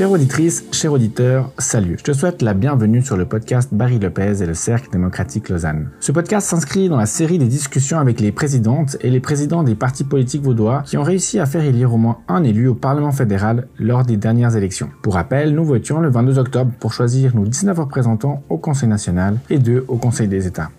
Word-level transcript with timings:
Chère 0.00 0.12
auditrice, 0.12 0.64
cher 0.72 0.94
auditeur, 0.94 1.50
salut. 1.58 1.96
Je 1.98 2.04
te 2.04 2.12
souhaite 2.14 2.40
la 2.40 2.54
bienvenue 2.54 3.02
sur 3.02 3.18
le 3.18 3.26
podcast 3.26 3.68
Barry 3.70 3.98
Lopez 3.98 4.42
et 4.42 4.46
le 4.46 4.54
Cercle 4.54 4.88
démocratique 4.90 5.50
Lausanne. 5.50 5.90
Ce 6.00 6.10
podcast 6.10 6.48
s'inscrit 6.48 6.88
dans 6.88 6.96
la 6.96 7.04
série 7.04 7.36
des 7.36 7.48
discussions 7.48 7.98
avec 7.98 8.18
les 8.18 8.32
présidentes 8.32 8.96
et 9.02 9.10
les 9.10 9.20
présidents 9.20 9.62
des 9.62 9.74
partis 9.74 10.04
politiques 10.04 10.40
vaudois 10.40 10.84
qui 10.86 10.96
ont 10.96 11.02
réussi 11.02 11.38
à 11.38 11.44
faire 11.44 11.64
élire 11.64 11.92
au 11.92 11.98
moins 11.98 12.16
un 12.28 12.44
élu 12.44 12.66
au 12.66 12.74
Parlement 12.74 13.12
fédéral 13.12 13.68
lors 13.78 14.06
des 14.06 14.16
dernières 14.16 14.56
élections. 14.56 14.88
Pour 15.02 15.12
rappel, 15.12 15.54
nous 15.54 15.66
votions 15.66 16.00
le 16.00 16.08
22 16.08 16.38
octobre 16.38 16.72
pour 16.80 16.94
choisir 16.94 17.36
nos 17.36 17.44
19 17.44 17.78
représentants 17.78 18.42
au 18.48 18.56
Conseil 18.56 18.88
national 18.88 19.36
et 19.50 19.58
deux 19.58 19.84
au 19.86 19.98
Conseil 19.98 20.28
des 20.28 20.46
États. 20.46 20.70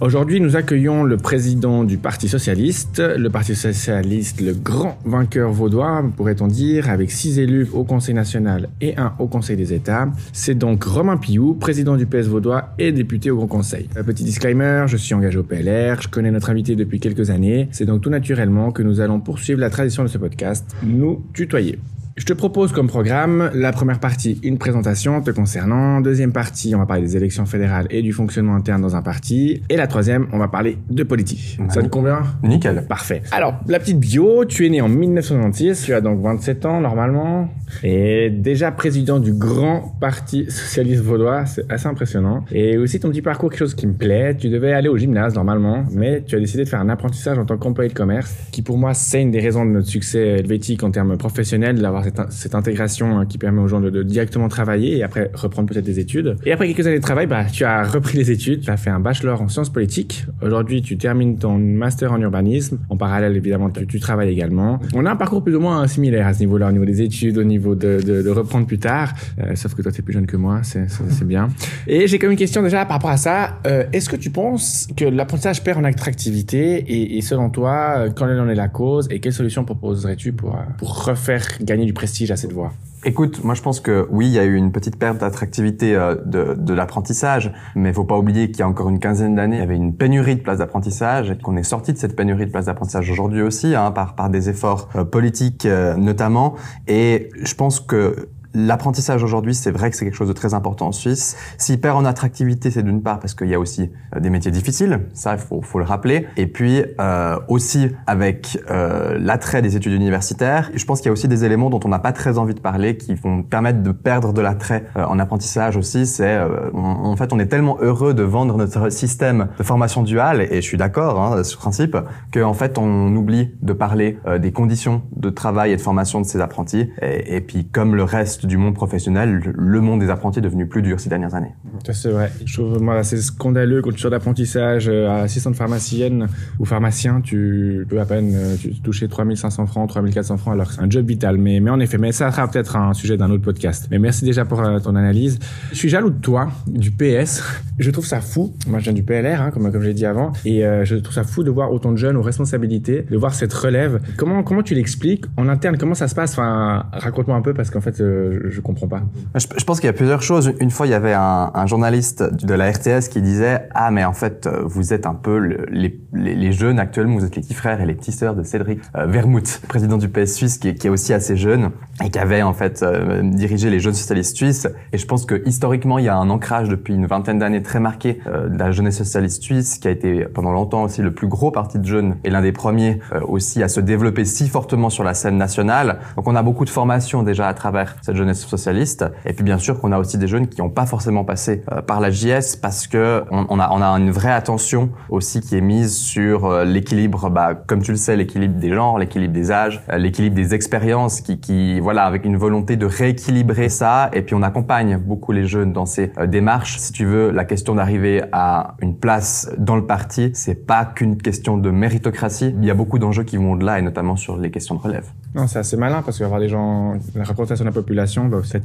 Aujourd'hui, 0.00 0.40
nous 0.40 0.54
accueillons 0.54 1.02
le 1.02 1.16
président 1.16 1.82
du 1.82 1.98
Parti 1.98 2.28
socialiste, 2.28 3.00
le 3.00 3.30
Parti 3.30 3.56
socialiste, 3.56 4.40
le 4.40 4.54
grand 4.54 4.96
vainqueur 5.04 5.50
vaudois, 5.50 6.04
pourrait-on 6.16 6.46
dire, 6.46 6.88
avec 6.88 7.10
six 7.10 7.40
élus 7.40 7.66
au 7.72 7.82
Conseil 7.82 8.14
national 8.14 8.68
et 8.80 8.96
un 8.96 9.14
au 9.18 9.26
Conseil 9.26 9.56
des 9.56 9.74
États. 9.74 10.08
C'est 10.32 10.54
donc 10.54 10.84
Romain 10.84 11.16
Pillou, 11.16 11.54
président 11.54 11.96
du 11.96 12.06
PS 12.06 12.28
vaudois 12.28 12.74
et 12.78 12.92
député 12.92 13.32
au 13.32 13.38
Grand 13.38 13.48
Conseil. 13.48 13.88
Un 13.96 14.04
petit 14.04 14.22
disclaimer, 14.22 14.84
je 14.86 14.96
suis 14.96 15.14
engagé 15.14 15.36
au 15.36 15.42
PLR, 15.42 16.00
je 16.00 16.06
connais 16.08 16.30
notre 16.30 16.50
invité 16.50 16.76
depuis 16.76 17.00
quelques 17.00 17.30
années, 17.30 17.66
c'est 17.72 17.84
donc 17.84 18.00
tout 18.00 18.10
naturellement 18.10 18.70
que 18.70 18.84
nous 18.84 19.00
allons 19.00 19.18
poursuivre 19.18 19.58
la 19.58 19.68
tradition 19.68 20.04
de 20.04 20.08
ce 20.08 20.18
podcast, 20.18 20.76
nous 20.84 21.24
tutoyer. 21.32 21.76
Je 22.18 22.24
te 22.24 22.32
propose 22.32 22.72
comme 22.72 22.88
programme 22.88 23.48
la 23.54 23.70
première 23.70 24.00
partie, 24.00 24.40
une 24.42 24.58
présentation 24.58 25.22
te 25.22 25.30
concernant. 25.30 26.00
Deuxième 26.00 26.32
partie, 26.32 26.74
on 26.74 26.78
va 26.78 26.86
parler 26.86 27.02
des 27.02 27.16
élections 27.16 27.46
fédérales 27.46 27.86
et 27.90 28.02
du 28.02 28.12
fonctionnement 28.12 28.56
interne 28.56 28.82
dans 28.82 28.96
un 28.96 29.02
parti. 29.02 29.62
Et 29.68 29.76
la 29.76 29.86
troisième, 29.86 30.26
on 30.32 30.38
va 30.38 30.48
parler 30.48 30.78
de 30.90 31.04
politique. 31.04 31.60
Ça 31.68 31.80
te 31.80 31.86
convient? 31.86 32.22
Nickel. 32.42 32.84
Parfait. 32.88 33.22
Alors, 33.30 33.60
la 33.68 33.78
petite 33.78 34.00
bio, 34.00 34.44
tu 34.44 34.66
es 34.66 34.68
né 34.68 34.80
en 34.80 34.88
1996, 34.88 35.84
tu 35.84 35.94
as 35.94 36.00
donc 36.00 36.20
27 36.20 36.66
ans 36.66 36.80
normalement, 36.80 37.50
et 37.84 38.30
déjà 38.30 38.72
président 38.72 39.20
du 39.20 39.32
grand 39.32 39.94
parti 40.00 40.50
socialiste 40.50 41.02
vaudois, 41.02 41.46
c'est 41.46 41.70
assez 41.70 41.86
impressionnant. 41.86 42.44
Et 42.50 42.78
aussi 42.78 42.98
ton 42.98 43.10
petit 43.10 43.22
parcours, 43.22 43.50
quelque 43.50 43.60
chose 43.60 43.76
qui 43.76 43.86
me 43.86 43.94
plaît, 43.94 44.36
tu 44.36 44.48
devais 44.48 44.72
aller 44.72 44.88
au 44.88 44.96
gymnase 44.96 45.36
normalement, 45.36 45.84
mais 45.92 46.24
tu 46.26 46.34
as 46.34 46.40
décidé 46.40 46.64
de 46.64 46.68
faire 46.68 46.80
un 46.80 46.88
apprentissage 46.88 47.38
en 47.38 47.44
tant 47.44 47.58
qu'employé 47.58 47.88
de 47.88 47.94
commerce, 47.94 48.34
qui 48.50 48.62
pour 48.62 48.76
moi 48.76 48.92
c'est 48.92 49.22
une 49.22 49.30
des 49.30 49.40
raisons 49.40 49.64
de 49.64 49.70
notre 49.70 49.86
succès 49.86 50.40
helvétique 50.40 50.82
en 50.82 50.90
termes 50.90 51.16
professionnels, 51.16 51.80
d'avoir 51.80 52.07
cette, 52.30 52.54
intégration 52.54 53.18
hein, 53.18 53.26
qui 53.26 53.38
permet 53.38 53.60
aux 53.60 53.68
gens 53.68 53.80
de, 53.80 54.02
directement 54.02 54.48
travailler 54.48 54.98
et 54.98 55.02
après 55.02 55.30
reprendre 55.34 55.68
peut-être 55.68 55.84
des 55.84 55.98
études. 55.98 56.36
Et 56.44 56.52
après 56.52 56.66
quelques 56.68 56.86
années 56.86 56.98
de 56.98 57.02
travail, 57.02 57.26
bah, 57.26 57.44
tu 57.44 57.64
as 57.64 57.84
repris 57.84 58.16
les 58.18 58.30
études, 58.30 58.62
tu 58.62 58.70
as 58.70 58.76
fait 58.76 58.90
un 58.90 59.00
bachelor 59.00 59.42
en 59.42 59.48
sciences 59.48 59.70
politiques. 59.70 60.26
Aujourd'hui, 60.42 60.82
tu 60.82 60.96
termines 60.96 61.38
ton 61.38 61.58
master 61.58 62.12
en 62.12 62.20
urbanisme. 62.20 62.78
En 62.88 62.96
parallèle, 62.96 63.36
évidemment, 63.36 63.70
tu, 63.70 64.00
travailles 64.00 64.30
également. 64.30 64.80
On 64.94 65.04
a 65.06 65.10
un 65.10 65.16
parcours 65.16 65.42
plus 65.42 65.54
ou 65.56 65.60
moins 65.60 65.86
similaire 65.86 66.26
à 66.26 66.34
ce 66.34 66.40
niveau-là, 66.40 66.68
au 66.68 66.72
niveau 66.72 66.84
des 66.84 67.02
études, 67.02 67.38
au 67.38 67.44
niveau 67.44 67.74
de, 67.74 68.28
reprendre 68.28 68.66
plus 68.66 68.78
tard. 68.78 69.12
Euh, 69.40 69.54
sauf 69.54 69.74
que 69.74 69.82
toi, 69.82 69.90
tu 69.92 70.00
es 70.00 70.02
plus 70.02 70.12
jeune 70.12 70.26
que 70.26 70.36
moi, 70.36 70.60
c'est 70.62 71.26
bien. 71.26 71.48
Et 71.86 72.06
j'ai 72.06 72.18
comme 72.18 72.30
une 72.30 72.36
question 72.36 72.62
déjà 72.62 72.84
par 72.84 72.96
rapport 72.96 73.10
à 73.10 73.16
ça. 73.16 73.58
Euh, 73.66 73.84
Est-ce 73.92 74.08
que 74.08 74.16
tu 74.16 74.30
penses 74.30 74.88
que 74.96 75.04
l'apprentissage 75.04 75.62
perd 75.62 75.78
en 75.78 75.84
attractivité? 75.84 77.16
Et, 77.16 77.20
selon 77.22 77.50
toi, 77.50 77.94
euh, 77.96 78.10
quand 78.14 78.26
en 78.26 78.48
est 78.48 78.54
la 78.54 78.68
cause 78.68 79.08
et 79.10 79.20
quelles 79.20 79.32
solutions 79.32 79.64
proposerais-tu 79.64 80.32
pour 80.32 80.56
refaire 81.04 81.44
gagner 81.60 81.86
du 81.86 81.92
prestige 81.98 82.30
à 82.30 82.36
cette 82.36 82.52
voie 82.52 82.70
Écoute, 83.04 83.42
moi 83.42 83.54
je 83.54 83.62
pense 83.62 83.80
que 83.80 84.06
oui, 84.10 84.26
il 84.26 84.32
y 84.32 84.38
a 84.38 84.44
eu 84.44 84.54
une 84.54 84.70
petite 84.70 84.96
perte 84.96 85.18
d'attractivité 85.18 85.96
euh, 85.96 86.14
de, 86.24 86.54
de 86.54 86.74
l'apprentissage, 86.74 87.52
mais 87.74 87.92
faut 87.92 88.04
pas 88.04 88.16
oublier 88.16 88.50
qu'il 88.50 88.60
y 88.60 88.62
a 88.62 88.68
encore 88.68 88.88
une 88.88 89.00
quinzaine 89.00 89.34
d'années, 89.34 89.56
il 89.56 89.60
y 89.60 89.62
avait 89.62 89.76
une 89.76 89.94
pénurie 89.94 90.36
de 90.36 90.40
places 90.40 90.58
d'apprentissage 90.58 91.30
et 91.30 91.38
qu'on 91.38 91.56
est 91.56 91.64
sorti 91.64 91.92
de 91.92 91.98
cette 91.98 92.14
pénurie 92.14 92.46
de 92.46 92.52
places 92.52 92.66
d'apprentissage 92.66 93.10
aujourd'hui 93.10 93.42
aussi, 93.42 93.74
hein, 93.74 93.90
par, 93.90 94.14
par 94.14 94.30
des 94.30 94.48
efforts 94.48 94.88
euh, 94.94 95.04
politiques 95.04 95.66
euh, 95.66 95.96
notamment. 95.96 96.54
Et 96.86 97.30
je 97.42 97.54
pense 97.54 97.80
que 97.80 98.28
L'apprentissage 98.54 99.22
aujourd'hui, 99.22 99.54
c'est 99.54 99.70
vrai 99.70 99.90
que 99.90 99.96
c'est 99.96 100.04
quelque 100.04 100.14
chose 100.14 100.28
de 100.28 100.32
très 100.32 100.54
important 100.54 100.88
en 100.88 100.92
Suisse. 100.92 101.36
S'il 101.58 101.80
perd 101.80 101.96
en 101.96 102.04
attractivité, 102.04 102.70
c'est 102.70 102.82
d'une 102.82 103.02
part 103.02 103.20
parce 103.20 103.34
qu'il 103.34 103.48
y 103.48 103.54
a 103.54 103.58
aussi 103.58 103.90
euh, 104.16 104.20
des 104.20 104.30
métiers 104.30 104.50
difficiles, 104.50 105.00
ça 105.12 105.34
il 105.34 105.38
faut, 105.38 105.60
faut, 105.62 105.78
le 105.78 105.84
rappeler, 105.84 106.26
et 106.36 106.46
puis 106.46 106.82
euh, 107.00 107.38
aussi 107.48 107.90
avec 108.06 108.58
euh, 108.70 109.18
l'attrait 109.20 109.62
des 109.62 109.76
études 109.76 109.92
universitaires. 109.92 110.70
Je 110.74 110.84
pense 110.84 111.00
qu'il 111.00 111.06
y 111.06 111.10
a 111.10 111.12
aussi 111.12 111.28
des 111.28 111.44
éléments 111.44 111.70
dont 111.70 111.80
on 111.84 111.88
n'a 111.88 111.98
pas 111.98 112.12
très 112.12 112.38
envie 112.38 112.54
de 112.54 112.60
parler 112.60 112.96
qui 112.96 113.14
vont 113.14 113.42
permettre 113.42 113.82
de 113.82 113.92
perdre 113.92 114.32
de 114.32 114.40
l'attrait 114.40 114.86
euh, 114.96 115.04
en 115.04 115.18
apprentissage 115.18 115.76
aussi. 115.76 116.06
C'est 116.06 116.36
euh, 116.36 116.70
en 116.72 117.16
fait 117.16 117.32
on 117.32 117.38
est 117.38 117.46
tellement 117.46 117.78
heureux 117.80 118.14
de 118.14 118.22
vendre 118.22 118.56
notre 118.56 118.90
système 118.90 119.48
de 119.58 119.62
formation 119.62 120.02
duale, 120.02 120.42
et 120.42 120.56
je 120.56 120.66
suis 120.66 120.76
d'accord 120.76 121.20
hein, 121.20 121.44
sur 121.44 121.44
ce 121.44 121.56
principe, 121.56 121.96
qu'en 122.32 122.54
fait 122.54 122.78
on 122.78 123.14
oublie 123.14 123.50
de 123.62 123.72
parler 123.72 124.18
euh, 124.26 124.38
des 124.38 124.52
conditions 124.52 125.02
de 125.16 125.30
travail 125.30 125.72
et 125.72 125.76
de 125.76 125.80
formation 125.80 126.20
de 126.20 126.26
ces 126.26 126.40
apprentis. 126.40 126.90
Et, 127.02 127.36
et 127.36 127.40
puis 127.40 127.66
comme 127.66 127.94
le 127.94 128.04
reste 128.04 128.37
du 128.46 128.56
monde 128.56 128.74
professionnel, 128.74 129.40
le 129.56 129.80
monde 129.80 130.00
des 130.00 130.10
apprentis 130.10 130.40
est 130.40 130.42
devenu 130.42 130.66
plus 130.66 130.82
dur 130.82 131.00
ces 131.00 131.08
dernières 131.08 131.34
années. 131.34 131.54
C'est 131.90 132.10
vrai. 132.10 132.30
Je 132.44 132.54
trouve 132.54 132.80
moi 132.80 133.02
c'est 133.02 133.18
scandaleux 133.18 133.82
quand 133.82 133.94
tu 133.94 134.08
d'apprentissage 134.08 134.88
euh, 134.88 135.08
à 135.08 135.22
assistante 135.22 135.56
pharmacienne 135.56 136.28
ou 136.58 136.64
pharmacien, 136.64 137.20
tu 137.20 137.86
peux 137.88 138.00
à 138.00 138.06
peine 138.06 138.32
euh, 138.34 138.56
tu 138.56 138.74
toucher 138.80 139.08
3500 139.08 139.66
francs, 139.66 139.88
3400 139.88 140.36
francs 140.36 140.54
alors 140.54 140.68
que 140.68 140.74
c'est 140.74 140.80
un 140.80 140.90
job 140.90 141.06
vital. 141.06 141.38
Mais, 141.38 141.60
mais 141.60 141.70
en 141.70 141.80
effet, 141.80 141.98
mais 141.98 142.12
ça 142.12 142.30
sera 142.30 142.48
peut-être 142.48 142.76
un 142.76 142.94
sujet 142.94 143.16
d'un 143.16 143.30
autre 143.30 143.42
podcast. 143.42 143.88
Mais 143.90 143.98
merci 143.98 144.24
déjà 144.24 144.44
pour 144.44 144.60
euh, 144.60 144.78
ton 144.78 144.96
analyse. 144.96 145.38
Je 145.70 145.76
suis 145.76 145.88
jaloux 145.88 146.10
de 146.10 146.20
toi, 146.20 146.48
du 146.66 146.90
PS. 146.90 147.42
Je 147.78 147.90
trouve 147.90 148.06
ça 148.06 148.20
fou. 148.20 148.54
Moi, 148.66 148.78
je 148.78 148.84
viens 148.84 148.92
du 148.92 149.02
PLR, 149.02 149.40
hein, 149.40 149.50
comme, 149.50 149.70
comme 149.70 149.82
j'ai 149.82 149.94
dit 149.94 150.06
avant. 150.06 150.32
Et 150.44 150.62
je 150.82 150.96
trouve 150.96 151.14
ça 151.14 151.24
fou 151.24 151.44
de 151.44 151.50
voir 151.50 151.72
autant 151.72 151.92
de 151.92 151.96
jeunes 151.96 152.16
aux 152.16 152.22
responsabilités, 152.22 153.02
de 153.08 153.16
voir 153.16 153.34
cette 153.34 153.52
relève. 153.52 154.00
Comment, 154.16 154.42
comment 154.42 154.62
tu 154.62 154.74
l'expliques 154.74 155.26
en 155.36 155.48
interne? 155.48 155.76
Comment 155.78 155.94
ça 155.94 156.08
se 156.08 156.14
passe? 156.14 156.32
Enfin, 156.32 156.86
raconte-moi 156.92 157.36
un 157.36 157.42
peu 157.42 157.54
parce 157.54 157.70
qu'en 157.70 157.80
fait, 157.80 158.00
je, 158.48 158.60
comprends 158.60 158.88
pas. 158.88 159.02
Je, 159.34 159.64
pense 159.64 159.80
qu'il 159.80 159.86
y 159.86 159.90
a 159.90 159.94
plusieurs 159.94 160.22
choses. 160.22 160.52
Une 160.60 160.70
fois, 160.70 160.86
il 160.86 160.90
y 160.90 160.94
avait 160.94 161.14
un, 161.14 161.66
journaliste 161.66 162.22
de 162.22 162.54
la 162.54 162.70
RTS 162.70 163.08
qui 163.10 163.20
disait 163.20 163.68
ah 163.74 163.90
mais 163.90 164.04
en 164.04 164.14
fait 164.14 164.48
vous 164.64 164.94
êtes 164.94 165.06
un 165.06 165.14
peu 165.14 165.38
le, 165.38 165.66
les, 166.12 166.52
jeunes 166.52 166.78
actuellement, 166.78 167.16
vous 167.16 167.24
êtes 167.24 167.36
les 167.36 167.42
petits 167.42 167.54
frères 167.54 167.80
et 167.80 167.86
les 167.86 167.94
petits 167.94 168.12
sœurs 168.12 168.34
de 168.34 168.42
Cédric 168.42 168.80
euh, 168.96 169.06
Vermouth, 169.06 169.60
président 169.68 169.98
du 169.98 170.08
PS 170.08 170.34
suisse, 170.34 170.58
qui 170.58 170.68
est, 170.68 170.88
aussi 170.88 171.12
assez 171.12 171.36
jeune 171.36 171.70
et 172.02 172.10
qui 172.10 172.18
avait 172.18 172.42
en 172.42 172.54
fait 172.54 172.82
euh, 172.82 173.20
dirigé 173.22 173.68
les 173.68 173.80
jeunes 173.80 173.94
socialistes 173.94 174.36
suisses. 174.36 174.68
Et 174.92 174.98
je 174.98 175.06
pense 175.06 175.26
que 175.26 175.42
historiquement, 175.46 175.98
il 175.98 176.06
y 176.06 176.08
a 176.08 176.16
un 176.16 176.30
ancrage 176.30 176.68
depuis 176.68 176.94
une 176.94 177.06
vingtaine 177.06 177.38
d'années 177.38 177.62
très 177.62 177.80
marqué 177.80 178.20
euh, 178.26 178.48
de 178.48 178.58
la 178.58 178.70
jeunesse 178.70 178.98
socialiste 178.98 179.42
suisse, 179.42 179.78
qui 179.78 179.88
a 179.88 179.90
été 179.90 180.24
pendant 180.24 180.52
longtemps 180.52 180.84
aussi 180.84 181.02
le 181.02 181.12
plus 181.12 181.26
gros 181.26 181.50
parti 181.50 181.78
de 181.78 181.84
jeunes 181.84 182.16
et 182.24 182.30
l'un 182.30 182.42
des 182.42 182.52
premiers 182.52 183.00
euh, 183.12 183.20
aussi 183.26 183.62
à 183.62 183.68
se 183.68 183.80
développer 183.80 184.24
si 184.24 184.48
fortement 184.48 184.90
sur 184.90 185.04
la 185.04 185.14
scène 185.14 185.36
nationale. 185.36 185.98
Donc 186.16 186.28
on 186.28 186.36
a 186.36 186.42
beaucoup 186.42 186.64
de 186.64 186.70
formations 186.70 187.22
déjà 187.22 187.48
à 187.48 187.54
travers 187.54 187.96
cette 188.02 188.16
jeunesse 188.18 188.44
socialiste. 188.44 189.04
Et 189.24 189.32
puis 189.32 189.44
bien 189.44 189.58
sûr 189.58 189.80
qu'on 189.80 189.92
a 189.92 189.98
aussi 189.98 190.18
des 190.18 190.26
jeunes 190.26 190.48
qui 190.48 190.60
n'ont 190.60 190.70
pas 190.70 190.86
forcément 190.86 191.24
passé 191.24 191.62
euh, 191.72 191.82
par 191.82 192.00
la 192.00 192.10
JS 192.10 192.56
parce 192.60 192.86
que 192.86 193.22
on, 193.30 193.60
a, 193.60 193.86
une 193.98 194.10
vraie 194.10 194.32
attention 194.32 194.90
aussi 195.08 195.40
qui 195.40 195.56
est 195.56 195.60
mise 195.60 195.96
sur 195.96 196.46
euh, 196.46 196.64
l'équilibre, 196.64 197.30
bah, 197.30 197.54
comme 197.54 197.82
tu 197.82 197.92
le 197.92 197.96
sais, 197.96 198.16
l'équilibre 198.16 198.58
des 198.58 198.74
genres, 198.74 198.98
l'équilibre 198.98 199.32
des 199.32 199.50
âges, 199.50 199.82
euh, 199.90 199.98
l'équilibre 199.98 200.36
des 200.36 200.54
expériences, 200.54 201.20
qui, 201.20 201.80
voilà, 201.80 202.04
avec 202.04 202.24
une 202.24 202.36
volonté 202.36 202.76
de 202.76 202.86
rééquilibrer 202.86 203.68
ça. 203.68 204.10
Et 204.12 204.22
puis 204.22 204.34
on 204.34 204.42
accompagne 204.42 204.98
beaucoup 204.98 205.32
les 205.32 205.46
jeunes 205.46 205.72
dans 205.72 205.86
ces 205.86 206.12
démarches. 206.26 206.78
Si 206.78 206.92
tu 206.92 207.04
veux, 207.04 207.30
la 207.30 207.44
question 207.44 207.74
d'arriver 207.74 208.22
à 208.32 208.74
une 208.80 208.96
place 208.96 209.50
dans 209.58 209.76
le 209.76 209.86
parti, 209.86 210.30
c'est 210.34 210.66
pas 210.66 210.84
qu'une 210.84 211.16
question 211.16 211.56
de 211.56 211.70
méritocratie. 211.70 212.54
Il 212.58 212.64
y 212.64 212.70
a 212.70 212.74
beaucoup 212.74 212.98
d'enjeux 212.98 213.24
qui 213.24 213.36
vont 213.36 213.52
au-delà, 213.52 213.78
et 213.78 213.82
notamment 213.82 214.16
sur 214.16 214.36
les 214.36 214.50
questions 214.50 214.74
de 214.74 214.80
relève. 214.80 215.06
Non, 215.34 215.46
c'est 215.46 215.58
assez 215.58 215.76
malin 215.76 216.02
parce 216.02 216.18
qu'avoir 216.18 216.40
des 216.40 216.48
gens, 216.48 216.94
la 217.14 217.24
représentation 217.24 217.64
de 217.64 217.70
la 217.70 217.74
population 217.74 218.07
va 218.16 218.38
aussi 218.38 218.56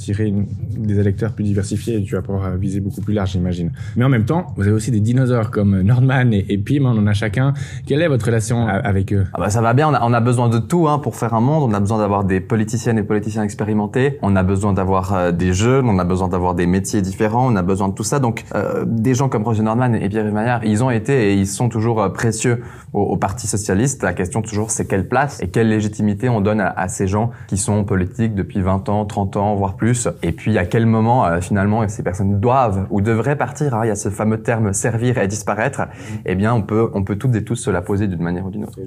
des 0.78 1.00
électeurs 1.00 1.34
plus 1.34 1.44
diversifiés 1.44 1.98
et 1.98 2.04
tu 2.04 2.16
vas 2.16 2.22
pouvoir 2.22 2.56
viser 2.58 2.80
beaucoup 2.80 3.02
plus 3.02 3.14
large, 3.14 3.32
j'imagine. 3.32 3.72
Mais 3.96 4.06
en 4.06 4.10
même 4.10 4.26
temps, 4.26 4.54
vous 4.56 4.64
avez 4.64 4.72
aussi 4.72 4.92
des 4.92 5.00
dinosaures 5.00 5.52
comme 5.52 5.82
Nordman 5.82 6.34
et, 6.34 6.46
et 6.50 6.58
Pim, 6.58 6.86
on 6.86 6.98
en 6.98 7.08
a 7.08 7.14
chacun. 7.14 7.54
Quelle 7.86 8.02
est 8.02 8.08
votre 8.08 8.26
relation 8.26 8.68
avec 8.68 9.14
eux? 9.14 9.26
Ah 9.34 9.40
bah 9.40 9.50
Ça 9.50 9.62
va 9.62 9.74
bien, 9.74 9.90
on 9.90 10.14
a, 10.14 10.22
besoin 10.22 10.50
de 10.50 10.60
tout 10.60 10.88
hein, 10.88 11.00
pour 11.00 11.16
faire 11.16 11.34
un 11.34 11.42
monde. 11.42 11.70
On 11.72 11.74
a 11.74 11.80
besoin 11.80 11.98
d'avoir 11.98 12.24
des 12.24 12.40
politiciennes 12.40 12.98
et 12.98 13.04
politiciens 13.04 13.44
expérimentés. 13.44 14.20
On 14.22 14.36
a 14.36 14.44
besoin 14.44 14.74
d'avoir 14.74 15.14
euh, 15.14 15.32
des 15.32 15.54
jeunes, 15.54 15.90
on 15.90 16.00
a 16.00 16.04
besoin 16.04 16.28
d'avoir 16.28 16.56
des 16.56 16.66
métiers 16.66 17.02
différents, 17.02 17.52
on 17.52 17.56
a 17.56 17.62
besoin 17.62 17.90
de 17.90 17.94
tout 17.94 18.04
ça. 18.04 18.20
Donc, 18.20 18.46
euh, 18.56 18.86
des 18.88 19.14
gens 19.14 19.30
comme 19.30 19.44
Roger 19.44 19.64
Nordman 19.64 19.96
et 19.96 20.10
Pierre 20.10 20.32
Maillard, 20.32 20.64
ils 20.66 20.84
ont 20.84 20.90
été 20.90 21.32
et 21.32 21.34
ils 21.34 21.48
sont 21.48 21.70
toujours 21.70 22.02
euh, 22.02 22.10
précieux 22.10 22.64
au, 22.94 23.02
au 23.02 23.18
Parti 23.18 23.48
Socialiste. 23.48 24.04
La 24.04 24.14
question 24.14 24.42
toujours, 24.42 24.72
c'est 24.72 24.86
quelle 24.86 25.08
place 25.08 25.42
et 25.42 25.48
quelle 25.48 25.70
légitimité 25.70 26.30
on 26.30 26.42
donne 26.42 26.62
à, 26.62 26.70
à 26.70 26.88
ces 26.88 27.08
gens 27.08 27.32
qui 27.48 27.58
sont 27.58 27.84
politiques 27.84 28.36
depuis 28.36 28.62
20 28.62 28.90
ans, 28.90 29.06
30 29.06 29.33
ans, 29.33 29.33
voire 29.36 29.76
plus. 29.76 30.08
Et 30.22 30.32
puis 30.32 30.58
à 30.58 30.66
quel 30.66 30.86
moment 30.86 31.26
euh, 31.26 31.42
finalement 31.42 31.88
ces 31.88 32.04
personnes 32.04 32.40
doivent 32.40 32.88
ou 32.90 33.02
devraient 33.02 33.36
partir. 33.36 33.74
Hein, 33.76 33.82
il 33.86 33.88
y 33.88 33.92
a 33.92 33.96
ce 33.96 34.10
fameux 34.10 34.42
terme 34.42 34.74
servir 34.74 35.18
et 35.18 35.28
disparaître. 35.28 35.82
Mm-hmm. 35.82 36.22
Eh 36.26 36.36
bien, 36.36 36.54
on 36.54 36.62
peut, 36.62 36.90
on 36.94 37.04
peut 37.04 37.16
toutes 37.16 37.36
et 37.36 37.44
tous 37.44 37.56
se 37.56 37.70
la 37.70 37.82
poser 37.82 38.08
d'une 38.08 38.22
manière 38.22 38.46
ou 38.46 38.50
d'une 38.50 38.64
autre. 38.64 38.80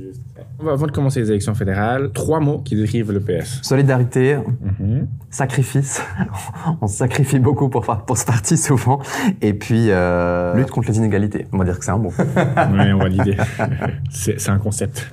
Avant 0.60 0.86
de 0.86 0.92
commencer 0.92 1.20
les 1.20 1.30
élections 1.30 1.54
fédérales, 1.54 2.12
trois 2.12 2.40
mots 2.40 2.58
qui 2.58 2.76
décrivent 2.76 3.12
le 3.12 3.20
PS. 3.20 3.60
Solidarité, 3.62 4.36
mm-hmm. 4.36 5.06
sacrifice. 5.30 6.02
on 6.80 6.86
se 6.86 6.96
sacrifie 6.96 7.38
beaucoup 7.38 7.68
pour, 7.68 7.84
pour 7.84 8.18
ce 8.18 8.24
parti 8.24 8.56
souvent. 8.56 9.00
Et 9.42 9.54
puis 9.54 9.90
euh, 9.90 10.54
lutte 10.54 10.70
contre 10.70 10.88
les 10.88 10.98
inégalités. 10.98 11.46
On 11.52 11.58
va 11.58 11.64
dire 11.64 11.78
que 11.78 11.84
c'est 11.84 11.90
un 11.90 11.98
mot. 11.98 12.12
oui, 12.18 12.92
on 12.92 12.98
va 12.98 13.08
l'idée. 13.08 13.36
C'est 14.10 14.48
un 14.48 14.58
concept. 14.58 15.06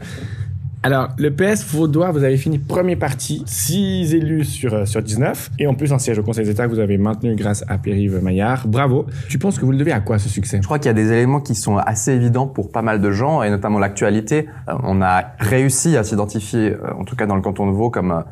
Alors, 0.85 1.11
le 1.17 1.31
PS 1.31 1.63
Vaudois, 1.73 2.11
vous 2.11 2.25
avez 2.25 2.35
fini 2.35 2.59
premier 2.59 2.97
parti, 2.97 3.41
6 3.45 4.15
élus 4.15 4.43
sur, 4.43 4.73
euh, 4.73 4.85
sur 4.85 5.01
19, 5.01 5.51
et 5.57 5.65
en 5.65 5.75
plus 5.75 5.93
un 5.93 5.97
siège 5.97 6.19
au 6.19 6.23
Conseil 6.23 6.43
d'État 6.43 6.65
que 6.67 6.73
vous 6.73 6.79
avez 6.79 6.97
maintenu 6.97 7.35
grâce 7.35 7.63
à 7.69 7.77
Pierre-Yves 7.77 8.21
Maillard. 8.21 8.67
Bravo. 8.67 9.05
Tu 9.29 9.39
penses 9.39 9.57
que 9.57 9.63
vous 9.63 9.71
le 9.71 9.77
devez 9.77 9.93
à 9.93 10.01
quoi 10.01 10.19
ce 10.19 10.27
succès? 10.27 10.57
Je 10.57 10.65
crois 10.65 10.79
qu'il 10.79 10.87
y 10.87 10.89
a 10.89 10.93
des 10.93 11.09
éléments 11.13 11.39
qui 11.39 11.55
sont 11.55 11.77
assez 11.77 12.11
évidents 12.11 12.47
pour 12.47 12.69
pas 12.69 12.81
mal 12.81 12.99
de 12.99 13.11
gens, 13.11 13.43
et 13.43 13.49
notamment 13.49 13.79
l'actualité. 13.79 14.49
Euh, 14.67 14.73
on 14.83 15.01
a 15.01 15.23
réussi 15.39 15.95
à 15.95 16.03
s'identifier, 16.03 16.73
euh, 16.73 16.93
en 16.99 17.05
tout 17.05 17.15
cas 17.15 17.27
dans 17.27 17.37
le 17.37 17.41
canton 17.41 17.65
de 17.65 17.71
Vaud, 17.71 17.89
comme 17.89 18.11
un, 18.11 18.25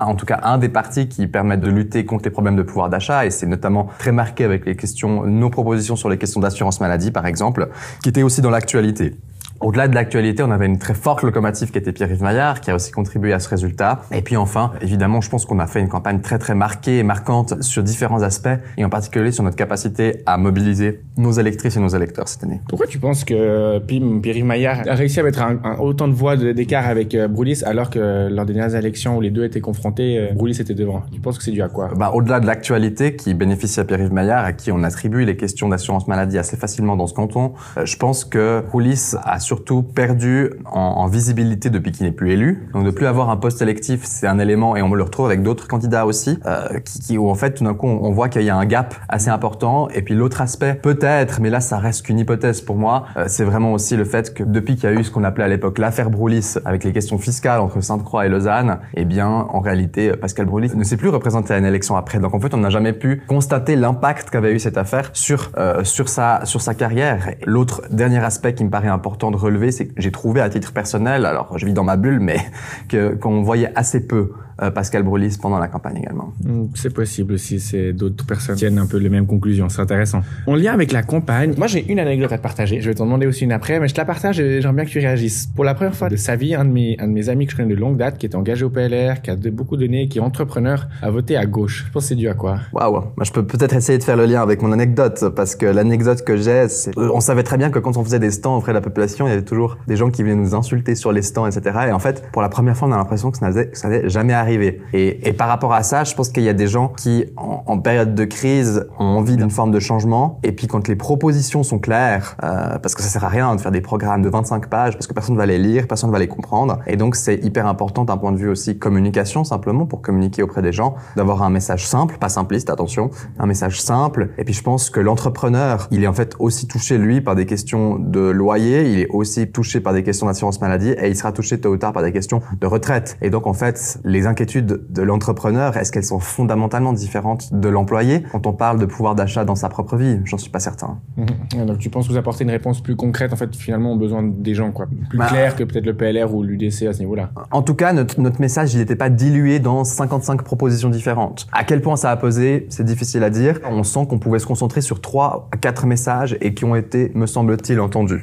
en 0.00 0.14
tout 0.14 0.24
cas 0.24 0.40
un 0.44 0.56
des 0.56 0.70
partis 0.70 1.08
qui 1.08 1.26
permettent 1.26 1.60
de 1.60 1.70
lutter 1.70 2.06
contre 2.06 2.24
les 2.24 2.30
problèmes 2.30 2.56
de 2.56 2.62
pouvoir 2.62 2.88
d'achat, 2.88 3.26
et 3.26 3.30
c'est 3.30 3.46
notamment 3.46 3.86
très 3.98 4.12
marqué 4.12 4.44
avec 4.44 4.64
les 4.64 4.76
questions, 4.76 5.26
nos 5.26 5.50
propositions 5.50 5.94
sur 5.94 6.08
les 6.08 6.16
questions 6.16 6.40
d'assurance 6.40 6.80
maladie, 6.80 7.10
par 7.10 7.26
exemple, 7.26 7.68
qui 8.02 8.08
étaient 8.08 8.22
aussi 8.22 8.40
dans 8.40 8.50
l'actualité. 8.50 9.14
Au-delà 9.60 9.88
de 9.88 9.94
l'actualité, 9.94 10.44
on 10.44 10.52
avait 10.52 10.66
une 10.66 10.78
très 10.78 10.94
forte 10.94 11.22
locomotive 11.22 11.72
qui 11.72 11.78
était 11.78 11.92
Pierre-Yves 11.92 12.22
Maillard, 12.22 12.60
qui 12.60 12.70
a 12.70 12.76
aussi 12.76 12.92
contribué 12.92 13.32
à 13.32 13.40
ce 13.40 13.48
résultat. 13.48 14.02
Et 14.12 14.22
puis 14.22 14.36
enfin, 14.36 14.72
évidemment, 14.82 15.20
je 15.20 15.28
pense 15.28 15.46
qu'on 15.46 15.58
a 15.58 15.66
fait 15.66 15.80
une 15.80 15.88
campagne 15.88 16.20
très 16.20 16.38
très 16.38 16.54
marquée 16.54 16.98
et 16.98 17.02
marquante 17.02 17.60
sur 17.62 17.82
différents 17.82 18.22
aspects, 18.22 18.48
et 18.76 18.84
en 18.84 18.88
particulier 18.88 19.32
sur 19.32 19.42
notre 19.42 19.56
capacité 19.56 20.22
à 20.26 20.36
mobiliser 20.38 21.00
nos 21.16 21.32
électrices 21.32 21.76
et 21.76 21.80
nos 21.80 21.88
électeurs 21.88 22.28
cette 22.28 22.44
année. 22.44 22.60
Pourquoi 22.68 22.86
tu 22.86 23.00
penses 23.00 23.24
que 23.24 23.78
Pim, 23.80 24.20
Pierre-Yves 24.22 24.44
Maillard 24.44 24.82
a 24.86 24.94
réussi 24.94 25.18
à 25.18 25.24
mettre 25.24 25.42
un, 25.42 25.58
autant 25.80 26.06
de 26.06 26.14
voix 26.14 26.36
d'écart 26.36 26.86
avec 26.86 27.14
euh, 27.16 27.26
Broulis, 27.26 27.62
alors 27.64 27.90
que 27.90 28.28
lors 28.30 28.46
des 28.46 28.52
dernières 28.52 28.76
élections 28.76 29.16
où 29.16 29.20
les 29.20 29.30
deux 29.30 29.44
étaient 29.44 29.60
confrontés, 29.60 30.18
euh, 30.18 30.34
Broulis 30.34 30.60
était 30.60 30.74
devant? 30.74 31.02
Tu 31.12 31.20
penses 31.20 31.36
que 31.36 31.42
c'est 31.42 31.50
dû 31.50 31.62
à 31.62 31.68
quoi? 31.68 31.90
Bah, 31.96 32.12
Au-delà 32.14 32.38
de 32.38 32.46
l'actualité 32.46 33.16
qui 33.16 33.34
bénéficie 33.34 33.80
à 33.80 33.84
Pierre-Yves 33.84 34.12
Maillard, 34.12 34.44
à 34.44 34.52
qui 34.52 34.70
on 34.70 34.84
attribue 34.84 35.24
les 35.24 35.36
questions 35.36 35.68
d'assurance 35.68 36.06
maladie 36.06 36.38
assez 36.38 36.56
facilement 36.56 36.96
dans 36.96 37.08
ce 37.08 37.14
canton, 37.14 37.54
euh, 37.76 37.84
je 37.84 37.96
pense 37.96 38.24
que 38.24 38.62
Broulis 38.68 39.14
a 39.24 39.40
surtout 39.48 39.82
perdu 39.82 40.50
en, 40.66 40.78
en 40.78 41.06
visibilité 41.06 41.70
depuis 41.70 41.90
qu'il 41.90 42.04
n'est 42.04 42.12
plus 42.12 42.32
élu. 42.32 42.68
Donc 42.74 42.84
de 42.84 42.90
plus 42.90 43.06
avoir 43.06 43.30
un 43.30 43.38
poste 43.38 43.62
électif, 43.62 44.02
c'est 44.04 44.26
un 44.26 44.38
élément 44.38 44.76
et 44.76 44.82
on 44.82 44.92
le 44.92 45.02
retrouve 45.02 45.24
avec 45.24 45.42
d'autres 45.42 45.66
candidats 45.66 46.04
aussi, 46.04 46.38
euh, 46.44 46.80
qui, 46.80 47.00
qui, 47.00 47.18
où 47.18 47.30
en 47.30 47.34
fait 47.34 47.52
tout 47.54 47.64
d'un 47.64 47.72
coup 47.72 47.86
on 47.86 48.10
voit 48.10 48.28
qu'il 48.28 48.42
y 48.42 48.50
a 48.50 48.56
un 48.56 48.66
gap 48.66 48.94
assez 49.08 49.30
important. 49.30 49.88
Et 49.88 50.02
puis 50.02 50.14
l'autre 50.14 50.42
aspect, 50.42 50.74
peut-être, 50.74 51.40
mais 51.40 51.48
là 51.48 51.60
ça 51.60 51.78
reste 51.78 52.04
qu'une 52.04 52.18
hypothèse 52.18 52.60
pour 52.60 52.76
moi, 52.76 53.06
euh, 53.16 53.24
c'est 53.26 53.44
vraiment 53.44 53.72
aussi 53.72 53.96
le 53.96 54.04
fait 54.04 54.34
que 54.34 54.42
depuis 54.42 54.76
qu'il 54.76 54.90
y 54.90 54.92
a 54.92 55.00
eu 55.00 55.02
ce 55.02 55.10
qu'on 55.10 55.24
appelait 55.24 55.44
à 55.44 55.48
l'époque 55.48 55.78
l'affaire 55.78 56.10
Broulis 56.10 56.56
avec 56.66 56.84
les 56.84 56.92
questions 56.92 57.16
fiscales 57.16 57.60
entre 57.60 57.80
Sainte-Croix 57.80 58.26
et 58.26 58.28
Lausanne, 58.28 58.80
eh 58.94 59.06
bien 59.06 59.28
en 59.28 59.60
réalité 59.60 60.12
Pascal 60.12 60.44
Broulis 60.44 60.76
ne 60.76 60.84
s'est 60.84 60.98
plus 60.98 61.08
représenté 61.08 61.54
à 61.54 61.58
une 61.58 61.64
élection 61.64 61.96
après. 61.96 62.18
Donc 62.18 62.34
en 62.34 62.40
fait 62.40 62.52
on 62.52 62.58
n'a 62.58 62.70
jamais 62.70 62.92
pu 62.92 63.22
constater 63.26 63.76
l'impact 63.76 64.28
qu'avait 64.28 64.52
eu 64.52 64.58
cette 64.58 64.76
affaire 64.76 65.08
sur 65.14 65.52
euh, 65.56 65.84
sur 65.84 66.10
sa 66.10 66.44
sur 66.44 66.60
sa 66.60 66.74
carrière. 66.74 67.30
L'autre 67.46 67.80
dernier 67.90 68.18
aspect 68.18 68.52
qui 68.52 68.64
me 68.64 68.70
paraît 68.70 68.88
important 68.88 69.30
de 69.30 69.37
relever, 69.38 69.70
c'est 69.70 69.86
que 69.86 69.94
j'ai 69.96 70.12
trouvé 70.12 70.40
à 70.40 70.48
titre 70.50 70.72
personnel, 70.72 71.26
alors 71.26 71.56
je 71.58 71.66
vis 71.66 71.72
dans 71.72 71.84
ma 71.84 71.96
bulle, 71.96 72.20
mais 72.20 72.38
que 72.88 73.14
qu'on 73.14 73.42
voyait 73.42 73.72
assez 73.74 74.06
peu 74.06 74.32
Pascal 74.74 75.02
Brulis 75.02 75.38
pendant 75.40 75.58
la 75.58 75.68
campagne 75.68 75.98
également. 75.98 76.32
Mm, 76.44 76.66
c'est 76.74 76.92
possible 76.92 77.34
aussi, 77.34 77.60
c'est 77.60 77.92
d'autres 77.92 78.26
personnes 78.26 78.56
tiennent 78.56 78.78
un 78.78 78.86
peu 78.86 78.96
les 78.98 79.08
mêmes 79.08 79.26
conclusions, 79.26 79.68
c'est 79.68 79.80
intéressant. 79.80 80.22
En 80.46 80.54
lien 80.54 80.72
avec 80.72 80.92
la 80.92 81.02
campagne, 81.02 81.54
moi 81.56 81.66
j'ai 81.66 81.90
une 81.90 81.98
anecdote 81.98 82.32
à 82.32 82.38
te 82.38 82.42
partager, 82.42 82.80
je 82.80 82.88
vais 82.88 82.94
t'en 82.94 83.04
demander 83.04 83.26
aussi 83.26 83.44
une 83.44 83.52
après, 83.52 83.78
mais 83.80 83.88
je 83.88 83.94
te 83.94 84.00
la 84.00 84.04
partage 84.04 84.40
et 84.40 84.60
j'aimerais 84.60 84.76
bien 84.76 84.84
que 84.84 84.90
tu 84.90 84.98
réagisses. 84.98 85.48
Pour 85.54 85.64
la 85.64 85.74
première 85.74 85.94
fois 85.94 86.08
de 86.08 86.16
sa 86.16 86.36
vie, 86.36 86.54
un 86.54 86.64
de 86.64 86.70
mes, 86.70 86.96
un 86.98 87.06
de 87.06 87.12
mes 87.12 87.28
amis 87.28 87.46
que 87.46 87.52
je 87.52 87.56
connais 87.56 87.74
de 87.74 87.80
longue 87.80 87.96
date, 87.96 88.18
qui 88.18 88.26
est 88.26 88.34
engagé 88.34 88.64
au 88.64 88.70
PLR, 88.70 89.22
qui 89.22 89.30
a 89.30 89.36
de, 89.36 89.50
beaucoup 89.50 89.76
donné, 89.76 90.08
qui 90.08 90.18
est 90.18 90.20
entrepreneur, 90.20 90.88
a 91.02 91.10
voté 91.10 91.36
à 91.36 91.46
gauche. 91.46 91.84
Je 91.86 91.92
pense 91.92 92.04
que 92.04 92.08
c'est 92.08 92.14
dû 92.14 92.28
à 92.28 92.34
quoi? 92.34 92.58
Waouh, 92.72 92.92
moi 92.92 93.24
je 93.24 93.32
peux 93.32 93.46
peut-être 93.46 93.74
essayer 93.74 93.98
de 93.98 94.04
faire 94.04 94.16
le 94.16 94.26
lien 94.26 94.42
avec 94.42 94.62
mon 94.62 94.72
anecdote, 94.72 95.24
parce 95.36 95.54
que 95.54 95.66
l'anecdote 95.66 96.22
que 96.22 96.36
j'ai, 96.36 96.68
c'est... 96.68 96.92
On 96.96 97.20
savait 97.20 97.42
très 97.42 97.56
bien 97.56 97.70
que 97.70 97.78
quand 97.78 97.96
on 97.96 98.04
faisait 98.04 98.18
des 98.18 98.30
stands 98.30 98.56
auprès 98.56 98.72
de 98.72 98.76
la 98.76 98.80
population, 98.80 99.26
il 99.26 99.30
y 99.30 99.32
avait 99.32 99.42
toujours 99.42 99.78
des 99.86 99.96
gens 99.96 100.10
qui 100.10 100.22
venaient 100.22 100.34
nous 100.34 100.54
insulter 100.54 100.94
sur 100.94 101.12
les 101.12 101.22
stands, 101.22 101.46
etc. 101.46 101.78
Et 101.88 101.92
en 101.92 101.98
fait, 101.98 102.24
pour 102.32 102.42
la 102.42 102.48
première 102.48 102.76
fois, 102.76 102.88
on 102.88 102.92
a 102.92 102.96
l'impression 102.96 103.30
que 103.30 103.38
ça 103.38 103.48
n'allait 103.48 104.08
jamais 104.08 104.34
et 104.54 105.32
par 105.32 105.48
rapport 105.48 105.72
à 105.72 105.82
ça, 105.82 106.04
je 106.04 106.14
pense 106.14 106.28
qu'il 106.30 106.42
y 106.42 106.48
a 106.48 106.52
des 106.52 106.66
gens 106.66 106.88
qui, 106.88 107.24
en, 107.36 107.78
période 107.78 108.14
de 108.14 108.24
crise, 108.24 108.86
ont 108.98 109.04
envie 109.04 109.36
d'une 109.36 109.50
forme 109.50 109.70
de 109.70 109.80
changement. 109.80 110.40
Et 110.42 110.52
puis 110.52 110.66
quand 110.66 110.88
les 110.88 110.96
propositions 110.96 111.62
sont 111.62 111.78
claires, 111.78 112.36
euh, 112.42 112.78
parce 112.78 112.94
que 112.94 113.02
ça 113.02 113.08
sert 113.08 113.24
à 113.24 113.28
rien 113.28 113.54
de 113.54 113.60
faire 113.60 113.70
des 113.70 113.80
programmes 113.80 114.22
de 114.22 114.28
25 114.28 114.68
pages, 114.68 114.94
parce 114.94 115.06
que 115.06 115.14
personne 115.14 115.34
ne 115.34 115.38
va 115.38 115.46
les 115.46 115.58
lire, 115.58 115.86
personne 115.86 116.10
ne 116.10 116.12
va 116.12 116.18
les 116.18 116.28
comprendre. 116.28 116.78
Et 116.86 116.96
donc 116.96 117.16
c'est 117.16 117.36
hyper 117.44 117.66
important 117.66 118.04
d'un 118.04 118.16
point 118.16 118.32
de 118.32 118.36
vue 118.36 118.48
aussi 118.48 118.78
communication, 118.78 119.44
simplement 119.44 119.86
pour 119.86 120.02
communiquer 120.02 120.42
auprès 120.42 120.62
des 120.62 120.72
gens, 120.72 120.94
d'avoir 121.16 121.42
un 121.42 121.50
message 121.50 121.86
simple, 121.86 122.18
pas 122.18 122.28
simpliste, 122.28 122.70
attention, 122.70 123.10
un 123.38 123.46
message 123.46 123.80
simple. 123.80 124.30
Et 124.38 124.44
puis 124.44 124.54
je 124.54 124.62
pense 124.62 124.90
que 124.90 125.00
l'entrepreneur, 125.00 125.88
il 125.90 126.04
est 126.04 126.08
en 126.08 126.12
fait 126.12 126.34
aussi 126.38 126.66
touché 126.66 126.98
lui 126.98 127.20
par 127.20 127.34
des 127.34 127.46
questions 127.46 127.98
de 127.98 128.20
loyer, 128.20 128.90
il 128.90 129.00
est 129.00 129.08
aussi 129.10 129.50
touché 129.50 129.80
par 129.80 129.92
des 129.92 130.02
questions 130.02 130.26
d'assurance 130.26 130.60
maladie, 130.60 130.90
et 130.90 131.08
il 131.08 131.16
sera 131.16 131.32
touché 131.32 131.60
tôt 131.60 131.70
ou 131.70 131.76
tard 131.76 131.92
par 131.92 132.02
des 132.02 132.12
questions 132.12 132.42
de 132.60 132.66
retraite. 132.66 133.16
Et 133.22 133.30
donc 133.30 133.46
en 133.46 133.54
fait, 133.54 133.98
les 134.04 134.26
inquiétudes 134.38 134.86
de 134.88 135.02
l'entrepreneur 135.02 135.28
entrepreneur, 135.28 135.76
est-ce 135.76 135.90
qu'elles 135.90 136.04
sont 136.04 136.20
fondamentalement 136.20 136.92
différentes 136.92 137.52
de 137.52 137.68
l'employé 137.68 138.22
quand 138.30 138.46
on 138.46 138.52
parle 138.52 138.78
de 138.78 138.86
pouvoir 138.86 139.14
d'achat 139.14 139.44
dans 139.44 139.56
sa 139.56 139.68
propre 139.68 139.96
vie? 139.96 140.20
J'en 140.24 140.38
suis 140.38 140.50
pas 140.50 140.60
certain. 140.60 141.00
Donc 141.66 141.78
tu 141.78 141.90
penses 141.90 142.08
vous 142.08 142.16
apporter 142.16 142.44
une 142.44 142.50
réponse 142.50 142.80
plus 142.80 142.96
concrète 142.96 143.32
en 143.32 143.36
fait 143.36 143.54
finalement 143.56 143.92
aux 143.92 143.96
besoins 143.96 144.22
des 144.22 144.54
gens 144.54 144.70
quoi, 144.70 144.86
plus 145.08 145.18
bah, 145.18 145.26
claire 145.26 145.56
que 145.56 145.64
peut-être 145.64 145.84
le 145.86 145.96
PLR 145.96 146.32
ou 146.32 146.44
l'UDC 146.44 146.84
à 146.84 146.92
ce 146.92 147.00
niveau-là? 147.00 147.30
En 147.50 147.62
tout 147.62 147.74
cas, 147.74 147.92
notre, 147.92 148.20
notre 148.20 148.40
message 148.40 148.74
il 148.74 148.78
n'était 148.78 148.96
pas 148.96 149.10
dilué 149.10 149.58
dans 149.58 149.84
55 149.84 150.42
propositions 150.42 150.88
différentes. 150.88 151.46
À 151.52 151.64
quel 151.64 151.82
point 151.82 151.96
ça 151.96 152.10
a 152.10 152.16
posé, 152.16 152.66
c'est 152.70 152.84
difficile 152.84 153.24
à 153.24 153.30
dire. 153.30 153.58
On 153.68 153.82
sent 153.82 154.06
qu'on 154.08 154.18
pouvait 154.18 154.38
se 154.38 154.46
concentrer 154.46 154.80
sur 154.80 155.00
trois 155.00 155.48
à 155.52 155.56
quatre 155.56 155.84
messages 155.84 156.38
et 156.40 156.54
qui 156.54 156.64
ont 156.64 156.76
été, 156.76 157.10
me 157.14 157.26
semble-t-il, 157.26 157.80
entendus. 157.80 158.22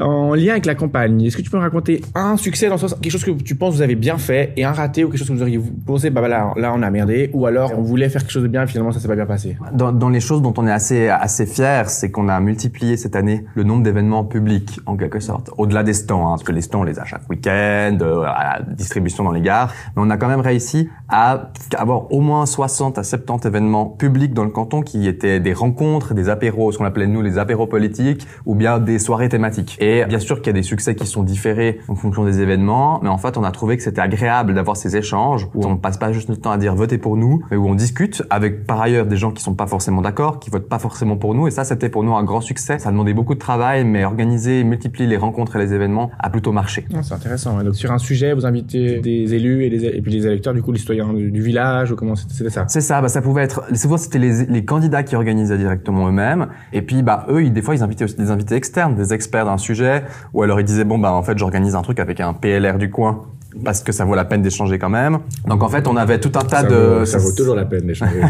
En 0.00 0.34
lien 0.34 0.52
avec 0.52 0.66
la 0.66 0.74
campagne, 0.74 1.22
est-ce 1.22 1.36
que 1.36 1.42
tu 1.42 1.50
peux 1.50 1.58
me 1.58 1.62
raconter 1.62 2.02
un 2.14 2.36
succès 2.36 2.68
dans 2.68 2.78
ce 2.78 2.86
quelque 2.94 3.10
chose 3.10 3.24
que 3.24 3.30
tu 3.30 3.56
penses 3.56 3.74
vous 3.74 3.82
avez 3.82 3.96
bien 3.96 4.16
fait 4.16 4.52
et 4.56 4.64
un 4.64 4.72
raté 4.72 5.04
ou 5.04 5.08
quelque 5.08 5.18
chose 5.18 5.28
que 5.28 5.32
vous 5.32 5.42
auriez 5.42 5.55
pensé 5.58 6.10
bah 6.10 6.26
là, 6.28 6.52
là 6.56 6.72
on 6.74 6.82
a 6.82 6.90
merdé 6.90 7.30
ou 7.32 7.46
alors 7.46 7.72
on 7.76 7.82
voulait 7.82 8.08
faire 8.08 8.22
quelque 8.22 8.32
chose 8.32 8.42
de 8.42 8.48
bien 8.48 8.62
et 8.62 8.66
finalement 8.66 8.92
ça 8.92 9.00
s'est 9.00 9.08
pas 9.08 9.16
bien 9.16 9.26
passé. 9.26 9.56
Dans, 9.72 9.92
dans, 9.92 10.08
les 10.08 10.20
choses 10.20 10.42
dont 10.42 10.54
on 10.56 10.66
est 10.66 10.72
assez 10.72 11.08
assez 11.08 11.46
fier, 11.46 11.88
c'est 11.90 12.10
qu'on 12.10 12.28
a 12.28 12.38
multiplié 12.40 12.96
cette 12.96 13.16
année 13.16 13.44
le 13.54 13.64
nombre 13.64 13.82
d'événements 13.82 14.24
publics 14.24 14.80
en 14.86 14.96
quelque 14.96 15.20
sorte, 15.20 15.50
au-delà 15.58 15.82
des 15.82 15.92
stands, 15.92 16.26
hein, 16.26 16.30
parce 16.30 16.44
que 16.44 16.52
les 16.52 16.62
stands 16.62 16.80
on 16.80 16.84
les 16.84 16.98
a 16.98 17.04
chaque 17.04 17.28
week-end, 17.28 17.98
euh, 18.00 18.22
à 18.22 18.58
la 18.58 18.62
distribution 18.74 19.24
dans 19.24 19.32
les 19.32 19.40
gares, 19.40 19.72
mais 19.96 20.02
on 20.04 20.10
a 20.10 20.16
quand 20.16 20.28
même 20.28 20.40
réussi 20.40 20.88
à 21.08 21.50
avoir 21.76 22.12
au 22.12 22.20
moins 22.20 22.46
60 22.46 22.98
à 22.98 23.02
70 23.02 23.46
événements 23.46 23.86
publics 23.86 24.34
dans 24.34 24.44
le 24.44 24.50
canton 24.50 24.82
qui 24.82 25.06
étaient 25.06 25.40
des 25.40 25.52
rencontres, 25.52 26.14
des 26.14 26.28
apéros, 26.28 26.72
ce 26.72 26.78
qu'on 26.78 26.84
appelait 26.84 27.06
nous 27.06 27.22
les 27.22 27.38
apéros 27.38 27.66
politiques, 27.66 28.26
ou 28.44 28.54
bien 28.54 28.78
des 28.78 28.98
soirées 28.98 29.28
thématiques. 29.28 29.76
Et 29.80 30.04
bien 30.04 30.18
sûr 30.18 30.38
qu'il 30.38 30.48
y 30.48 30.50
a 30.50 30.52
des 30.54 30.62
succès 30.62 30.94
qui 30.94 31.06
sont 31.06 31.22
différés 31.22 31.80
en 31.88 31.94
fonction 31.94 32.24
des 32.24 32.40
événements, 32.40 33.00
mais 33.02 33.08
en 33.08 33.18
fait 33.18 33.36
on 33.36 33.44
a 33.44 33.50
trouvé 33.50 33.76
que 33.76 33.82
c'était 33.82 34.00
agréable 34.00 34.54
d'avoir 34.54 34.76
ces 34.76 34.96
échanges 34.96 35.45
où 35.54 35.64
on 35.66 35.76
passe 35.76 35.98
pas 35.98 36.12
juste 36.12 36.28
notre 36.28 36.42
temps 36.42 36.50
à 36.50 36.58
dire 36.58 36.74
votez 36.74 36.98
pour 36.98 37.16
nous, 37.16 37.42
mais 37.50 37.56
où 37.56 37.66
on 37.66 37.74
discute 37.74 38.22
avec 38.30 38.66
par 38.66 38.80
ailleurs 38.80 39.06
des 39.06 39.16
gens 39.16 39.30
qui 39.30 39.42
sont 39.42 39.54
pas 39.54 39.66
forcément 39.66 40.02
d'accord, 40.02 40.38
qui 40.38 40.50
votent 40.50 40.68
pas 40.68 40.78
forcément 40.78 41.16
pour 41.16 41.34
nous. 41.34 41.46
Et 41.46 41.50
ça, 41.50 41.64
c'était 41.64 41.88
pour 41.88 42.04
nous 42.04 42.14
un 42.14 42.24
grand 42.24 42.40
succès. 42.40 42.78
Ça 42.78 42.90
demandait 42.90 43.14
beaucoup 43.14 43.34
de 43.34 43.38
travail, 43.38 43.84
mais 43.84 44.04
organiser, 44.04 44.64
multiplier 44.64 45.08
les 45.08 45.16
rencontres 45.16 45.56
et 45.56 45.58
les 45.58 45.72
événements 45.72 46.10
a 46.18 46.30
plutôt 46.30 46.52
marché. 46.52 46.86
Ah, 46.94 47.02
c'est 47.02 47.14
intéressant. 47.14 47.62
Donc 47.62 47.74
sur 47.76 47.92
un 47.92 47.98
sujet, 47.98 48.32
vous 48.34 48.46
invitez 48.46 49.00
des 49.00 49.34
élus 49.34 49.64
et, 49.64 49.96
et 49.96 50.02
puis 50.02 50.12
les 50.12 50.26
électeurs, 50.26 50.54
du 50.54 50.62
coup 50.62 50.72
les 50.72 50.78
citoyens 50.78 51.12
du, 51.12 51.42
village 51.46 51.92
ou 51.92 51.96
comment 51.96 52.16
c'était 52.16 52.50
ça? 52.50 52.64
C'est 52.68 52.80
ça. 52.80 53.00
Bah, 53.00 53.08
ça 53.08 53.22
pouvait 53.22 53.42
être. 53.42 53.62
Souvent, 53.74 53.96
c'était 53.96 54.18
les, 54.18 54.46
les, 54.46 54.64
candidats 54.64 55.02
qui 55.02 55.14
organisaient 55.14 55.58
directement 55.58 56.08
eux-mêmes. 56.08 56.48
Et 56.72 56.82
puis, 56.82 57.02
bah 57.02 57.26
eux, 57.28 57.44
ils, 57.44 57.52
des 57.52 57.62
fois, 57.62 57.74
ils 57.74 57.82
invitaient 57.82 58.04
aussi 58.04 58.16
des 58.16 58.30
invités 58.30 58.54
externes, 58.54 58.94
des 58.94 59.12
experts 59.12 59.44
d'un 59.44 59.58
sujet, 59.58 60.04
ou 60.32 60.42
alors 60.42 60.60
ils 60.60 60.64
disaient 60.64 60.84
bon 60.84 60.98
bah 60.98 61.12
en 61.12 61.22
fait, 61.22 61.38
j'organise 61.38 61.74
un 61.74 61.82
truc 61.82 62.00
avec 62.00 62.20
un 62.20 62.32
PLR 62.32 62.78
du 62.78 62.90
coin 62.90 63.26
parce 63.64 63.82
que 63.82 63.92
ça 63.92 64.04
vaut 64.04 64.14
la 64.14 64.24
peine 64.24 64.42
d'échanger 64.42 64.78
quand 64.78 64.88
même. 64.88 65.18
Donc 65.46 65.62
en 65.62 65.68
fait, 65.68 65.86
on 65.86 65.96
avait 65.96 66.20
tout 66.20 66.32
un 66.34 66.44
tas 66.44 66.62
de 66.62 67.04
ça 67.04 67.18
vaut 67.18 67.32
toujours 67.32 67.54
la 67.54 67.64
peine 67.64 67.86
d'échanger. 67.86 68.20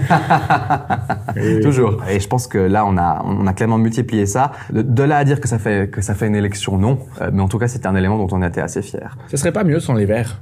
toujours. 1.62 2.02
Et 2.08 2.20
je 2.20 2.28
pense 2.28 2.46
que 2.46 2.58
là, 2.58 2.84
on 2.86 2.96
a 2.96 3.22
on 3.24 3.46
a 3.46 3.52
clairement 3.52 3.78
multiplié 3.78 4.26
ça. 4.26 4.52
De, 4.72 5.02
là 5.02 5.18
à 5.18 5.24
dire 5.24 5.40
que 5.40 5.48
ça 5.48 5.58
fait 5.58 5.90
que 5.90 6.00
ça 6.00 6.14
fait 6.14 6.26
une 6.26 6.36
élection, 6.36 6.78
non. 6.78 6.98
Euh, 7.20 7.30
mais 7.32 7.42
en 7.42 7.48
tout 7.48 7.58
cas, 7.58 7.68
c'était 7.68 7.86
un 7.86 7.94
élément 7.94 8.18
dont 8.18 8.28
on 8.36 8.42
était 8.42 8.60
assez 8.60 8.82
fier. 8.82 9.16
Ce 9.28 9.36
serait 9.36 9.52
pas 9.52 9.64
mieux 9.64 9.80
sans 9.80 9.94
les 9.94 10.06
Verts 10.06 10.40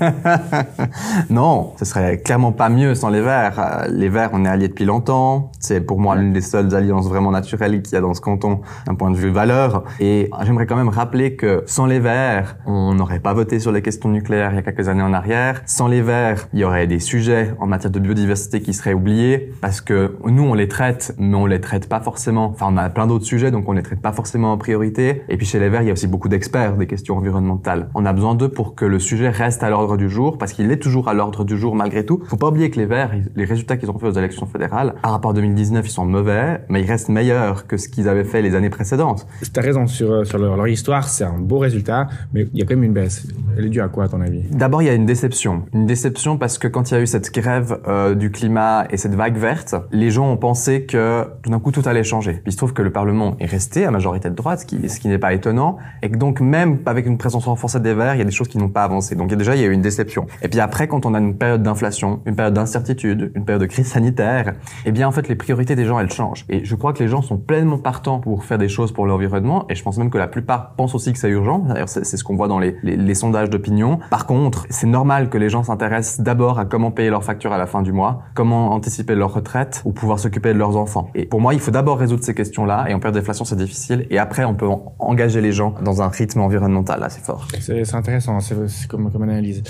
Non, 1.30 1.74
ce 1.78 1.84
serait 1.84 2.18
clairement 2.18 2.52
pas 2.52 2.68
mieux 2.68 2.94
sans 2.94 3.10
les 3.10 3.20
Verts. 3.20 3.58
Euh, 3.58 3.88
les 3.90 4.08
Verts, 4.08 4.30
on 4.32 4.44
est 4.44 4.48
alliés 4.48 4.68
depuis 4.68 4.84
longtemps. 4.84 5.52
C'est 5.60 5.80
pour 5.80 5.98
moi 5.98 6.16
l'une 6.16 6.32
des 6.32 6.40
seules 6.40 6.74
alliances 6.74 7.08
vraiment 7.08 7.30
naturelles 7.30 7.82
qu'il 7.82 7.94
y 7.94 7.96
a 7.96 8.00
dans 8.00 8.14
ce 8.14 8.20
canton 8.20 8.60
d'un 8.86 8.94
point 8.94 9.10
de 9.10 9.16
vue 9.16 9.30
valeur. 9.30 9.84
Et 10.00 10.30
j'aimerais 10.44 10.66
quand 10.66 10.76
même 10.76 10.88
rappeler 10.88 11.36
que 11.36 11.62
sans 11.66 11.86
les 11.86 12.00
Verts, 12.00 12.56
on 12.66 12.94
n'aurait 12.94 13.20
pas 13.20 13.32
voté 13.32 13.60
sur 13.60 13.72
les 13.72 13.82
questions 13.82 14.12
il 14.28 14.54
y 14.54 14.58
a 14.58 14.62
quelques 14.62 14.88
années 14.88 15.02
en 15.02 15.12
arrière. 15.12 15.62
Sans 15.66 15.88
les 15.88 16.02
Verts, 16.02 16.48
il 16.52 16.60
y 16.60 16.64
aurait 16.64 16.86
des 16.86 17.00
sujets 17.00 17.52
en 17.60 17.66
matière 17.66 17.90
de 17.90 17.98
biodiversité 17.98 18.60
qui 18.60 18.72
seraient 18.74 18.92
oubliés 18.92 19.52
parce 19.60 19.80
que 19.80 20.16
nous 20.24 20.42
on 20.42 20.54
les 20.54 20.68
traite, 20.68 21.14
mais 21.18 21.36
on 21.36 21.46
les 21.46 21.60
traite 21.60 21.88
pas 21.88 22.00
forcément. 22.00 22.46
Enfin, 22.46 22.66
on 22.70 22.76
a 22.76 22.88
plein 22.90 23.06
d'autres 23.06 23.24
sujets, 23.24 23.50
donc 23.50 23.68
on 23.68 23.72
les 23.72 23.82
traite 23.82 24.00
pas 24.00 24.12
forcément 24.12 24.52
en 24.52 24.58
priorité. 24.58 25.22
Et 25.28 25.36
puis 25.36 25.46
chez 25.46 25.58
les 25.58 25.68
Verts, 25.68 25.82
il 25.82 25.86
y 25.86 25.90
a 25.90 25.92
aussi 25.92 26.06
beaucoup 26.06 26.28
d'experts 26.28 26.76
des 26.76 26.86
questions 26.86 27.16
environnementales. 27.16 27.88
On 27.94 28.04
a 28.06 28.12
besoin 28.12 28.34
d'eux 28.34 28.48
pour 28.48 28.74
que 28.74 28.84
le 28.84 28.98
sujet 28.98 29.28
reste 29.28 29.62
à 29.62 29.70
l'ordre 29.70 29.96
du 29.96 30.08
jour, 30.08 30.38
parce 30.38 30.52
qu'il 30.52 30.70
est 30.70 30.76
toujours 30.76 31.08
à 31.08 31.14
l'ordre 31.14 31.44
du 31.44 31.56
jour 31.56 31.74
malgré 31.74 32.04
tout. 32.04 32.22
Faut 32.26 32.36
pas 32.36 32.48
oublier 32.48 32.70
que 32.70 32.78
les 32.78 32.86
Verts, 32.86 33.12
les 33.34 33.44
résultats 33.44 33.76
qu'ils 33.76 33.90
ont 33.90 33.98
fait 33.98 34.06
aux 34.06 34.12
élections 34.12 34.46
fédérales, 34.46 34.94
par 35.02 35.12
rapport 35.12 35.30
à 35.30 35.34
2019, 35.34 35.86
ils 35.86 35.90
sont 35.90 36.04
mauvais, 36.04 36.60
mais 36.68 36.82
ils 36.82 36.86
restent 36.86 37.08
meilleurs 37.08 37.66
que 37.66 37.76
ce 37.76 37.88
qu'ils 37.88 38.08
avaient 38.08 38.24
fait 38.24 38.42
les 38.42 38.54
années 38.54 38.70
précédentes. 38.70 39.26
T'as 39.52 39.62
raison 39.62 39.86
sur, 39.86 40.24
leur, 40.38 40.56
leur 40.56 40.68
histoire, 40.68 41.08
c'est 41.08 41.24
un 41.24 41.38
beau 41.38 41.58
résultat, 41.58 42.08
mais 42.32 42.46
il 42.52 42.58
y 42.58 42.62
a 42.62 42.66
quand 42.66 42.74
même 42.74 42.84
une 42.84 42.92
baisse. 42.92 43.26
Elle 43.56 43.66
est 43.66 43.70
due 43.70 43.80
à 43.80 43.88
quoi? 43.88 44.07
D'abord, 44.50 44.82
il 44.82 44.86
y 44.86 44.88
a 44.88 44.94
une 44.94 45.06
déception. 45.06 45.64
Une 45.72 45.86
déception 45.86 46.38
parce 46.38 46.58
que 46.58 46.68
quand 46.68 46.90
il 46.90 46.94
y 46.94 46.96
a 46.96 47.00
eu 47.00 47.06
cette 47.06 47.32
grève 47.32 47.80
euh, 47.86 48.14
du 48.14 48.30
climat 48.30 48.86
et 48.90 48.96
cette 48.96 49.14
vague 49.14 49.36
verte, 49.36 49.74
les 49.92 50.10
gens 50.10 50.30
ont 50.30 50.36
pensé 50.36 50.84
que 50.84 51.24
tout 51.42 51.50
d'un 51.50 51.60
coup 51.60 51.72
tout 51.72 51.82
allait 51.86 52.04
changer. 52.04 52.34
Puis 52.34 52.42
il 52.46 52.52
se 52.52 52.56
trouve 52.56 52.72
que 52.72 52.82
le 52.82 52.90
Parlement 52.90 53.36
est 53.40 53.46
resté 53.46 53.84
à 53.84 53.90
majorité 53.90 54.30
de 54.30 54.34
droite, 54.34 54.60
ce 54.60 54.66
qui, 55.00 55.08
n'est 55.08 55.18
pas 55.18 55.32
étonnant, 55.32 55.78
et 56.02 56.10
que 56.10 56.16
donc 56.16 56.40
même 56.40 56.78
avec 56.86 57.06
une 57.06 57.18
présence 57.18 57.46
renforcée 57.46 57.80
des 57.80 57.94
Verts, 57.94 58.14
il 58.14 58.18
y 58.18 58.22
a 58.22 58.24
des 58.24 58.30
choses 58.30 58.48
qui 58.48 58.58
n'ont 58.58 58.68
pas 58.68 58.84
avancé. 58.84 59.14
Donc 59.14 59.34
déjà, 59.34 59.54
il 59.54 59.62
y 59.62 59.64
a 59.64 59.68
eu 59.68 59.72
une 59.72 59.82
déception. 59.82 60.26
Et 60.42 60.48
puis 60.48 60.60
après, 60.60 60.88
quand 60.88 61.06
on 61.06 61.14
a 61.14 61.18
une 61.18 61.36
période 61.36 61.62
d'inflation, 61.62 62.20
une 62.26 62.36
période 62.36 62.54
d'incertitude, 62.54 63.32
une 63.34 63.44
période 63.44 63.62
de 63.62 63.66
crise 63.66 63.86
sanitaire, 63.86 64.54
eh 64.84 64.92
bien 64.92 65.08
en 65.08 65.12
fait 65.12 65.28
les 65.28 65.34
priorités 65.34 65.76
des 65.76 65.84
gens 65.84 65.98
elles 65.98 66.12
changent. 66.12 66.44
Et 66.48 66.64
je 66.64 66.74
crois 66.74 66.92
que 66.92 67.02
les 67.02 67.08
gens 67.08 67.22
sont 67.22 67.38
pleinement 67.38 67.78
partants 67.78 68.20
pour 68.20 68.44
faire 68.44 68.58
des 68.58 68.68
choses 68.68 68.92
pour 68.92 69.06
l'environnement. 69.06 69.66
Et 69.68 69.74
je 69.74 69.82
pense 69.82 69.98
même 69.98 70.10
que 70.10 70.18
la 70.18 70.28
plupart 70.28 70.74
pensent 70.74 70.94
aussi 70.94 71.12
que 71.12 71.18
c'est 71.18 71.30
urgent. 71.30 71.60
D'ailleurs, 71.60 71.88
c'est 71.88 72.04
ce 72.04 72.24
qu'on 72.24 72.36
voit 72.36 72.48
dans 72.48 72.58
les 72.58 73.14
sondages 73.14 73.50
d'opinion. 73.50 73.97
Par 74.10 74.26
contre, 74.26 74.66
c'est 74.70 74.86
normal 74.86 75.28
que 75.28 75.38
les 75.38 75.48
gens 75.48 75.62
s'intéressent 75.62 76.20
d'abord 76.20 76.58
à 76.58 76.64
comment 76.64 76.90
payer 76.90 77.10
leurs 77.10 77.24
factures 77.24 77.52
à 77.52 77.58
la 77.58 77.66
fin 77.66 77.82
du 77.82 77.92
mois, 77.92 78.22
comment 78.34 78.72
anticiper 78.72 79.14
leur 79.14 79.32
retraite 79.34 79.82
ou 79.84 79.92
pouvoir 79.92 80.18
s'occuper 80.18 80.52
de 80.52 80.58
leurs 80.58 80.76
enfants. 80.76 81.10
Et 81.14 81.26
pour 81.26 81.40
moi, 81.40 81.54
il 81.54 81.60
faut 81.60 81.70
d'abord 81.70 81.98
résoudre 81.98 82.24
ces 82.24 82.34
questions-là. 82.34 82.86
Et 82.88 82.94
en 82.94 83.00
période 83.00 83.14
d'inflation, 83.14 83.44
c'est 83.44 83.56
difficile. 83.56 84.06
Et 84.10 84.18
après, 84.18 84.44
on 84.44 84.54
peut 84.54 84.68
engager 84.98 85.40
les 85.40 85.52
gens 85.52 85.74
dans 85.82 86.02
un 86.02 86.08
rythme 86.08 86.40
environnemental 86.40 87.02
assez 87.02 87.20
fort. 87.20 87.48
C'est 87.60 87.94
intéressant, 87.94 88.40
c'est 88.40 88.88
comme, 88.88 89.10
analyse. 89.22 89.62